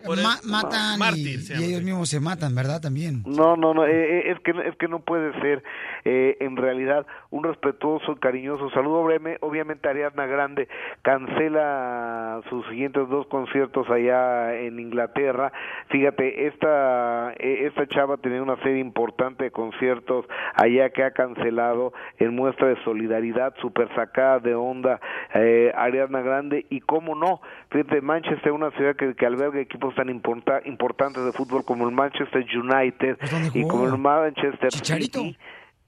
[0.06, 2.80] Por ma- el- matan y, mártir ellos mismos se matan, ¿verdad?
[2.80, 3.24] También.
[3.26, 5.64] No, no, no, eh, eh, es que es que no puede ser
[6.09, 9.01] eh, en realidad un respetuoso y cariñoso saludo.
[9.01, 10.69] Obviamente, obviamente Ariadna Grande
[11.01, 15.51] cancela sus siguientes dos conciertos allá en Inglaterra.
[15.89, 21.91] Fíjate, esta eh, esta chava tenía una serie importante de conciertos allá que ha cancelado
[22.19, 24.99] en muestra de solidaridad, super sacada de onda
[25.34, 30.09] eh, Ariadna Grande y cómo no, fíjate, Manchester, una ciudad que, que alberga equipos tan
[30.09, 33.17] importa- importantes de fútbol como el Manchester United
[33.53, 35.38] y como el Manchester City.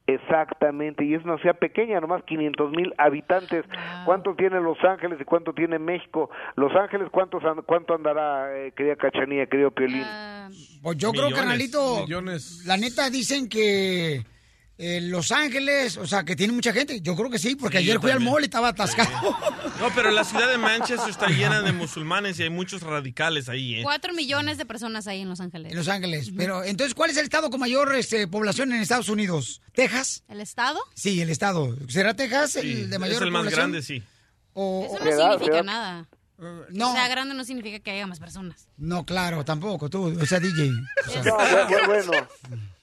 [0.10, 3.64] Exactamente, y es una ciudad pequeña, nomás 500 mil habitantes.
[4.06, 6.31] ¿Cuánto tiene Los Ángeles y cuánto tiene México?
[6.56, 10.03] Los Ángeles, ¿cuántos ¿cuánto andará, eh, querida Cachanilla, querido Piolín?
[10.81, 12.64] Pues yo creo, carnalito, millones.
[12.65, 14.23] la neta dicen que
[14.81, 17.01] eh, Los Ángeles, o sea, que tiene mucha gente.
[17.01, 19.10] Yo creo que sí, porque Sí, ayer fui al mall y estaba atascado.
[19.80, 23.76] No, pero la ciudad de Manchester está llena de musulmanes y hay muchos radicales ahí,
[23.76, 23.84] ¿eh?
[23.84, 25.72] Cuatro millones de personas ahí en Los Ángeles.
[25.73, 26.31] En Los Ángeles.
[26.35, 29.61] Pero, entonces, ¿cuál es el estado con mayor este, población en Estados Unidos?
[29.73, 30.23] ¿Texas?
[30.30, 30.80] ¿El estado?
[30.95, 31.76] Sí, el estado.
[31.89, 33.60] ¿Será Texas el de mayor es el más población?
[33.72, 34.01] grande, sí.
[34.53, 36.07] O- Eso no significa nada.
[36.69, 36.91] no.
[36.91, 38.68] O sea, grande no significa que haya más personas.
[38.77, 40.72] No, claro, tampoco, tú, o sea, DJ.
[41.07, 42.27] O sea, No, bu- bu- bueno,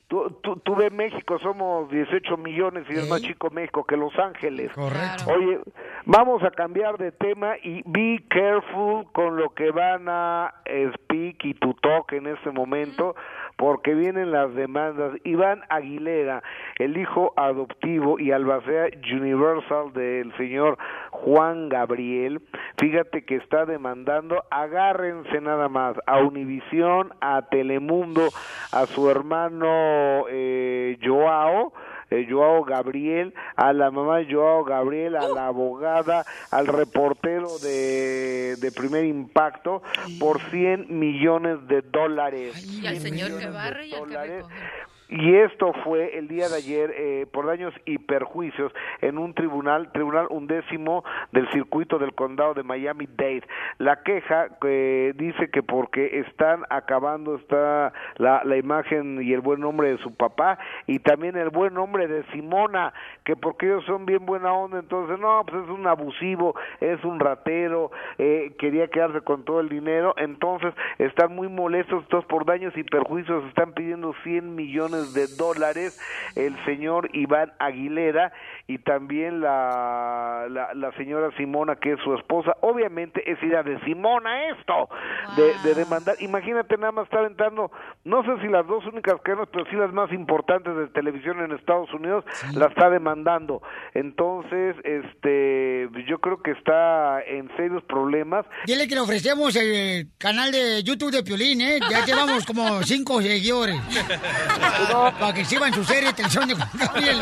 [0.08, 4.16] tú, tú, tú ves México, somos 18 millones y es más chico México que Los
[4.18, 4.72] Ángeles.
[4.72, 5.24] Correcto.
[5.34, 5.60] Oye,
[6.04, 10.54] vamos a cambiar de tema y be careful con lo que van a
[10.94, 13.16] speak y to talk en este momento,
[13.56, 15.14] porque vienen las demandas.
[15.24, 16.42] Iván Aguilera,
[16.78, 20.78] el hijo adoptivo y albacea Universal del señor
[21.10, 22.40] Juan Gabriel,
[22.78, 28.28] fíjate que está demandando, agárrense nada más, a Univisión, a Telemundo,
[28.72, 31.72] a su hermano eh, Joao,
[32.10, 38.56] eh, Joao Gabriel, a la mamá de Joao Gabriel, a la abogada, al reportero de,
[38.56, 39.82] de primer impacto
[40.18, 42.64] por 100 millones de dólares.
[42.64, 44.36] Y al 100 señor que barre y al que dólares.
[44.36, 44.95] recoge.
[45.08, 49.92] Y esto fue el día de ayer eh, por daños y perjuicios en un tribunal,
[49.92, 53.44] tribunal undécimo del circuito del condado de Miami-Dade.
[53.78, 59.92] La queja eh, dice que porque están acabando está la, imagen y el buen nombre
[59.92, 60.58] de su papá
[60.88, 62.92] y también el buen nombre de Simona,
[63.24, 67.20] que porque ellos son bien buena onda, entonces no, pues es un abusivo, es un
[67.20, 72.76] ratero, eh, quería quedarse con todo el dinero, entonces están muy molestos, entonces por daños
[72.76, 75.98] y perjuicios están pidiendo 100 millones de dólares
[76.34, 78.32] el señor Iván Aguilera
[78.66, 83.78] y también la, la, la señora Simona que es su esposa, obviamente es idea de
[83.84, 84.88] Simona esto,
[85.36, 87.70] de, de demandar, imagínate nada más estar entrando,
[88.04, 91.52] no sé si las dos únicas cadenas, pero sí las más importantes de televisión en
[91.52, 92.24] Estados Unidos,
[92.54, 93.62] la está demandando,
[93.94, 98.46] entonces este yo creo que está en serios problemas.
[98.66, 101.78] Dile que le ofrecemos el canal de YouTube de Piolín, ¿eh?
[101.90, 103.76] Ya llevamos como cinco seguidores.
[104.92, 107.20] Para que sirvan su serie de televisión de Juan Gabriel.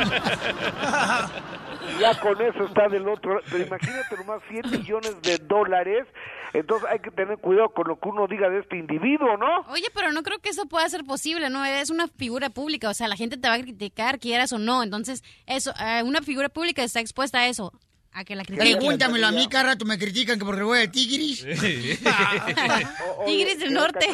[2.00, 6.06] ya con eso está del otro pero imagínate nomás 100 millones de dólares
[6.52, 9.60] entonces hay que tener cuidado con lo que uno diga de este individuo ¿no?
[9.70, 11.64] Oye, pero no creo que eso pueda ser posible, ¿no?
[11.64, 14.82] Eres una figura pública, o sea, la gente te va a criticar, quieras o no.
[14.82, 17.72] Entonces, eso, eh, una figura pública está expuesta a eso,
[18.14, 18.78] a que la critiquen.
[18.78, 21.44] Pregúntamelo a mí, cada rato me critican que porque voy al Tigris.
[23.26, 24.06] Tigres del Norte.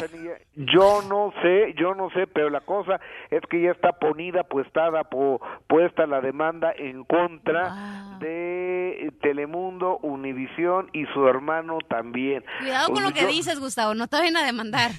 [0.55, 2.99] yo no sé yo no sé pero la cosa
[3.29, 10.89] es que ya está ponida puestada po- puesta la demanda en contra de Telemundo Univisión
[10.93, 14.37] y su hermano también Cuidado con Pues lo que yo- dices, Gustavo, no te vayan
[14.37, 14.91] a demandar.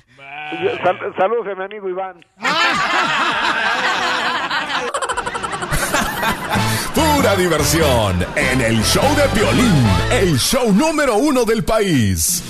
[0.84, 2.24] sal- saludos a mi amigo Iván
[6.94, 12.42] Pura diversión en el show de Piolín, el show número uno del país.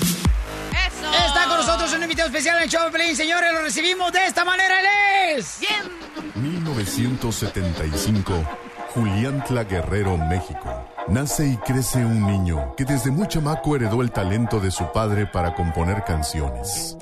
[1.26, 3.52] Está con nosotros un invitado especial en el show de Piolín, señores.
[3.52, 4.80] Lo recibimos de esta manera.
[4.80, 4.86] Él
[5.36, 5.60] es.
[6.34, 8.32] 1975,
[8.94, 10.88] Juliantla Guerrero, México.
[11.08, 15.26] Nace y crece un niño que desde muy chamaco heredó el talento de su padre
[15.26, 16.96] para componer canciones.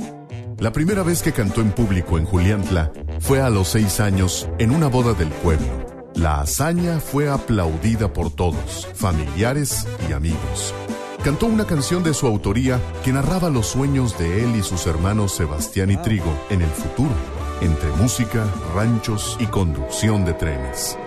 [0.60, 4.72] La primera vez que cantó en público en Juliantla fue a los seis años en
[4.72, 5.66] una boda del pueblo.
[6.14, 10.74] La hazaña fue aplaudida por todos, familiares y amigos.
[11.24, 15.32] Cantó una canción de su autoría que narraba los sueños de él y sus hermanos
[15.32, 17.14] Sebastián y Trigo en el futuro,
[17.62, 20.98] entre música, ranchos y conducción de trenes.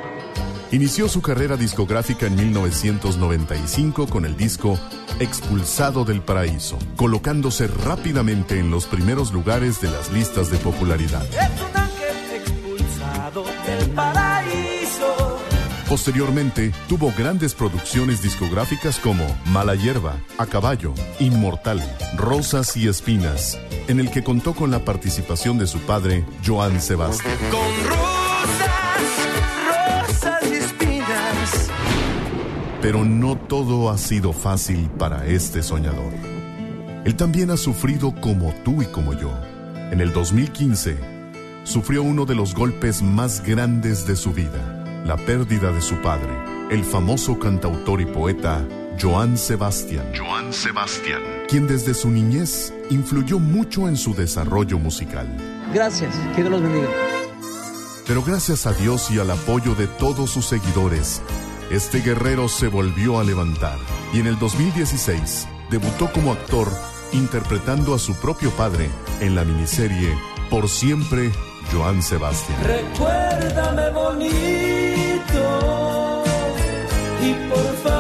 [0.74, 4.80] Inició su carrera discográfica en 1995 con el disco
[5.20, 11.24] Expulsado del Paraíso, colocándose rápidamente en los primeros lugares de las listas de popularidad.
[11.28, 15.40] Es un ángel expulsado del paraíso.
[15.88, 21.84] Posteriormente, tuvo grandes producciones discográficas como Mala Hierba, A Caballo, Inmortal,
[22.18, 27.38] Rosas y Espinas, en el que contó con la participación de su padre, Joan Sebastián.
[27.52, 28.23] Con
[32.84, 36.12] Pero no todo ha sido fácil para este soñador.
[37.06, 39.32] Él también ha sufrido como tú y como yo.
[39.92, 40.98] En el 2015,
[41.64, 46.28] sufrió uno de los golpes más grandes de su vida, la pérdida de su padre,
[46.72, 48.68] el famoso cantautor y poeta
[49.02, 50.12] Joan Sebastián.
[50.18, 51.22] Joan Sebastián.
[51.48, 55.26] Quien desde su niñez influyó mucho en su desarrollo musical.
[55.74, 56.90] Gracias, que Dios los bendiga.
[58.06, 61.22] Pero gracias a Dios y al apoyo de todos sus seguidores,
[61.74, 63.78] este guerrero se volvió a levantar
[64.14, 66.68] y en el 2016 debutó como actor
[67.12, 68.90] interpretando a su propio padre
[69.22, 70.16] en la miniserie
[70.50, 71.32] Por siempre,
[71.72, 72.60] Joan Sebastián.
[72.64, 74.24] Recuérdame bonito
[77.22, 77.93] y por favor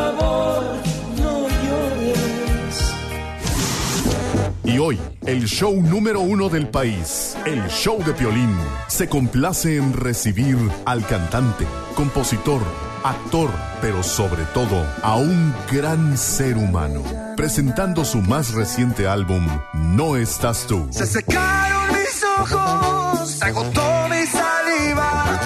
[4.65, 8.55] Y hoy, el show número uno del país, el show de Piolín,
[8.87, 11.65] se complace en recibir al cantante,
[11.95, 12.61] compositor,
[13.03, 13.49] actor,
[13.81, 17.03] pero sobre todo a un gran ser humano,
[17.35, 20.87] presentando su más reciente álbum, No estás tú.
[20.91, 25.39] Se secaron mis ojos, se agotó mi saliva.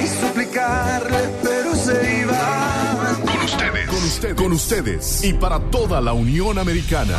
[0.00, 3.16] explicarle, pero se iba.
[3.24, 3.86] Con ustedes.
[3.88, 4.34] Con ustedes.
[4.34, 5.24] Con ustedes.
[5.24, 7.18] Y para toda la Unión Americana.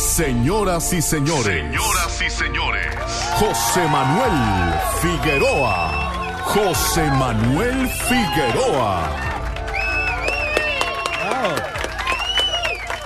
[0.00, 1.44] Señoras y señores.
[1.44, 2.86] Señoras y señores.
[3.34, 6.40] José Manuel Figueroa.
[6.42, 9.10] José Manuel Figueroa.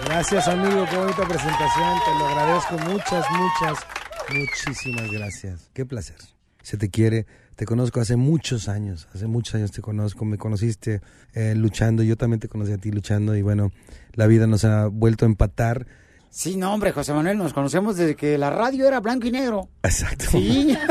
[0.04, 0.86] Gracias, amigo.
[0.88, 1.98] Qué bonita presentación.
[2.04, 2.78] Te lo agradezco.
[2.88, 3.86] Muchas, muchas,
[4.32, 5.70] muchísimas gracias.
[5.72, 6.16] Qué placer.
[6.62, 7.26] Se te quiere.
[7.56, 9.08] Te conozco hace muchos años.
[9.12, 10.24] Hace muchos años te conozco.
[10.24, 11.00] Me conociste
[11.32, 12.04] eh, luchando.
[12.04, 13.34] Yo también te conocí a ti luchando.
[13.34, 13.72] Y bueno,
[14.12, 15.88] la vida nos ha vuelto a empatar.
[16.36, 19.68] Sí, no, hombre, José Manuel, nos conocemos desde que la radio era blanco y negro.
[19.84, 20.24] Exacto.
[20.32, 20.76] Sí.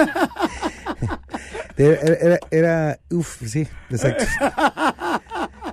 [1.75, 4.25] Era, era, era- uf, sí, exacto.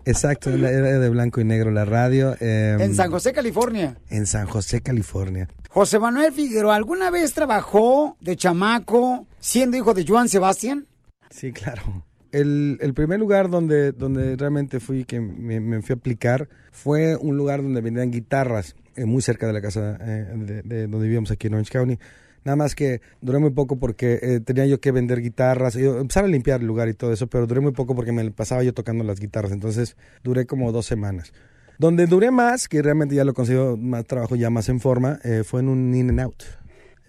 [0.07, 2.35] Exacto, era era de blanco y negro la radio.
[2.41, 3.99] eh, en San José, California.
[4.09, 5.47] En San José, California.
[5.69, 10.87] José Manuel Figueroa, ¿alguna vez trabajó de chamaco siendo hijo de Joan Sebastián?
[11.29, 12.03] Sí, claro.
[12.33, 17.15] El, el primer lugar donde, donde realmente fui, que me, me fui a aplicar, fue
[17.17, 21.07] un lugar donde vendían guitarras, eh, muy cerca de la casa eh, de, de donde
[21.07, 21.99] vivíamos aquí en Orange County.
[22.45, 26.25] Nada más que duré muy poco porque eh, tenía yo que vender guitarras, y empezar
[26.25, 28.73] a limpiar el lugar y todo eso, pero duré muy poco porque me pasaba yo
[28.73, 31.33] tocando las guitarras, entonces duré como dos semanas.
[31.79, 35.61] Donde duré más, que realmente ya lo consigo más trabajo ya más en forma, fue
[35.61, 36.43] en un In and Out,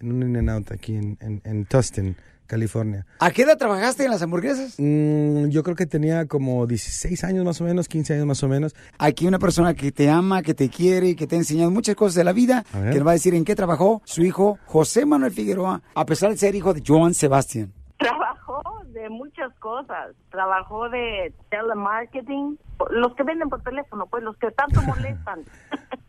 [0.00, 2.16] en un In and Out aquí en, en Tustin,
[2.52, 3.06] California.
[3.18, 4.74] ¿A qué edad trabajaste en las hamburguesas?
[4.76, 8.48] Mm, yo creo que tenía como 16 años más o menos, 15 años más o
[8.48, 8.74] menos.
[8.98, 11.96] Aquí una persona que te ama, que te quiere y que te ha enseñado muchas
[11.96, 15.06] cosas de la vida, que nos va a decir en qué trabajó su hijo José
[15.06, 17.72] Manuel Figueroa, a pesar de ser hijo de Joan Sebastián.
[17.96, 18.62] Trabajó
[18.92, 20.14] de muchas cosas.
[20.30, 22.58] Trabajó de telemarketing.
[22.90, 25.40] Los que venden por teléfono, pues los que tanto molestan.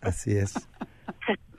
[0.02, 0.54] Así es.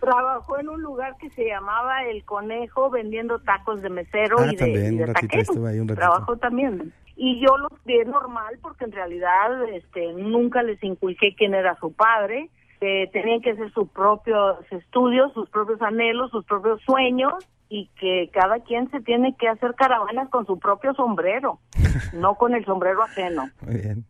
[0.04, 4.50] Trabajó en un lugar que se llamaba El Conejo vendiendo tacos de mesero Ah, y
[4.50, 5.66] de, también, y de un ratito taquero.
[5.66, 6.06] ahí, un ratito.
[6.06, 6.92] Trabajó también.
[7.16, 11.92] Y yo lo vi normal porque en realidad este, nunca les inculqué quién era su
[11.92, 12.50] padre.
[12.80, 17.32] que tenían que hacer sus propios estudios, sus propios anhelos, sus propios sueños
[17.70, 21.60] y que cada quien se tiene que hacer caravanas con su propio sombrero,
[22.12, 23.48] no con el sombrero ajeno.
[23.62, 24.04] Muy bien.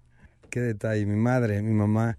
[0.50, 1.04] Qué detalle.
[1.06, 2.16] Mi madre, mi mamá.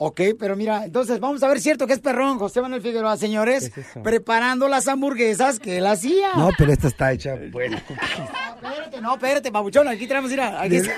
[0.00, 3.72] Ok, pero mira, entonces vamos a ver cierto que es perrón, José Manuel Figueroa, señores,
[4.04, 6.34] preparando las hamburguesas que él hacía.
[6.36, 7.78] No, pero esta está hecha buena.
[7.78, 10.94] Espérate, no, espérate, babuchón, aquí tenemos, mira, aquí está.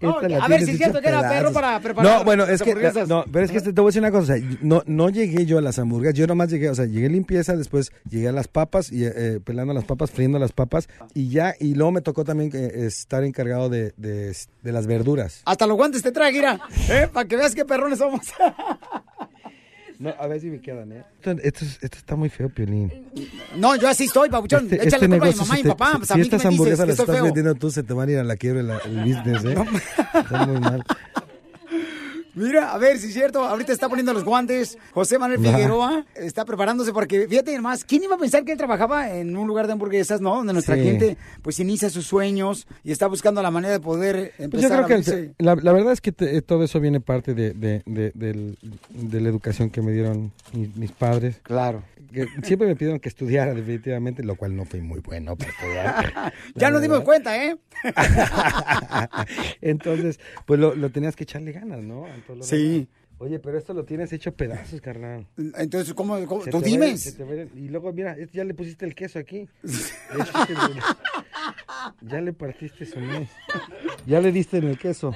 [0.00, 2.62] Esta la a ver si es cierto que era perro para preparar No, bueno, es
[2.62, 2.74] que,
[3.06, 5.46] no, pero es que te voy a decir una cosa, o sea, no, no llegué
[5.46, 8.48] yo a las hamburguesas, yo nomás llegué, o sea, llegué limpieza, después llegué a las
[8.48, 12.24] papas, y, eh, pelando las papas, friendo las papas, y ya, y luego me tocó
[12.24, 15.42] también eh, estar encargado de, de, de las verduras.
[15.44, 17.08] Hasta los guantes te traje, mira, ¿eh?
[17.12, 18.26] para que veas qué perrones somos.
[19.98, 21.04] No, a ver si me quedan, ¿eh?
[21.18, 22.92] Esto, esto, es- esto está muy feo, Piolín.
[23.56, 24.64] No, yo así estoy, babuchón.
[24.64, 25.90] Este, Échale este culpa a mi negocio, mamá y mi papá.
[25.92, 27.24] si- Pues a si mí estas hamburguesas las estás feo.
[27.24, 29.54] vendiendo tú, se te van a ir a la quiebra el, el business, ¿eh?
[30.14, 30.84] Está muy mal.
[32.38, 33.42] Mira, a ver si es cierto.
[33.44, 34.78] Ahorita está poniendo los guantes.
[34.92, 35.40] José Manuel.
[35.40, 39.46] Figueroa está preparándose porque, fíjate nomás, ¿quién iba a pensar que él trabajaba en un
[39.46, 40.36] lugar de hamburguesas, no?
[40.36, 40.82] Donde nuestra Sí.
[40.82, 44.68] gente, pues, inicia sus sueños y está buscando la manera de poder empezar Pues yo
[44.68, 47.82] creo a que la, la verdad es que te- todo eso viene parte de, de,
[47.86, 48.58] de, del-
[48.90, 51.40] de la educación que me dieron mis, mis padres.
[51.42, 51.82] Claro.
[52.12, 56.32] Que siempre me pidieron que estudiara definitivamente, lo cual no fui muy bueno para estudiar.
[56.54, 57.56] Ya nos dimos cuenta, ¿eh?
[59.60, 62.06] Entonces, pues lo, lo tenías que echarle ganas, ¿no?
[62.40, 62.88] Sí.
[63.20, 65.26] Oye, pero esto lo tienes hecho pedazos, carnal.
[65.56, 66.16] Entonces, ¿cómo?
[66.50, 66.94] Tú dime.
[67.56, 69.48] y luego, mira, ya le pusiste el queso aquí.
[72.02, 73.28] Ya le partiste su mes.
[74.06, 75.14] Ya le diste en el queso.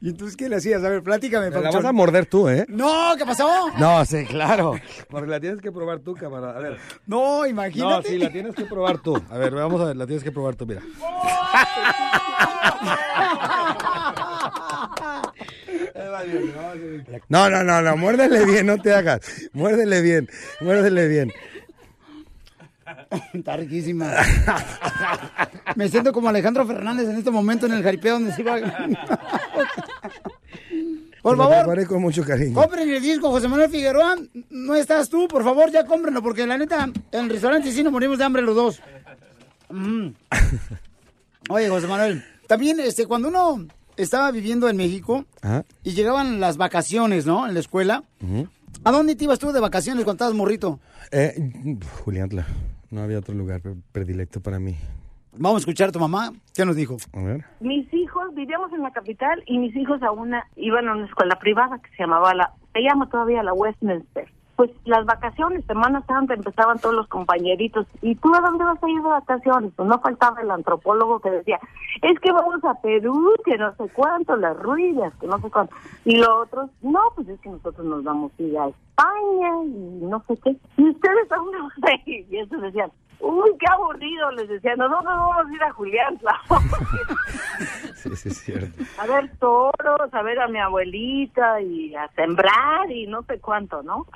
[0.00, 0.82] ¿Y entonces qué le hacías?
[0.82, 2.64] A ver, platícame, Me la vas a morder tú, ¿eh?
[2.68, 3.48] No, ¿qué pasó?
[3.78, 4.74] No, sí, claro.
[5.08, 6.56] Porque la tienes que probar tú, camarada.
[6.56, 6.78] A ver.
[7.06, 8.08] No, No, imagínate.
[8.08, 9.20] sí, la tienes que probar tú.
[9.30, 10.82] A ver, vamos a ver, la tienes que probar tú, mira.
[17.28, 19.20] No, no, no, no, muérdele bien, no te hagas.
[19.52, 20.28] Muérdele bien,
[20.60, 21.32] muérdele bien.
[23.32, 24.12] Está riquísima.
[25.76, 28.58] Me siento como Alejandro Fernández en este momento en el jaripeo donde se iba.
[31.22, 32.54] Por favor, preparé con mucho cariño.
[32.54, 34.14] compren el disco José Manuel Figueroa.
[34.50, 37.92] No estás tú, por favor, ya cómprenlo, porque la neta, en el restaurante sí nos
[37.92, 38.80] morimos de hambre los dos.
[39.68, 40.10] Mm.
[41.48, 43.66] Oye, José Manuel, también este, cuando uno
[43.96, 45.64] estaba viviendo en México Ajá.
[45.82, 47.46] y llegaban las vacaciones, ¿no?
[47.46, 48.48] En la escuela, Ujú.
[48.84, 50.80] ¿a dónde te ibas tú de vacaciones cuando estabas morrito?
[51.12, 52.46] Eh, Juliantla,
[52.90, 54.76] no había otro lugar pre- predilecto para mí.
[55.38, 56.32] Vamos a escuchar a tu mamá.
[56.54, 56.96] ¿Qué nos dijo?
[57.12, 57.44] A ver.
[57.60, 61.38] Mis hijos, vivíamos en la capital y mis hijos a una, iban a una escuela
[61.38, 64.26] privada que se llamaba la, se llama todavía la Westminster.
[64.56, 67.86] Pues las vacaciones, Semana Santa, empezaban todos los compañeritos.
[68.00, 69.72] ¿Y tú a dónde vas a ir de vacaciones?
[69.76, 71.60] Pues no faltaba el antropólogo que decía,
[72.02, 75.74] es que vamos a Perú, que no sé cuánto, las ruinas, que no sé cuánto.
[76.04, 80.04] Y los otros, no, pues es que nosotros nos vamos a ir a España y
[80.04, 80.56] no sé qué.
[80.78, 82.26] ¿Y ustedes a dónde van a ir?
[82.30, 86.18] Y estos decían, uy, qué aburrido, les decía, nosotros vamos a ir a Julián,
[87.94, 88.84] Sí, sí, es cierto.
[89.00, 93.82] a ver toros, a ver a mi abuelita y a sembrar y no sé cuánto,
[93.82, 94.06] ¿no?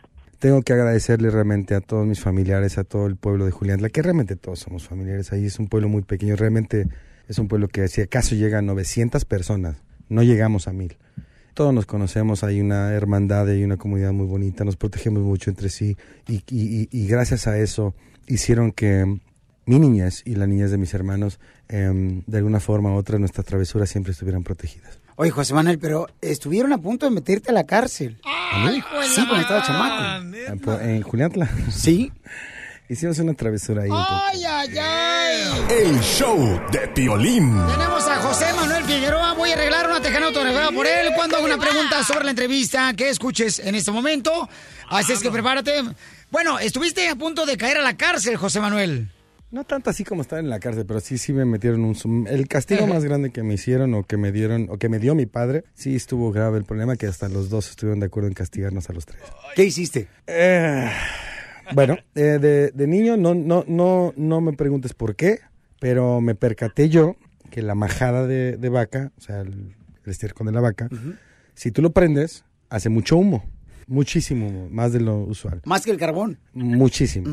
[0.40, 4.00] Tengo que agradecerle realmente a todos mis familiares, a todo el pueblo de Julián, que
[4.00, 5.34] realmente todos somos familiares.
[5.34, 6.88] Ahí es un pueblo muy pequeño, realmente
[7.28, 9.76] es un pueblo que si acaso llega a 900 personas,
[10.08, 10.96] no llegamos a mil.
[11.52, 15.68] Todos nos conocemos, hay una hermandad, hay una comunidad muy bonita, nos protegemos mucho entre
[15.68, 17.94] sí y, gracias a eso
[18.26, 19.20] hicieron que
[19.66, 21.38] mi niñez y la niñez de mis hermanos,
[21.68, 24.99] em, de alguna forma u otra, nuestras travesuras siempre estuvieran protegidas.
[25.22, 28.18] Oye, José Manuel, pero estuvieron a punto de meterte a la cárcel.
[28.24, 28.82] ¿A mí?
[29.14, 30.34] Sí, cuando estaba chamaco.
[30.34, 31.46] En, Pu- en Juliantla.
[31.70, 32.10] Sí.
[32.88, 33.90] Hicimos una travesura ahí.
[33.92, 35.62] ¡Ay, ay, ay!
[35.68, 37.52] El show de Piolín.
[37.70, 39.34] Tenemos a José Manuel Figueroa.
[39.34, 42.94] Voy a arreglar una tejana autografiada por él cuando haga una pregunta sobre la entrevista
[42.94, 44.48] que escuches en este momento.
[44.88, 45.82] Así es que prepárate.
[46.30, 49.08] Bueno, estuviste a punto de caer a la cárcel, José Manuel.
[49.50, 51.94] No tanto así como estar en la cárcel, pero sí, sí me metieron un...
[51.96, 55.00] sum- El castigo más grande que me hicieron o que me dieron, o que me
[55.00, 56.58] dio mi padre, sí estuvo grave.
[56.58, 59.20] El problema que hasta los dos estuvieron de acuerdo en castigarnos a los tres.
[59.56, 60.06] ¿Qué hiciste?
[60.28, 60.88] Eh,
[61.74, 65.40] bueno, eh, de, de niño no, no, no, no me preguntes por qué,
[65.80, 67.16] pero me percaté yo
[67.50, 69.74] que la majada de, de vaca, o sea, el,
[70.04, 70.88] el estiércol de la vaca,
[71.54, 73.44] si tú lo prendes, hace mucho humo.
[73.88, 75.60] Muchísimo humo, más de lo usual.
[75.64, 76.38] Más que el carbón.
[76.52, 77.28] Muchísimo.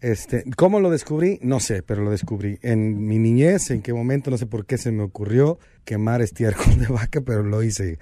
[0.00, 1.38] Este, ¿Cómo lo descubrí?
[1.42, 2.58] No sé, pero lo descubrí.
[2.62, 6.78] En mi niñez, en qué momento, no sé por qué se me ocurrió quemar estiércol
[6.78, 7.98] de vaca, pero lo hice.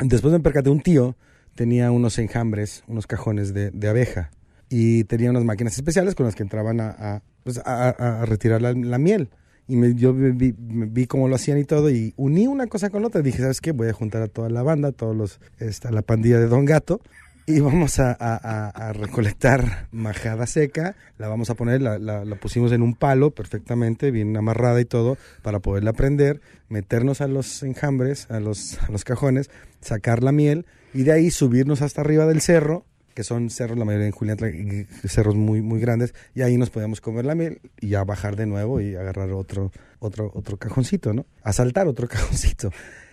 [0.00, 1.16] Después me percaté, un tío
[1.54, 4.30] tenía unos enjambres, unos cajones de, abeja
[4.70, 7.60] y tenía unas máquinas especiales con las que entraban a, a, pues,
[8.26, 9.28] retirar la, miel.
[9.68, 13.20] Y yo vi, vi- cómo lo hacían y todo y uní una cosa con otra.
[13.20, 13.72] Dije, ¿sabes qué?
[13.72, 16.64] Voy a juntar a toda la banda, a todos los, esta, la pandilla de Don
[16.64, 17.00] Gato
[17.46, 22.82] y vamos a, recolectar majada seca, la vamos a poner, la, la- la pusimos en
[22.82, 28.40] un palo perfectamente, bien amarrada y todo, para poderla prender, meternos a los enjambres, a
[28.40, 29.50] los, a los cajones,
[29.80, 33.84] sacar la miel y de ahí subirnos hasta arriba del cerro, que son cerros, la
[33.84, 34.38] mayoría en Julián,
[35.06, 38.46] cerros muy, muy grandes, y ahí nos podíamos comer la miel y ya bajar de
[38.46, 41.26] nuevo y agarrar otro, otro, otro cajoncito, ¿no?
[41.42, 42.70] Asaltar otro cajoncito.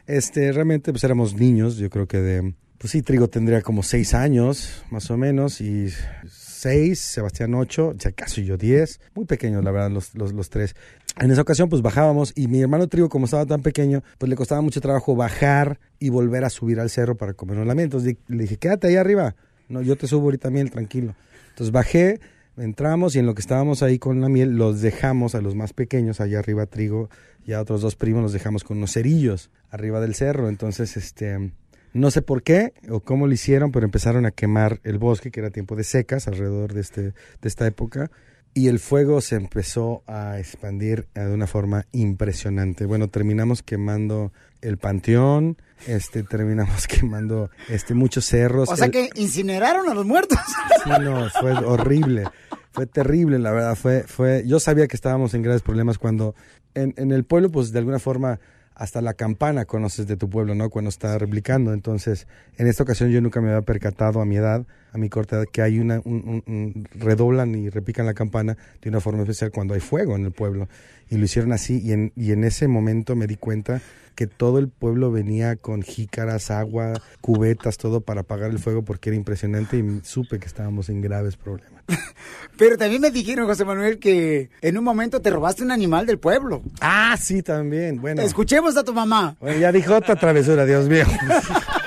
[0.08, 4.14] Este, realmente, pues éramos niños, yo creo que de, pues sí, Trigo tendría como seis
[4.14, 5.90] años, más o menos, y
[6.28, 10.76] seis, Sebastián ocho, ya casi yo diez, muy pequeños, la verdad, los, los, los tres.
[11.20, 14.38] En esa ocasión, pues bajábamos, y mi hermano Trigo, como estaba tan pequeño, pues le
[14.38, 17.86] costaba mucho trabajo bajar y volver a subir al cerro para comernos la miel.
[17.86, 19.36] Entonces le dije, quédate ahí arriba,
[19.68, 21.16] no, yo te subo ahorita miel, tranquilo.
[21.50, 22.22] Entonces bajé,
[22.56, 25.74] entramos y en lo que estábamos ahí con la miel, los dejamos a los más
[25.74, 27.10] pequeños, allá arriba Trigo
[27.46, 30.48] y a otros dos primos los dejamos con unos cerillos arriba del cerro.
[30.48, 31.52] Entonces, este,
[31.94, 35.40] no sé por qué o cómo lo hicieron, pero empezaron a quemar el bosque, que
[35.40, 37.14] era tiempo de secas alrededor de, este, de
[37.44, 38.12] esta época.
[38.54, 42.86] Y el fuego se empezó a expandir de una forma impresionante.
[42.86, 45.58] Bueno, terminamos quemando el panteón,
[45.88, 48.68] este, terminamos quemando este, muchos cerros.
[48.70, 50.38] O sea El- que incineraron a los muertos.
[50.84, 52.24] Sí, no, fue horrible.
[52.72, 53.76] Fue terrible, la verdad.
[53.76, 56.36] Fue, fue, yo sabía que estábamos en graves problemas cuando
[56.74, 58.40] en, en el pueblo, pues de alguna forma,
[58.80, 60.70] hasta la campana conoces de tu pueblo, ¿no?
[60.70, 61.74] Cuando está replicando.
[61.74, 62.28] Entonces,
[62.58, 65.46] en esta ocasión yo nunca me había percatado a mi edad, a mi corta edad,
[65.52, 69.52] que hay una, un, un- un- redoblan y repican la campana de una forma especial
[69.52, 70.70] cuando hay fuego en el pueblo.
[71.10, 73.82] Y lo hicieron así y en, y en ese momento me di cuenta
[74.20, 76.92] que todo el pueblo venía con jícaras, agua,
[77.22, 81.38] cubetas, todo para apagar el fuego porque era impresionante y supe que estábamos en graves
[81.38, 81.86] problemas.
[82.58, 86.20] Pero también me dijeron, José Manuel, que en un momento te robaste un animal del
[86.20, 86.62] pueblo.
[86.82, 88.02] Ah, sí, también.
[88.02, 88.22] Bueno.
[88.22, 89.38] Escuchemos a tu mamá.
[89.40, 91.06] Bueno, ya dijo otra travesura, Dios mío.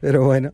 [0.00, 0.50] Pero bueno.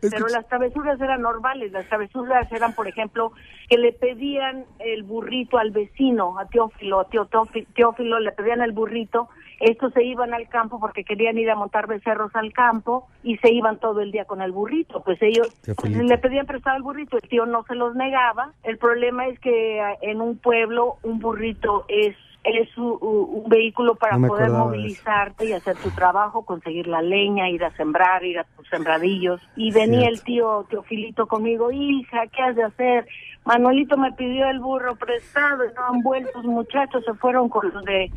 [0.00, 3.32] Pero las travesuras eran normales, las travesuras eran, por ejemplo,
[3.68, 8.60] que le pedían el burrito al vecino, a Teófilo, a tío Teófi- Teófilo, le pedían
[8.60, 9.28] el burrito,
[9.60, 13.52] estos se iban al campo porque querían ir a montar becerros al campo y se
[13.52, 17.16] iban todo el día con el burrito, pues ellos pues, le pedían prestado el burrito,
[17.16, 21.18] el tío no se los negaba, el problema es que eh, en un pueblo un
[21.18, 22.14] burrito es
[22.44, 27.00] es u- u- un, vehículo para No poder movilizarte y hacer tu trabajo, conseguir la
[27.02, 29.40] leña, ir a sembrar, ir a tus sembradillos.
[29.56, 33.06] Y venía el tío Teofilito conmigo, hija, ¿qué has de hacer?
[33.44, 37.70] Manuelito me pidió el burro prestado y no han vuelto, los muchachos se fueron con
[37.72, 38.10] los de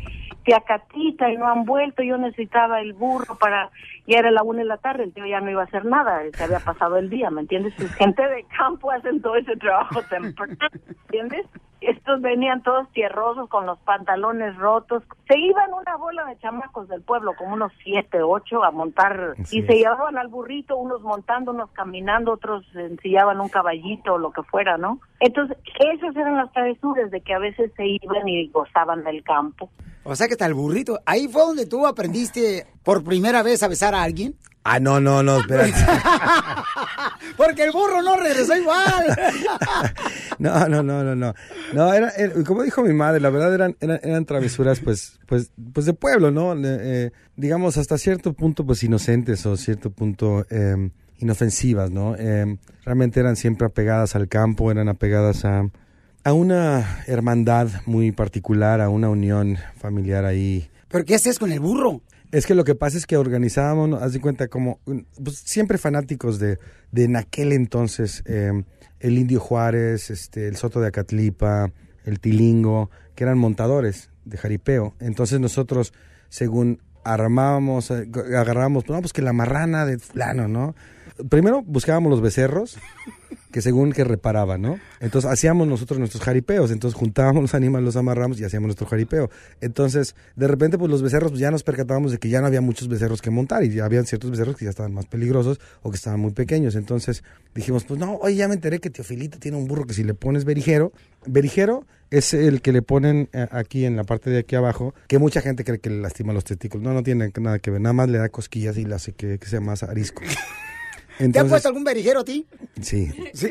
[0.43, 3.69] Tiacatita y no han vuelto, yo necesitaba el burro para,
[4.07, 6.21] ya era la una de la tarde, el tío ya no iba a hacer nada,
[6.33, 7.73] se había pasado el día, ¿me entiendes?
[7.97, 10.55] Gente de campo hacen todo ese trabajo temprano,
[11.03, 11.45] ¿entiendes?
[11.81, 17.01] Estos venían todos tierrosos con los pantalones rotos, se iban una bola de chamacos del
[17.01, 21.51] pueblo, como unos siete, ocho, a montar, Así y se llevaban al burrito, unos montando,
[21.51, 24.99] unos caminando, otros ensillaban un caballito o lo que fuera, ¿no?
[25.19, 29.69] Entonces, esas eran las travesuras de que a veces se iban y gozaban del campo.
[30.03, 30.99] O sea que está el burrito.
[31.05, 34.35] Ahí fue donde tú aprendiste por primera vez a besar a alguien.
[34.69, 35.73] Ah, no, no, no, espérate.
[37.37, 39.05] Porque el burro no regresó igual.
[40.39, 41.33] No, no, no, no, no.
[41.73, 45.51] No, era, era- como dijo mi madre, la verdad eran, eran, eran travesuras, pues, pues,
[45.73, 46.53] pues de pueblo, ¿no?
[46.63, 52.15] Eh, digamos, hasta cierto punto, pues, inocentes o cierto punto eh, inofensivas, ¿no?
[52.19, 55.67] Eh, realmente eran siempre apegadas al campo, eran apegadas a,
[56.23, 60.69] a una hermandad muy particular, a una unión familiar ahí.
[60.89, 62.01] ¿Pero qué haces con el burro?
[62.31, 64.79] Es que lo que pasa es que organizábamos, haz de cuenta, como
[65.23, 66.59] pues, siempre fanáticos de,
[66.91, 68.51] de en aquel entonces eh,
[68.99, 71.71] el Indio Juárez, este, el Soto de Acatlipa,
[72.03, 74.93] el Tilingo, que eran montadores de jaripeo.
[74.99, 75.93] Entonces nosotros,
[76.29, 80.75] según armábamos, eh, agarrábamos, no, pues que la marrana de fulano, ¿no?
[81.29, 82.77] Primero buscábamos los becerros,
[83.51, 84.79] que según que reparaban, ¿no?
[84.99, 89.29] Entonces hacíamos nosotros nuestros jaripeos, entonces juntábamos los animales, los amarramos y hacíamos nuestro jaripeo.
[89.61, 92.61] Entonces, de repente, pues los becerros, pues ya nos percatábamos de que ya no había
[92.61, 95.89] muchos becerros que montar y ya habían ciertos becerros que ya estaban más peligrosos o
[95.89, 96.75] que estaban muy pequeños.
[96.75, 97.23] Entonces
[97.55, 100.13] dijimos, pues no, oye, ya me enteré que Teofilito tiene un burro que si le
[100.13, 100.91] pones berijero,
[101.25, 105.19] berijero es el que le ponen eh, aquí en la parte de aquí abajo, que
[105.19, 106.83] mucha gente cree que le lastima los testículos.
[106.83, 109.39] No, no tiene nada que ver, nada más le da cosquillas y le hace que,
[109.39, 110.21] que sea más arisco.
[111.17, 112.45] ¿Te han puesto algún berijero a ti?
[112.81, 113.49] Sí, Sí.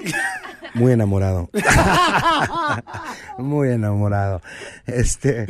[0.74, 1.50] muy enamorado.
[3.38, 4.40] Muy enamorado.
[4.86, 5.46] Este.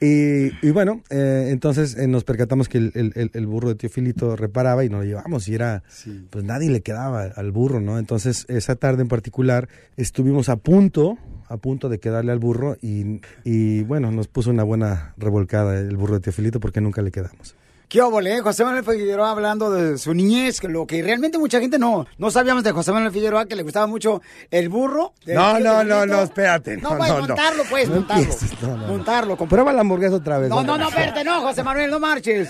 [0.00, 4.36] Y, y bueno, eh, entonces eh, nos percatamos que el, el- el- burro de Teofilito
[4.36, 5.82] reparaba y nos lo llevamos y era,
[6.28, 7.98] pues nadie le quedaba al burro, ¿no?
[7.98, 11.16] Entonces esa tarde en particular estuvimos a punto,
[11.48, 15.96] a punto de quedarle al burro y, y bueno, nos puso una buena revolcada el
[15.96, 17.56] burro de Teofilito porque nunca le quedamos.
[17.88, 18.40] ¿Qué eh?
[18.40, 22.64] José Manuel Figueroa hablando de su niñez, lo que realmente mucha gente no, no sabíamos
[22.64, 25.14] de José Manuel Figueroa, que le gustaba mucho el burro.
[25.24, 26.76] No, no, no, no, espérate.
[26.78, 28.22] No, No, pues, no, montarlo, pues, No montarlo.
[28.24, 28.76] empieces, no.
[28.76, 29.36] Montarlo.
[29.36, 30.48] Comprueba la hamburguesa otra vez.
[30.48, 32.48] No, no, no, espérate, no, José Manuel, no marches.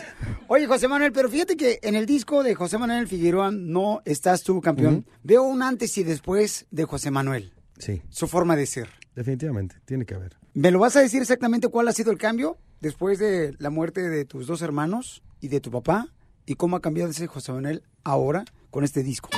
[0.48, 4.42] Oye, José Manuel, pero fíjate que en el disco de José Manuel Figueroa no estás
[4.42, 5.04] tú, campeón.
[5.22, 8.88] Veo un antes y después de José Manuel, Sí, su forma de ser.
[9.14, 10.36] definitivamente, tiene que haber.
[10.54, 14.08] ¿Me lo vas a decir exactamente cuál ha sido el cambio después de la muerte
[14.08, 16.08] de tus dos hermanos y de tu papá?
[16.46, 19.30] ¿Y cómo ha cambiado ese José Manuel ahora con este disco?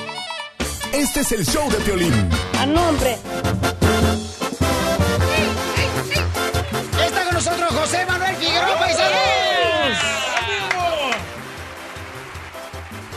[0.93, 2.12] Este es el show de Piolín.
[2.59, 3.16] A nombre.
[7.05, 9.19] Está con nosotros José Manuel Figueroa Paisanos.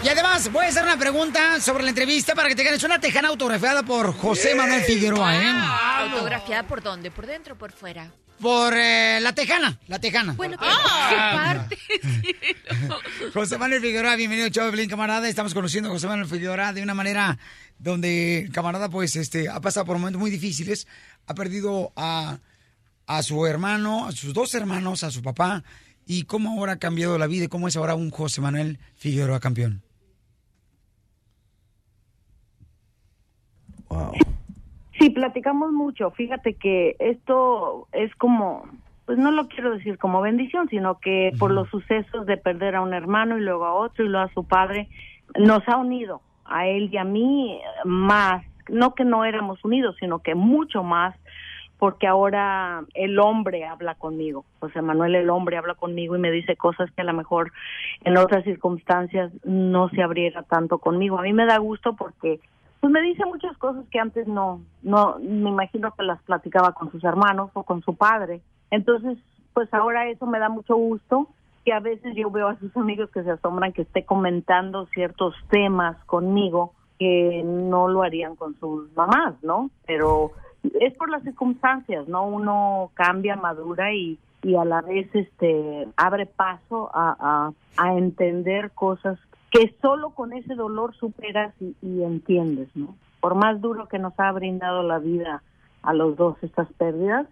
[0.03, 2.99] Y además, voy a hacer una pregunta sobre la entrevista para que te ganes una
[2.99, 6.11] tejana autografiada por José Manuel Figueroa, ¿eh?
[6.11, 7.11] ¿Autografiada por dónde?
[7.11, 8.11] ¿Por dentro o por fuera?
[8.41, 10.34] Por eh, la tejana, la tejana.
[10.34, 11.68] Bueno, pero Ah.
[11.69, 11.77] ¿qué parte?
[13.34, 15.30] José Manuel Figueroa, bienvenido de Blin, camarada.
[15.30, 17.38] Estamos conociendo a José Manuel Figueroa de una manera
[17.77, 20.88] donde el camarada, pues, este, ha pasado por momentos muy difíciles.
[21.27, 22.39] Ha perdido a,
[23.05, 25.63] a su hermano, a sus dos hermanos, a su papá.
[26.07, 29.39] Y cómo ahora ha cambiado la vida y cómo es ahora un José Manuel Figueroa
[29.39, 29.84] campeón.
[35.02, 36.11] Sí, platicamos mucho.
[36.11, 38.68] Fíjate que esto es como,
[39.07, 42.82] pues no lo quiero decir como bendición, sino que por los sucesos de perder a
[42.82, 44.90] un hermano y luego a otro y luego a su padre,
[45.40, 48.45] nos ha unido a él y a mí más.
[48.69, 51.15] No que no éramos unidos, sino que mucho más,
[51.80, 54.45] porque ahora el hombre habla conmigo.
[54.60, 57.52] José Manuel, el hombre, habla conmigo y me dice cosas que a lo mejor
[58.03, 61.18] en otras circunstancias no se abriera tanto conmigo.
[61.18, 62.40] A mí me da gusto porque
[62.82, 66.91] pues me dice muchas cosas que antes no, no, me imagino que las platicaba con
[66.91, 68.41] sus hermanos o con su padre.
[68.72, 69.20] Entonces,
[69.53, 71.28] pues ahora eso me da mucho gusto,
[71.64, 75.36] que a veces yo veo a sus amigos que se asombran que esté comentando ciertos
[75.52, 79.70] temas conmigo que no lo harían con sus mamás, ¿no?
[79.86, 80.32] Pero
[80.80, 82.26] es por las circunstancias, ¿no?
[82.26, 87.16] Uno cambia, madura y, y a la vez este abre paso a,
[87.78, 89.20] a, a entender cosas
[89.52, 92.95] que solo con ese dolor superas y, entiendes, ¿no?
[93.19, 95.44] Por más duro que nos ha brindado la vida
[95.84, 97.28] a los dos estas pérdidas,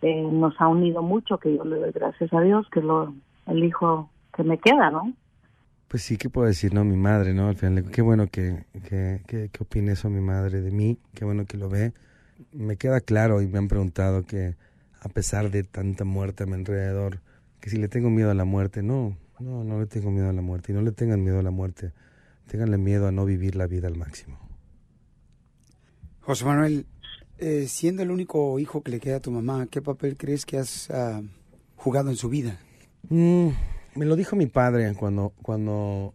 [0.00, 3.14] eh, nos ha unido mucho, que yo le doy gracias a Dios, que lo
[3.46, 5.12] el hijo que me queda, ¿no?
[5.88, 6.72] Pues sí, ¿qué puedo decir?
[6.72, 7.48] No, mi madre, ¿no?
[7.48, 11.24] Al final, qué bueno que, que, que, que opine eso mi madre de mí, qué
[11.24, 11.92] bueno que lo ve.
[12.52, 14.56] Me queda claro y me han preguntado que
[15.00, 17.20] a pesar de tanta muerte a mi alrededor,
[17.60, 20.32] que si le tengo miedo a la muerte, no, no, no le tengo miedo a
[20.32, 21.92] la muerte y no le tengan miedo a la muerte,
[22.46, 24.38] tenganle miedo a no vivir la vida al máximo.
[26.20, 26.86] José Manuel,
[27.38, 30.58] eh, siendo el único hijo que le queda a tu mamá, ¿qué papel crees que
[30.58, 31.20] has ah,
[31.76, 32.58] jugado en su vida?
[33.10, 33.48] Mm,
[33.96, 36.14] me lo dijo mi padre cuando, cuando,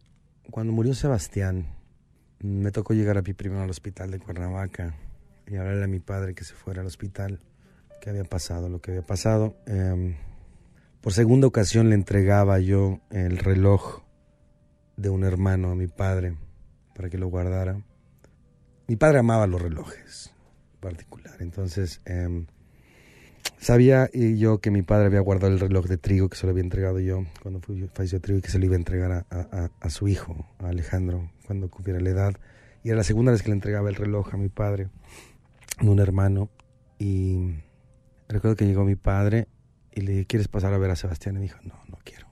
[0.49, 1.67] cuando murió Sebastián.
[2.41, 4.95] Me tocó llegar a mi primero al hospital de Cuernavaca
[5.45, 7.41] y hablarle a mi padre que se fuera al hospital,
[8.01, 9.55] que había pasado, lo que había pasado.
[9.65, 10.15] Em,
[11.01, 14.01] por segunda ocasión le entregaba yo el reloj
[14.97, 16.35] de un hermano a mi padre
[16.95, 17.81] para que lo guardara.
[18.87, 20.33] Mi padre amaba los relojes
[20.73, 22.47] en particular, entonces em,
[23.57, 26.63] sabía yo que mi padre había guardado el reloj de trigo que se lo había
[26.63, 29.69] entregado yo cuando fui, falleció trigo y que se lo iba a entregar a, a-
[29.79, 32.33] a su hijo, a Alejandro, cuando cumpliera la edad.
[32.83, 34.87] Y era la segunda vez que le entregaba el reloj a mi padre,
[35.81, 36.49] de un hermano.
[36.97, 37.55] Y
[38.29, 39.47] recuerdo que llegó mi padre
[39.99, 41.35] y le dije, ¿quieres pasar a ver a Sebastián?
[41.35, 42.27] Y me dijo, no, no quiero,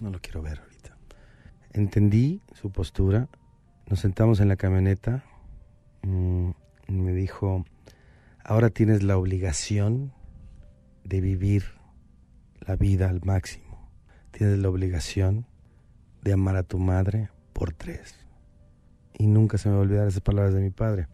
[0.00, 0.96] no lo quiero ver ahorita.
[1.72, 3.28] Entendí su postura,
[3.86, 5.24] nos sentamos en la camioneta
[6.02, 6.50] mm,
[6.88, 7.64] y me dijo,
[8.42, 10.12] ahora tienes la obligación
[11.04, 11.64] de vivir
[12.60, 13.90] la vida al máximo.
[14.30, 15.46] Tienes la obligación
[16.22, 18.14] de amar a tu madre por tres.
[19.18, 21.08] Y nunca se me va a olvidar esas palabras de mi padre.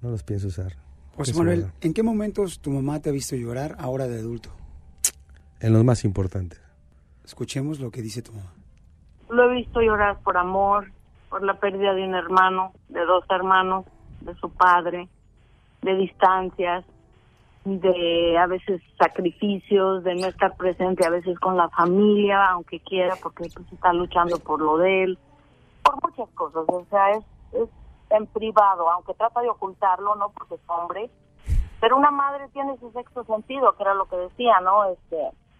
[0.00, 0.76] No los pienso usar.
[1.16, 1.72] José Manuel.
[1.80, 4.50] ¿en qué momentos tu mamá te ha visto llorar ahora de adulto?
[5.60, 6.60] En los más importantes.
[7.24, 8.52] Escuchemos lo que dice tu mamá.
[9.28, 10.92] Lo he visto llorar por amor,
[11.28, 13.84] por la pérdida de un hermano, de dos hermanos,
[14.20, 15.08] de su padre,
[15.82, 16.84] de distancias,
[17.64, 23.16] de a veces sacrificios, de no estar presente a veces con la familia, aunque quiera,
[23.20, 25.18] porque pues está luchando por lo de él,
[25.82, 26.64] por muchas cosas.
[26.68, 27.68] O sea, es, es
[28.10, 30.30] en privado, aunque trata de ocultarlo, ¿no?
[30.30, 31.10] Porque es hombre.
[31.80, 34.84] Pero una madre tiene ese sexto sentido, que era lo que decía, ¿no?
[34.86, 35.16] Este,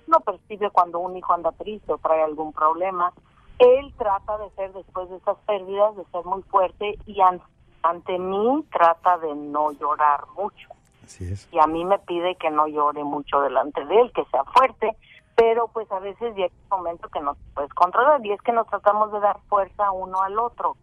[0.09, 3.13] no percibe cuando un hijo anda triste o trae algún problema.
[3.59, 7.41] Él trata de ser, después de esas pérdidas, de ser muy fuerte y an-
[7.83, 10.69] ante mí trata de no llorar mucho.
[11.05, 11.49] Así es.
[11.53, 14.97] Y a mí me pide que no llore mucho delante de él, que sea fuerte,
[15.37, 18.53] pero pues a veces llega un momento que no te puedes controlar y es que
[18.53, 20.77] nos tratamos de dar fuerza uno al otro.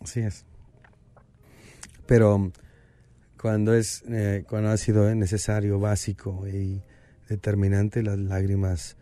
[0.00, 0.46] Así es.
[2.06, 2.38] Pero
[3.40, 6.82] cuando es eh, cuando ha sido necesario, básico y
[7.34, 8.96] determinante, las lágrimas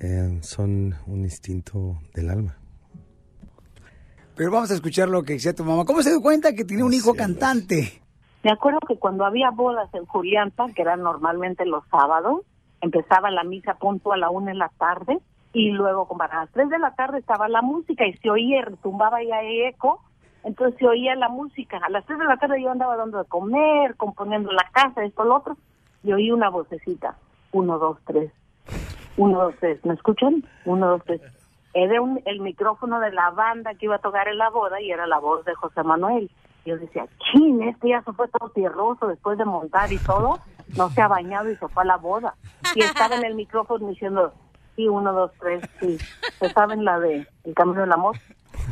[0.00, 2.56] eh, son un instinto del alma.
[4.36, 5.84] Pero vamos a escuchar lo que decía tu mamá.
[5.84, 8.00] ¿Cómo se dio cuenta que tiene un hijo cantante?
[8.44, 12.42] Me acuerdo que cuando había bodas en Julianta, que eran normalmente los sábados,
[12.80, 15.18] empezaba la misa punto a la una de la tarde
[15.52, 18.62] y luego como a las tres de la tarde estaba la música y se oía,
[18.62, 20.02] retumbaba y hay eco,
[20.44, 21.78] entonces se oía la música.
[21.78, 25.24] A las tres de la tarde yo andaba dando de comer, componiendo la casa, esto,
[25.24, 25.56] lo otro,
[26.04, 27.16] y oí una vocecita,
[27.52, 28.32] uno, dos, tres,
[29.16, 30.44] uno, dos, tres, ¿me escuchan?
[30.64, 31.20] Uno, dos, tres.
[31.74, 34.90] Era un- el micrófono de la banda que iba a tocar en la boda y
[34.90, 36.30] era la voz de José Manuel.
[36.64, 40.38] Yo decía, chin, este ya se fue todo tierroso después de montar y todo,
[40.76, 42.34] no se ha bañado y se fue a la boda.
[42.74, 44.32] Y estaba en el micrófono diciendo,
[44.76, 45.98] sí, uno, dos, tres, sí.
[46.38, 48.16] ¿Se saben la de El Camino del Amor?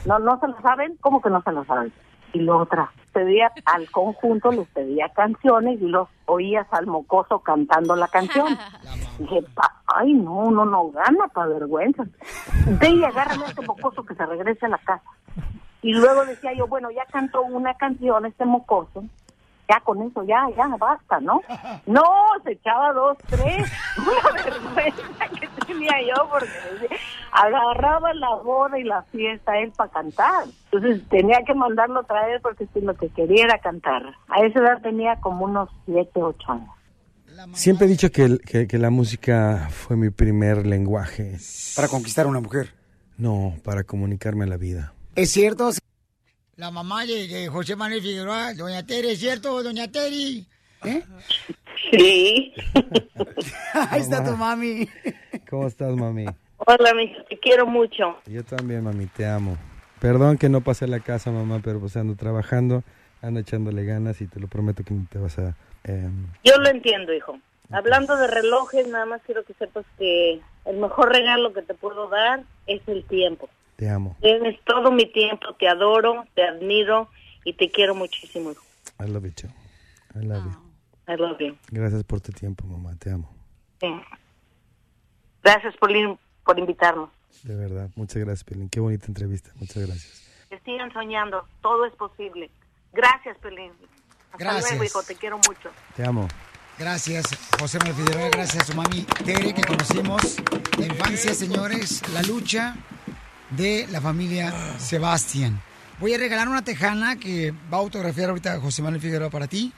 [0.05, 1.93] No, no se lo saben, ¿cómo que no se lo saben?
[2.33, 7.97] Y la otra, pedía al conjunto, les pedía canciones y los oías al mocoso cantando
[7.97, 8.59] la canción.
[9.19, 12.05] Dije, pa- ay, no, no, no, gana para vergüenza.
[12.79, 15.09] Ve y agárrame a este mocoso que se regrese a la casa.
[15.81, 19.05] Y luego decía yo, bueno, ya cantó una canción este mocoso,
[19.69, 21.41] ya con eso, ya, ya, basta, ¿no?
[21.87, 22.03] No,
[22.45, 26.49] se echaba dos, tres, una vergüenza que tenía yo porque
[27.33, 30.45] agarraba la boda y la fiesta él para cantar.
[30.71, 34.03] Entonces tenía que mandarlo a traer porque si lo que quería era cantar.
[34.29, 36.71] A esa edad tenía como unos siete, ocho años.
[37.53, 41.37] Siempre he dicho que, el- que, que la música fue mi primer lenguaje.
[41.75, 42.75] Para conquistar a una mujer.
[43.19, 44.95] No, para comunicarme a la vida.
[45.15, 45.71] ¿Es cierto?
[46.57, 50.47] La mamá de, de José Manuel Figueroa, doña Tere, ¿es cierto, doña Teri?
[50.85, 51.03] ¿Eh?
[51.91, 52.55] Sí.
[53.91, 54.89] Ahí está tu mami.
[55.51, 56.25] ¿Cómo estás, mami?
[56.57, 58.17] Hola, mi te quiero mucho.
[58.25, 59.59] Yo también, mami, te amo.
[60.01, 62.83] Perdón que no pasé a la casa, mamá, pero pues ando trabajando,
[63.21, 65.55] ando echándole ganas y te lo prometo que no te vas a...
[65.85, 67.39] em, Yo lo entiendo, hijo.
[67.71, 72.09] Hablando de relojes, nada más quiero que sepas que el mejor regalo que te puedo
[72.09, 73.51] dar es el tiempo.
[73.77, 74.17] Te amo.
[74.21, 77.09] Tienes todo mi tiempo, te adoro, te admiro
[77.45, 78.53] y te quiero muchísimo.
[79.01, 79.49] I love you too.
[80.19, 81.13] I love you.
[81.13, 81.57] I love you.
[81.71, 82.95] Gracias por tu tiempo, mamá.
[82.99, 83.33] Te amo.
[83.81, 83.89] Sí.
[85.43, 87.11] Gracias por, in- por invitarnos.
[87.43, 87.91] De verdad.
[87.95, 88.69] Muchas gracias, Pelín.
[88.69, 89.51] Qué bonita entrevista.
[89.57, 90.23] Muchas gracias.
[90.49, 91.47] Que sigan soñando.
[91.61, 92.51] Todo es posible.
[92.93, 93.73] Gracias, Pelín.
[94.33, 94.71] Hasta Gracias.
[94.71, 95.03] luego, hijo.
[95.03, 95.71] Te quiero mucho.
[95.95, 96.27] Te amo.
[96.79, 97.25] Gracias,
[97.59, 98.29] José Manuel Figueroa.
[98.31, 100.37] Gracias a su mami Tere, que conocimos
[100.79, 102.03] la infancia, señores.
[102.13, 102.77] La lucha
[103.51, 105.61] de la familia Sebastián.
[105.99, 109.73] Voy a regalar una tejana que va a autografiar ahorita José Manuel Figueroa para ti.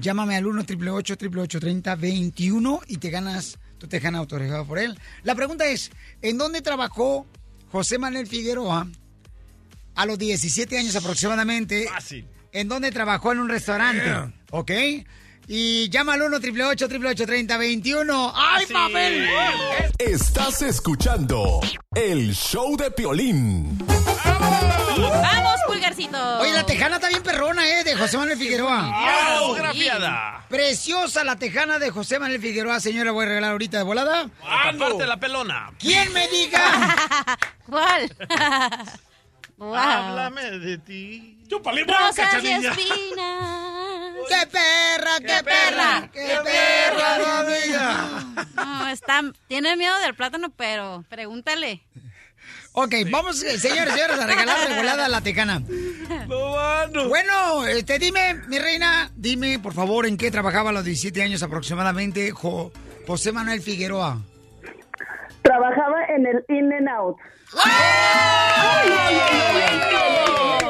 [0.00, 4.98] Llámame al 1 888 30 21 y te ganas tu tejana autografiada por él.
[5.22, 7.26] La pregunta es, ¿en dónde trabajó
[7.70, 8.88] José Manuel Figueroa
[9.94, 11.86] a los 17 años aproximadamente?
[11.88, 12.26] Fácil.
[12.52, 14.04] ¿En dónde trabajó en un restaurante?
[14.04, 14.32] Yeah.
[14.50, 14.70] ¿Ok?
[15.46, 19.28] Y llama al 1 888 30 21 ¡Ay, papel!
[19.98, 21.60] Estás escuchando
[21.94, 23.78] el show de Piolín.
[23.86, 26.38] ¡Vamos, pulgarcito!
[26.38, 27.84] Oye, la tejana está bien perrona, ¿eh?
[27.84, 28.80] De José Manuel Figueroa.
[28.82, 30.46] Ah, autografiada.
[30.48, 33.12] Preciosa la tejana de José Manuel Figueroa, señora.
[33.12, 34.30] Voy a regalar ahorita de volada.
[34.42, 35.72] Aparte la pelona.
[35.78, 36.96] ¿Quién me diga?
[37.66, 38.10] ¿Cuál?
[39.56, 39.72] Wow.
[39.76, 41.38] Háblame de ti.
[41.48, 42.70] Chúpale, Rosas y cachanilla.
[42.72, 43.83] espinas.
[44.28, 46.08] ¡Qué perra, qué, perra!
[46.12, 48.46] ¡Qué perra, amiga!
[48.56, 51.82] No, está, tiene miedo del plátano, pero pregúntale.
[52.76, 55.62] Ok, vamos, eh, señores, señores, a regalar volada la tejana.
[57.08, 61.42] Bueno, este, dime, mi reina, dime, por favor, ¿en qué trabajaba a los 17 años
[61.42, 62.72] aproximadamente Jo-
[63.06, 64.18] José Manuel Figueroa?
[65.42, 67.16] Trabajaba en el In and Out.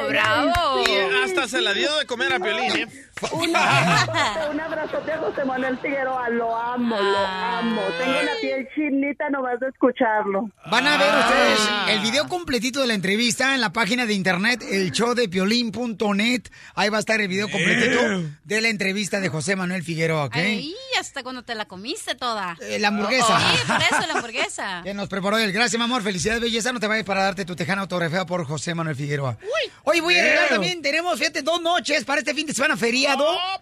[0.08, 0.84] ¡Bravo!
[0.86, 2.88] Y hasta se la dio de comer a Piolín, ¿eh?
[3.32, 6.28] Un abrazote, un abrazote a José Manuel Figueroa.
[6.30, 7.82] Lo amo, lo amo.
[7.98, 10.50] Tengo la piel chinita nomás de escucharlo.
[10.70, 14.62] Van a ver ustedes el video completito de la entrevista en la página de internet,
[14.70, 16.42] el show de piolín.net.
[16.74, 18.00] Ahí va a estar el video completito
[18.44, 20.36] de la entrevista de José Manuel Figueroa, ¿ok?
[20.36, 22.56] Ahí hasta cuando te la comiste toda.
[22.60, 23.38] Eh, la hamburguesa.
[23.38, 24.80] Sí, por eso, la hamburguesa.
[24.84, 25.52] Que nos preparó él.
[25.52, 26.02] Gracias, mi amor.
[26.02, 26.72] Felicidades, belleza.
[26.72, 29.38] No te vayas para darte tu tejana autografiada por José Manuel Figueroa.
[29.84, 30.82] Hoy voy a arreglar también.
[30.82, 32.76] Tenemos, fíjate, dos noches para este fin de semana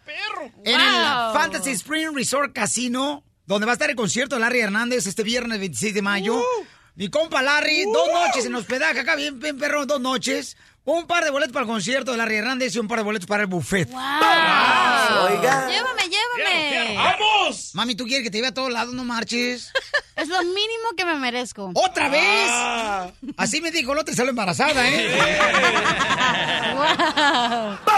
[0.05, 0.53] feriado.
[0.65, 1.33] En el.
[1.33, 5.59] Fantasy Spring Resort Casino, donde va a estar el concierto de Larry Hernández este viernes
[5.59, 6.43] 26 de mayo.
[6.95, 10.57] Mi compa Larry, dos noches en hospedaje acá, bien, bien perro, dos noches.
[10.85, 13.27] Un par de boletos para el concierto de Larry Hernández y un par de boletos
[13.27, 13.89] para el buffet.
[13.89, 15.69] Oiga.
[15.69, 16.97] Llévame, llévame.
[16.97, 17.71] ¡Vamos!
[17.75, 18.93] Mami, ¿tú quieres que te lleve a todos lados?
[18.93, 19.73] No marches.
[20.17, 21.71] Es lo mínimo que me merezco.
[21.75, 22.51] ¿Otra vez?
[23.37, 25.11] Así me dijo, no te salió embarazada, ¿eh?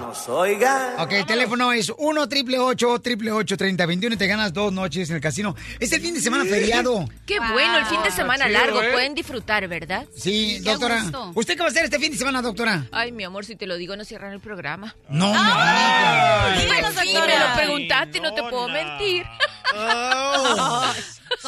[0.00, 0.96] nos oiga.
[0.98, 4.72] Ok, el teléfono es 1 triple 8 triple 8 30 21 y te ganas dos
[4.72, 5.56] noches en el casino.
[5.80, 7.08] Es el fin de semana feriado.
[7.26, 8.82] Qué bueno, el fin de semana chido, largo.
[8.82, 8.92] ¿eh?
[8.92, 10.06] Pueden disfrutar, ¿verdad?
[10.16, 11.04] Sí, doctora.
[11.34, 12.86] ¿Usted qué va a hacer este fin de semana, doctora?
[12.92, 14.94] Ay, mi amor, si te lo digo, no cierran el programa.
[15.08, 19.24] No, mi Pues sí, me lo preguntaste, no te puedo mentir.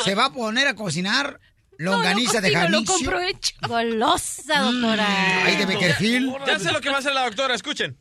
[0.04, 1.38] Se va a poner a cocinar
[1.78, 3.54] longaniza de cocino, lo compro hecho.
[3.68, 5.44] Golosa, doctora.
[5.44, 6.34] Ahí de Beckerfield.
[6.46, 7.98] Ya sé lo que va a hacer la doctora, escuchen.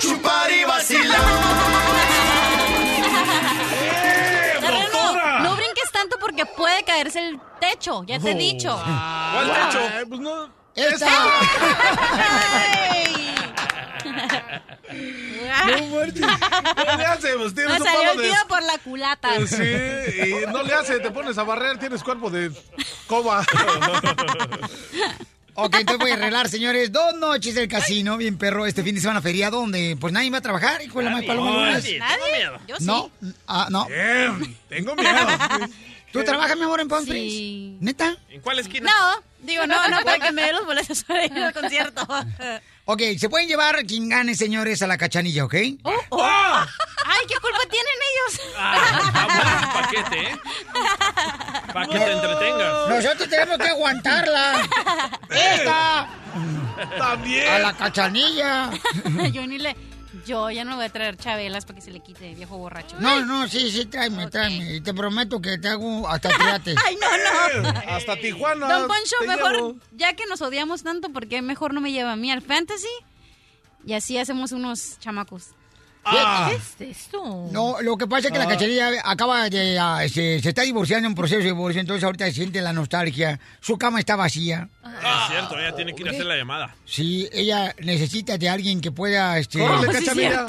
[0.00, 1.20] Chupar y vacilar.
[4.60, 8.74] Terreno, no brinques tanto porque puede caerse el techo, ya te he dicho.
[8.82, 9.54] ¿Cuál Wow.
[9.70, 9.80] techo?
[10.08, 10.48] pues no.
[10.74, 11.06] ¡Esta!
[14.04, 16.20] No marches.
[16.20, 18.28] No le hace, pues tienes Me un salió palo el de...
[18.28, 19.30] tío por la culata.
[19.46, 22.50] Sí, y no le hace, te pones a barrer, tienes cuerpo de
[23.06, 23.44] coba.
[25.56, 29.00] Ok, entonces voy a arreglar, señores, dos noches del casino, bien perro, este fin de
[29.00, 31.50] semana feriado, donde pues nadie va a trabajar, hijo de la madre paloma.
[31.68, 31.84] lunes.
[31.84, 32.58] Nadie, tengo miedo.
[32.66, 32.84] Yo sí.
[32.84, 33.10] No,
[33.46, 33.86] ah, no.
[33.86, 35.14] Bien, tengo miedo.
[36.12, 37.32] ¿Tú trabajas, mi amor, en Palm Springs?
[37.32, 37.76] Sí.
[37.80, 38.16] ¿Neta?
[38.30, 38.90] ¿En cuál esquina?
[38.90, 42.04] No, digo, no, no, para que me dé los boletos para ir al concierto.
[42.86, 45.54] Ok, se pueden llevar quien gane, señores, a la cachanilla, ¿ok?
[45.84, 46.64] Oh, oh.
[47.06, 48.40] Ay, ¿qué culpa tienen ellos?
[48.58, 50.38] Ah, bueno paquete, ¿eh?
[51.72, 52.88] Para que te entretengas.
[52.88, 54.68] Nosotros tenemos que aguantarla.
[55.30, 56.08] ¡Esta!
[56.98, 57.48] También.
[57.48, 58.70] A la cachanilla.
[59.32, 59.76] yo ni le...
[60.26, 62.96] Yo ya no voy a traer chabelas para que se le quite, viejo borracho.
[62.98, 64.76] No, no, sí, sí, tráeme, tráeme.
[64.76, 66.76] Y te prometo que te hago hasta triates.
[66.86, 67.68] Ay, no, no.
[67.88, 68.66] Hasta Tijuana.
[68.66, 69.76] Don Poncho, mejor, llevo.
[69.92, 72.88] ya que nos odiamos tanto, ¿por qué mejor no me lleva a mí al fantasy?
[73.86, 75.48] Y así hacemos unos chamacos.
[76.06, 76.50] Ah.
[76.50, 76.56] ¿Qué
[76.86, 77.48] es esto?
[77.50, 78.48] No, lo que pasa es que la Ah.
[78.48, 79.78] cachanilla acaba de...
[79.78, 83.40] ah, se, se está divorciando en proceso de divorcio, entonces ahorita siente la nostalgia.
[83.60, 84.68] Su cama está vacía.
[84.84, 86.74] Es cierto, ella tiene que ir a hacer la llamada.
[86.84, 89.98] Sí, ella necesita de alguien que pueda este, Córrele,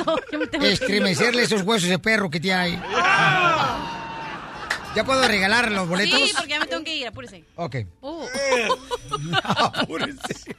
[0.06, 2.82] Oh, sí, estremecerle esos huesos de perro que tiene ahí.
[4.95, 6.18] ¿Ya puedo regalar los boletos?
[6.19, 7.44] Sí, porque ya me tengo que ir, apúrese.
[7.56, 7.76] Ok.
[8.02, 8.23] Uh.
[9.44, 10.56] Apúrense.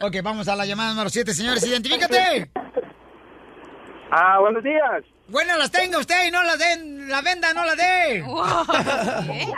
[0.00, 1.64] ok, vamos a la llamada número 7, señores.
[1.64, 2.50] ¡Identifícate!
[4.10, 5.02] Ah, buenos días.
[5.28, 8.24] Buenas las tenga usted y no las den, la venda no la dé.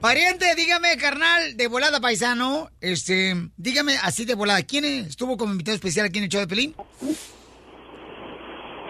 [0.00, 5.74] Pariente, dígame, carnal, de volada paisano, este, dígame así de volada, ¿quién estuvo como invitado
[5.74, 6.76] especial aquí en el show de Pelín?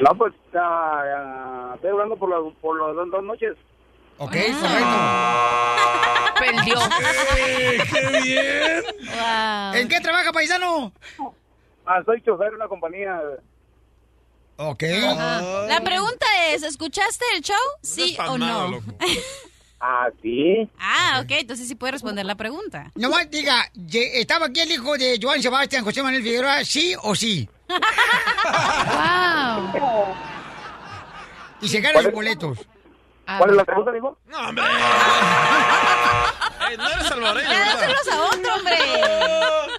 [0.01, 3.55] No, pues ah, estoy hablando por, las por las dos, dos noches.
[4.19, 6.35] Ok, Ah.
[6.37, 6.75] correcto.
[6.75, 6.79] Perdió.
[7.93, 8.83] ¡Qué bien!
[9.75, 10.93] ¿En qué trabaja, paisano?
[11.87, 13.21] Ah, soy chofer de una compañía.
[14.61, 14.83] Ok.
[14.83, 17.57] La pregunta es, ¿escuchaste el show?
[17.83, 18.81] ¿Sí o no?
[19.81, 20.69] Ah, sí.
[20.81, 22.91] Ah, ok, entonces sí puede responder la pregunta.
[22.97, 27.15] No más diga, ¿estaba aquí el hijo de Joan Sebastián, José Manuel Figueroa, sí o
[27.15, 27.49] sí?
[27.69, 27.79] wow.
[31.61, 32.59] Y se ganan los boletos.
[33.39, 34.19] ¿Cuál es la pregunta, digo?
[34.27, 34.65] No, hombre.
[36.77, 38.77] No eres salvadoreño, Dáselos a otro, hombre.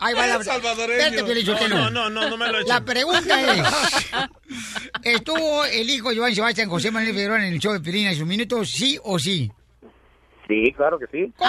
[0.01, 1.69] Ahí va la salvadoreño.
[1.69, 2.69] No, no, no, no me lo echen.
[2.69, 3.67] La pregunta es,
[5.03, 8.15] ¿estuvo el hijo de Joan Sebastián, José Manuel Figueroa, en el show de Pelín en
[8.15, 9.51] sus minutos, sí o sí?
[10.47, 11.31] Sí, claro que sí.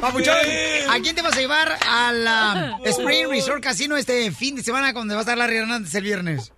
[0.00, 0.36] Papuchón,
[0.88, 2.26] ¿a quién te vas a llevar al
[2.84, 6.52] Spring Resort Casino este fin de semana cuando va a estar Larry Hernández el viernes?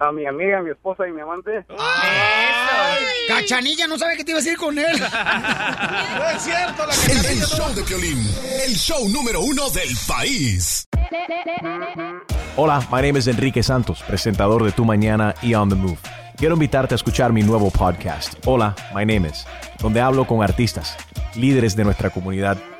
[0.00, 1.66] A mi amiga, mi esposa y mi amante.
[3.28, 4.86] Cachanilla no sabe que te ibas a ir con él.
[6.16, 8.18] No es cierto, la El, show de Piolín,
[8.66, 10.88] el show número uno del país.
[12.56, 15.98] Hola, my name is Enrique Santos, presentador de Tu Mañana y On the Move.
[16.36, 19.46] Quiero invitarte a escuchar mi nuevo podcast, Hola, my name is,
[19.80, 20.96] donde hablo con artistas,
[21.34, 22.58] líderes de nuestra comunidad